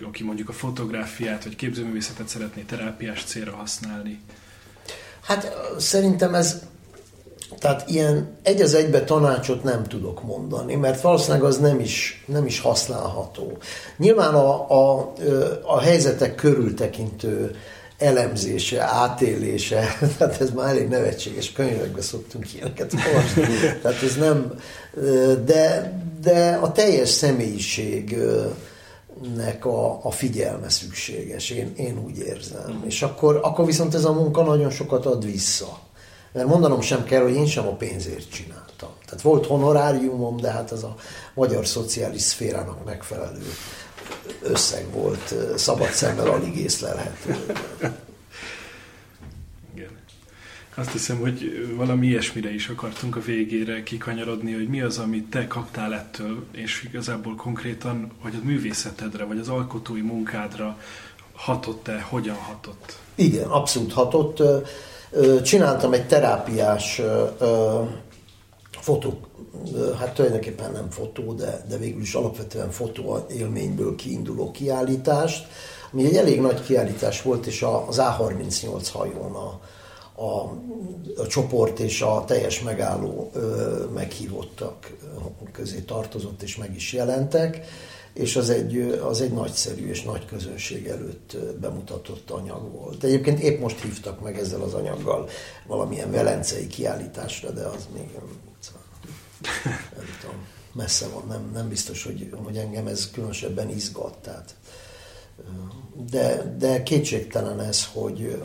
Aki 0.07 0.23
mondjuk 0.23 0.49
a 0.49 0.53
fotográfiát, 0.53 1.45
vagy 1.45 1.57
képzőművészetet 1.57 2.29
szeretné 2.29 2.63
terápiás 2.63 3.25
célra 3.25 3.53
használni? 3.53 4.21
Hát 5.23 5.57
szerintem 5.79 6.35
ez, 6.35 6.63
tehát 7.59 7.91
ilyen 7.91 8.37
egy 8.43 8.61
az 8.61 8.75
egybe 8.75 9.05
tanácsot 9.05 9.63
nem 9.63 9.85
tudok 9.85 10.23
mondani, 10.23 10.75
mert 10.75 11.01
valószínűleg 11.01 11.43
az 11.43 11.59
nem 11.59 11.81
is, 11.81 12.25
nem 12.27 12.47
is 12.47 12.61
használható. 12.61 13.59
Nyilván 13.97 14.35
a, 14.35 14.71
a, 14.71 15.13
a 15.63 15.81
helyzetek 15.81 16.35
körültekintő 16.35 17.57
elemzése, 17.99 18.83
átélése, 18.83 19.97
tehát 20.19 20.41
ez 20.45 20.51
már 20.51 20.69
elég 20.69 20.89
nevetséges, 20.89 21.53
könyvekbe 21.53 22.03
szoktunk 22.03 22.55
ilyeneket 22.55 22.93
olvasni, 22.93 23.43
tehát 23.83 24.03
ez 24.03 24.17
nem, 24.17 24.55
de, 25.45 25.93
de 26.23 26.59
a 26.63 26.73
teljes 26.73 27.09
személyiségnek 29.25 29.65
a, 29.65 30.05
a 30.05 30.11
figyelme 30.11 30.69
szükséges, 30.69 31.51
én, 31.51 31.73
én 31.77 31.99
úgy 32.05 32.19
érzem. 32.19 32.83
És 32.87 33.03
akkor, 33.03 33.41
akkor 33.43 33.67
viszont 33.67 33.95
ez 33.95 34.05
a 34.05 34.13
munka 34.13 34.43
nagyon 34.43 34.71
sokat 34.71 35.07
ad 35.07 35.25
vissza. 35.25 35.79
Mert 36.33 36.47
mondanom 36.47 36.81
sem 36.81 37.05
kell, 37.05 37.23
hogy 37.23 37.35
én 37.35 37.47
sem 37.47 37.67
a 37.67 37.73
pénzért 37.77 38.31
csináltam. 38.31 38.89
Tehát 39.05 39.23
volt 39.23 39.47
honoráriumom, 39.47 40.37
de 40.37 40.51
hát 40.51 40.71
az 40.71 40.83
a 40.83 40.95
magyar 41.35 41.67
szociális 41.67 42.23
szférának 42.23 42.85
megfelelő 42.85 43.53
összeg 44.43 44.87
volt, 44.93 45.35
szabad 45.57 45.91
szemmel 45.91 46.29
alig 46.29 46.57
észlelhető. 46.57 47.37
Azt 50.77 50.91
hiszem, 50.93 51.19
hogy 51.19 51.69
valami 51.77 52.07
ilyesmire 52.07 52.55
is 52.55 52.69
akartunk 52.69 53.17
a 53.17 53.21
végére 53.21 53.83
kikanyarodni, 53.83 54.53
hogy 54.53 54.69
mi 54.69 54.81
az, 54.81 54.99
amit 54.99 55.31
te 55.31 55.47
kaptál 55.47 55.95
ettől, 55.95 56.45
és 56.53 56.83
igazából 56.91 57.35
konkrétan, 57.35 58.11
hogy 58.23 58.35
a 58.43 58.45
művészetedre, 58.45 59.25
vagy 59.25 59.39
az 59.39 59.49
alkotói 59.49 60.01
munkádra 60.01 60.79
hatott-e, 61.35 62.01
hogyan 62.01 62.37
hatott? 62.37 62.99
Igen, 63.15 63.49
abszolút 63.49 63.93
hatott 63.93 64.43
csináltam 65.43 65.93
egy 65.93 66.07
terápiás 66.07 67.01
fotó, 68.71 69.21
hát 69.99 70.15
tulajdonképpen 70.15 70.73
nem 70.73 70.91
fotó, 70.91 71.33
de, 71.33 71.65
de 71.69 71.77
végül 71.77 72.01
is 72.01 72.15
alapvetően 72.15 72.71
fotó 72.71 73.27
élményből 73.31 73.95
kiinduló 73.95 74.51
kiállítást, 74.51 75.47
ami 75.93 76.05
egy 76.05 76.17
elég 76.17 76.41
nagy 76.41 76.63
kiállítás 76.63 77.23
volt, 77.23 77.47
és 77.47 77.63
az 77.63 78.01
A38 78.01 78.89
hajón 78.93 79.35
a, 79.35 79.61
a, 80.17 80.41
a 81.17 81.27
csoport 81.29 81.79
és 81.79 82.01
a 82.01 82.25
teljes 82.27 82.63
megálló 82.63 83.31
ö, 83.33 83.85
meghívottak 83.95 84.97
közé 85.53 85.81
tartozott, 85.81 86.43
és 86.43 86.57
meg 86.57 86.75
is 86.75 86.93
jelentek 86.93 87.67
és 88.15 88.37
az 88.37 88.51
egy, 88.51 88.81
az 88.81 89.21
egy 89.21 89.33
nagyszerű 89.33 89.89
és 89.89 90.03
nagy 90.03 90.27
közönség 90.27 90.87
előtt 90.87 91.37
bemutatott 91.61 92.31
anyag 92.31 92.73
volt. 92.73 93.05
Egyébként 93.05 93.41
épp 93.41 93.61
most 93.61 93.81
hívtak 93.81 94.21
meg 94.21 94.39
ezzel 94.39 94.61
az 94.61 94.75
anyaggal 94.75 95.29
valamilyen 95.67 96.11
velencei 96.11 96.67
kiállításra, 96.67 97.51
de 97.51 97.63
az 97.63 97.89
még 97.95 98.09
nem, 98.13 100.07
tudom, 100.21 100.37
messze 100.73 101.09
van, 101.09 101.25
nem, 101.29 101.51
nem 101.53 101.69
biztos, 101.69 102.05
hogy, 102.05 102.31
hogy 102.45 102.57
engem 102.57 102.87
ez 102.87 103.11
különösebben 103.11 103.71
izgat. 103.71 104.17
Tehát, 104.19 104.55
de, 106.11 106.55
de 106.59 106.83
kétségtelen 106.83 107.61
ez, 107.61 107.87
hogy, 107.93 108.43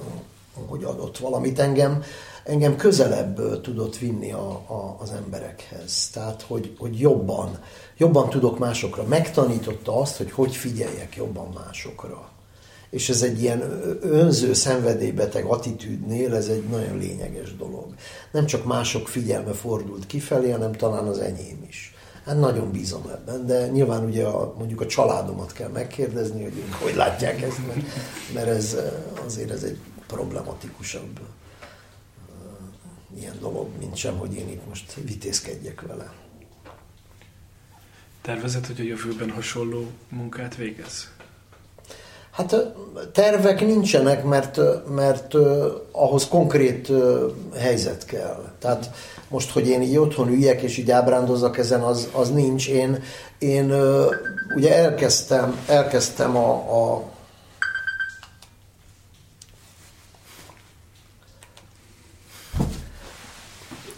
hogy 0.67 0.83
adott 0.83 1.17
valamit 1.17 1.59
engem 1.59 2.03
engem 2.49 2.75
közelebb 2.75 3.61
tudott 3.61 3.97
vinni 3.97 4.31
a, 4.31 4.49
a, 4.51 4.97
az 4.99 5.11
emberekhez. 5.11 6.09
Tehát, 6.09 6.41
hogy, 6.41 6.75
hogy 6.77 6.99
jobban, 6.99 7.59
jobban 7.97 8.29
tudok 8.29 8.59
másokra. 8.59 9.03
Megtanította 9.03 9.99
azt, 9.99 10.17
hogy 10.17 10.31
hogy 10.31 10.55
figyeljek 10.55 11.15
jobban 11.15 11.49
másokra. 11.65 12.29
És 12.89 13.09
ez 13.09 13.21
egy 13.21 13.41
ilyen 13.41 13.81
önző, 14.01 14.53
szenvedélybeteg 14.53 15.45
attitűdnél 15.45 16.35
ez 16.35 16.47
egy 16.47 16.63
nagyon 16.63 16.97
lényeges 16.97 17.55
dolog. 17.55 17.85
Nem 18.31 18.45
csak 18.45 18.65
mások 18.65 19.07
figyelme 19.07 19.51
fordult 19.51 20.07
kifelé, 20.07 20.51
hanem 20.51 20.71
talán 20.71 21.07
az 21.07 21.17
enyém 21.17 21.65
is. 21.67 21.93
Hát 22.25 22.39
nagyon 22.39 22.71
bízom 22.71 23.03
ebben, 23.11 23.45
de 23.45 23.67
nyilván 23.67 24.05
ugye 24.05 24.25
a, 24.25 24.53
mondjuk 24.57 24.81
a 24.81 24.85
családomat 24.85 25.51
kell 25.51 25.69
megkérdezni, 25.69 26.43
hogy 26.43 26.57
ők 26.57 26.73
hogy 26.73 26.95
látják 26.95 27.41
ezt, 27.41 27.67
mert, 27.67 27.85
mert 28.33 28.47
ez 28.47 28.77
azért 29.25 29.51
ez 29.51 29.63
egy 29.63 29.77
problematikusabb 30.09 31.19
ilyen 33.17 33.37
dolog, 33.39 33.67
mint 33.79 33.95
sem, 33.95 34.17
hogy 34.17 34.33
én 34.33 34.49
itt 34.49 34.67
most 34.67 34.93
vitézkedjek 34.93 35.81
vele. 35.81 36.13
Tervezed, 38.21 38.65
hogy 38.65 38.79
a 38.79 38.83
jövőben 38.83 39.31
hasonló 39.31 39.85
munkát 40.09 40.55
végez? 40.55 41.09
Hát 42.31 42.55
tervek 43.11 43.61
nincsenek, 43.61 44.23
mert, 44.23 44.59
mert 44.89 45.33
ahhoz 45.91 46.27
konkrét 46.27 46.91
helyzet 47.57 48.05
kell. 48.05 48.51
Tehát 48.59 48.91
most, 49.27 49.51
hogy 49.51 49.67
én 49.67 49.81
így 49.81 49.97
otthon 49.97 50.27
üljek 50.27 50.61
és 50.61 50.77
így 50.77 50.91
ábrándozzak 50.91 51.57
ezen, 51.57 51.81
az, 51.81 52.09
az 52.11 52.31
nincs. 52.31 52.67
Én, 52.67 53.03
én 53.37 53.73
ugye 54.55 54.75
elkezdtem, 54.75 55.59
elkezdtem 55.67 56.35
a, 56.35 56.51
a 56.51 57.03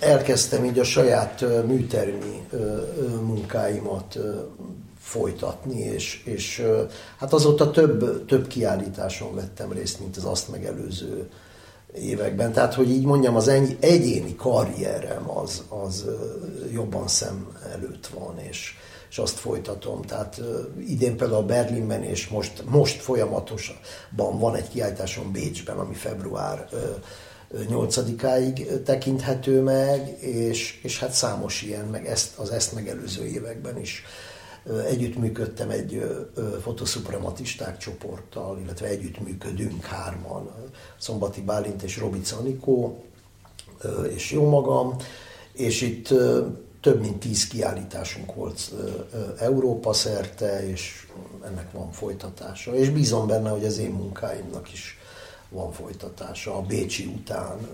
elkezdtem 0.01 0.63
így 0.63 0.79
a 0.79 0.83
saját 0.83 1.45
műtermi 1.65 2.47
munkáimat 3.21 4.19
folytatni, 4.99 5.79
és, 5.79 6.21
és 6.25 6.65
hát 7.17 7.33
azóta 7.33 7.71
több, 7.71 8.25
több 8.25 8.47
kiállításon 8.47 9.35
vettem 9.35 9.71
részt, 9.71 9.99
mint 9.99 10.17
az 10.17 10.25
azt 10.25 10.49
megelőző 10.49 11.29
években. 11.93 12.51
Tehát, 12.51 12.73
hogy 12.73 12.89
így 12.89 13.05
mondjam, 13.05 13.35
az 13.35 13.47
egyéni 13.79 14.35
karrierem 14.35 15.29
az, 15.29 15.63
az 15.69 16.05
jobban 16.73 17.07
szem 17.07 17.57
előtt 17.73 18.07
van, 18.07 18.39
és, 18.39 18.73
és 19.09 19.17
azt 19.17 19.39
folytatom. 19.39 20.01
Tehát 20.01 20.41
idén 20.87 21.17
például 21.17 21.43
Berlinben, 21.43 22.03
és 22.03 22.27
most, 22.27 22.63
most 22.69 23.01
folyamatosan 23.01 23.75
van 24.15 24.55
egy 24.55 24.69
kiállításom 24.69 25.31
Bécsben, 25.31 25.77
ami 25.77 25.93
február 25.93 26.69
8-áig 27.53 28.83
tekinthető 28.83 29.61
meg, 29.61 30.17
és, 30.23 30.79
és 30.83 30.99
hát 30.99 31.11
számos 31.11 31.61
ilyen, 31.61 31.85
meg 31.85 32.07
ezt, 32.07 32.37
az 32.37 32.49
ezt 32.49 32.73
megelőző 32.73 33.25
években 33.25 33.79
is 33.79 34.03
együttműködtem 34.87 35.69
egy 35.69 36.03
fotoszuprematisták 36.61 37.77
csoporttal, 37.77 38.59
illetve 38.63 38.87
együttműködünk 38.87 39.85
hárman, 39.85 40.51
Szombati 40.99 41.41
Bálint 41.41 41.83
és 41.83 41.97
Robic 41.97 42.31
Anikó, 42.31 43.03
és 44.15 44.31
jó 44.31 44.49
magam, 44.49 44.95
és 45.53 45.81
itt 45.81 46.07
több 46.81 47.01
mint 47.01 47.19
tíz 47.19 47.47
kiállításunk 47.47 48.35
volt 48.35 48.73
Európa 49.39 49.93
szerte, 49.93 50.69
és 50.69 51.07
ennek 51.45 51.71
van 51.71 51.91
folytatása. 51.91 52.75
És 52.75 52.89
bízom 52.89 53.27
benne, 53.27 53.49
hogy 53.49 53.65
az 53.65 53.77
én 53.77 53.91
munkáimnak 53.91 54.71
is 54.73 54.99
van 55.51 55.71
folytatása 55.71 56.55
a 56.55 56.61
Bécsi 56.61 57.05
után, 57.05 57.67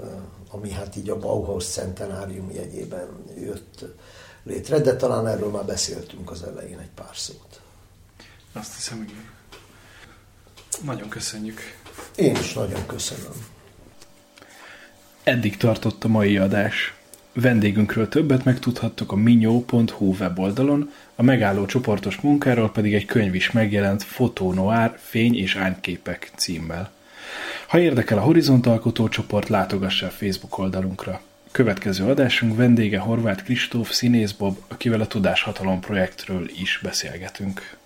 ami 0.49 0.71
hát 0.71 0.95
így 0.95 1.09
a 1.09 1.19
Bauhaus 1.19 1.65
centenárium 1.65 2.51
jegyében 2.51 3.07
jött 3.39 3.85
létre, 4.43 4.79
de 4.79 4.95
talán 4.95 5.27
erről 5.27 5.49
már 5.49 5.65
beszéltünk 5.65 6.31
az 6.31 6.43
elején 6.43 6.79
egy 6.79 6.89
pár 6.95 7.15
szót. 7.15 7.61
Azt 8.53 8.75
hiszem, 8.75 8.97
hogy 8.97 9.13
nagyon 10.83 11.09
köszönjük. 11.09 11.59
Én 12.15 12.35
is 12.35 12.53
nagyon 12.53 12.85
köszönöm. 12.85 13.45
Eddig 15.23 15.57
tartott 15.57 16.03
a 16.03 16.07
mai 16.07 16.37
adás. 16.37 16.93
Vendégünkről 17.33 18.09
többet 18.09 18.43
megtudhattok 18.43 19.11
a 19.11 19.15
minyó.hu 19.15 20.15
weboldalon, 20.19 20.91
a 21.15 21.23
megálló 21.23 21.65
csoportos 21.65 22.21
munkáról 22.21 22.71
pedig 22.71 22.93
egy 22.93 23.05
könyv 23.05 23.35
is 23.35 23.51
megjelent 23.51 24.03
Fotó 24.03 24.53
Noir, 24.53 24.97
Fény 24.97 25.37
és 25.37 25.55
Ányképek 25.55 26.31
címmel. 26.35 26.95
Ha 27.67 27.79
érdekel 27.79 28.17
a 28.17 28.21
Horizont 28.21 28.65
Alkotó 28.65 29.07
csoport, 29.07 29.49
látogassa 29.49 30.05
a 30.05 30.09
Facebook 30.09 30.57
oldalunkra. 30.57 31.21
Következő 31.51 32.05
adásunk 32.05 32.55
vendége 32.55 32.99
Horváth 32.99 33.43
Kristóf, 33.43 33.91
színész 33.91 34.31
Bob, 34.31 34.57
akivel 34.67 35.01
a 35.01 35.07
Tudáshatalom 35.07 35.79
projektről 35.79 36.49
is 36.49 36.79
beszélgetünk. 36.83 37.76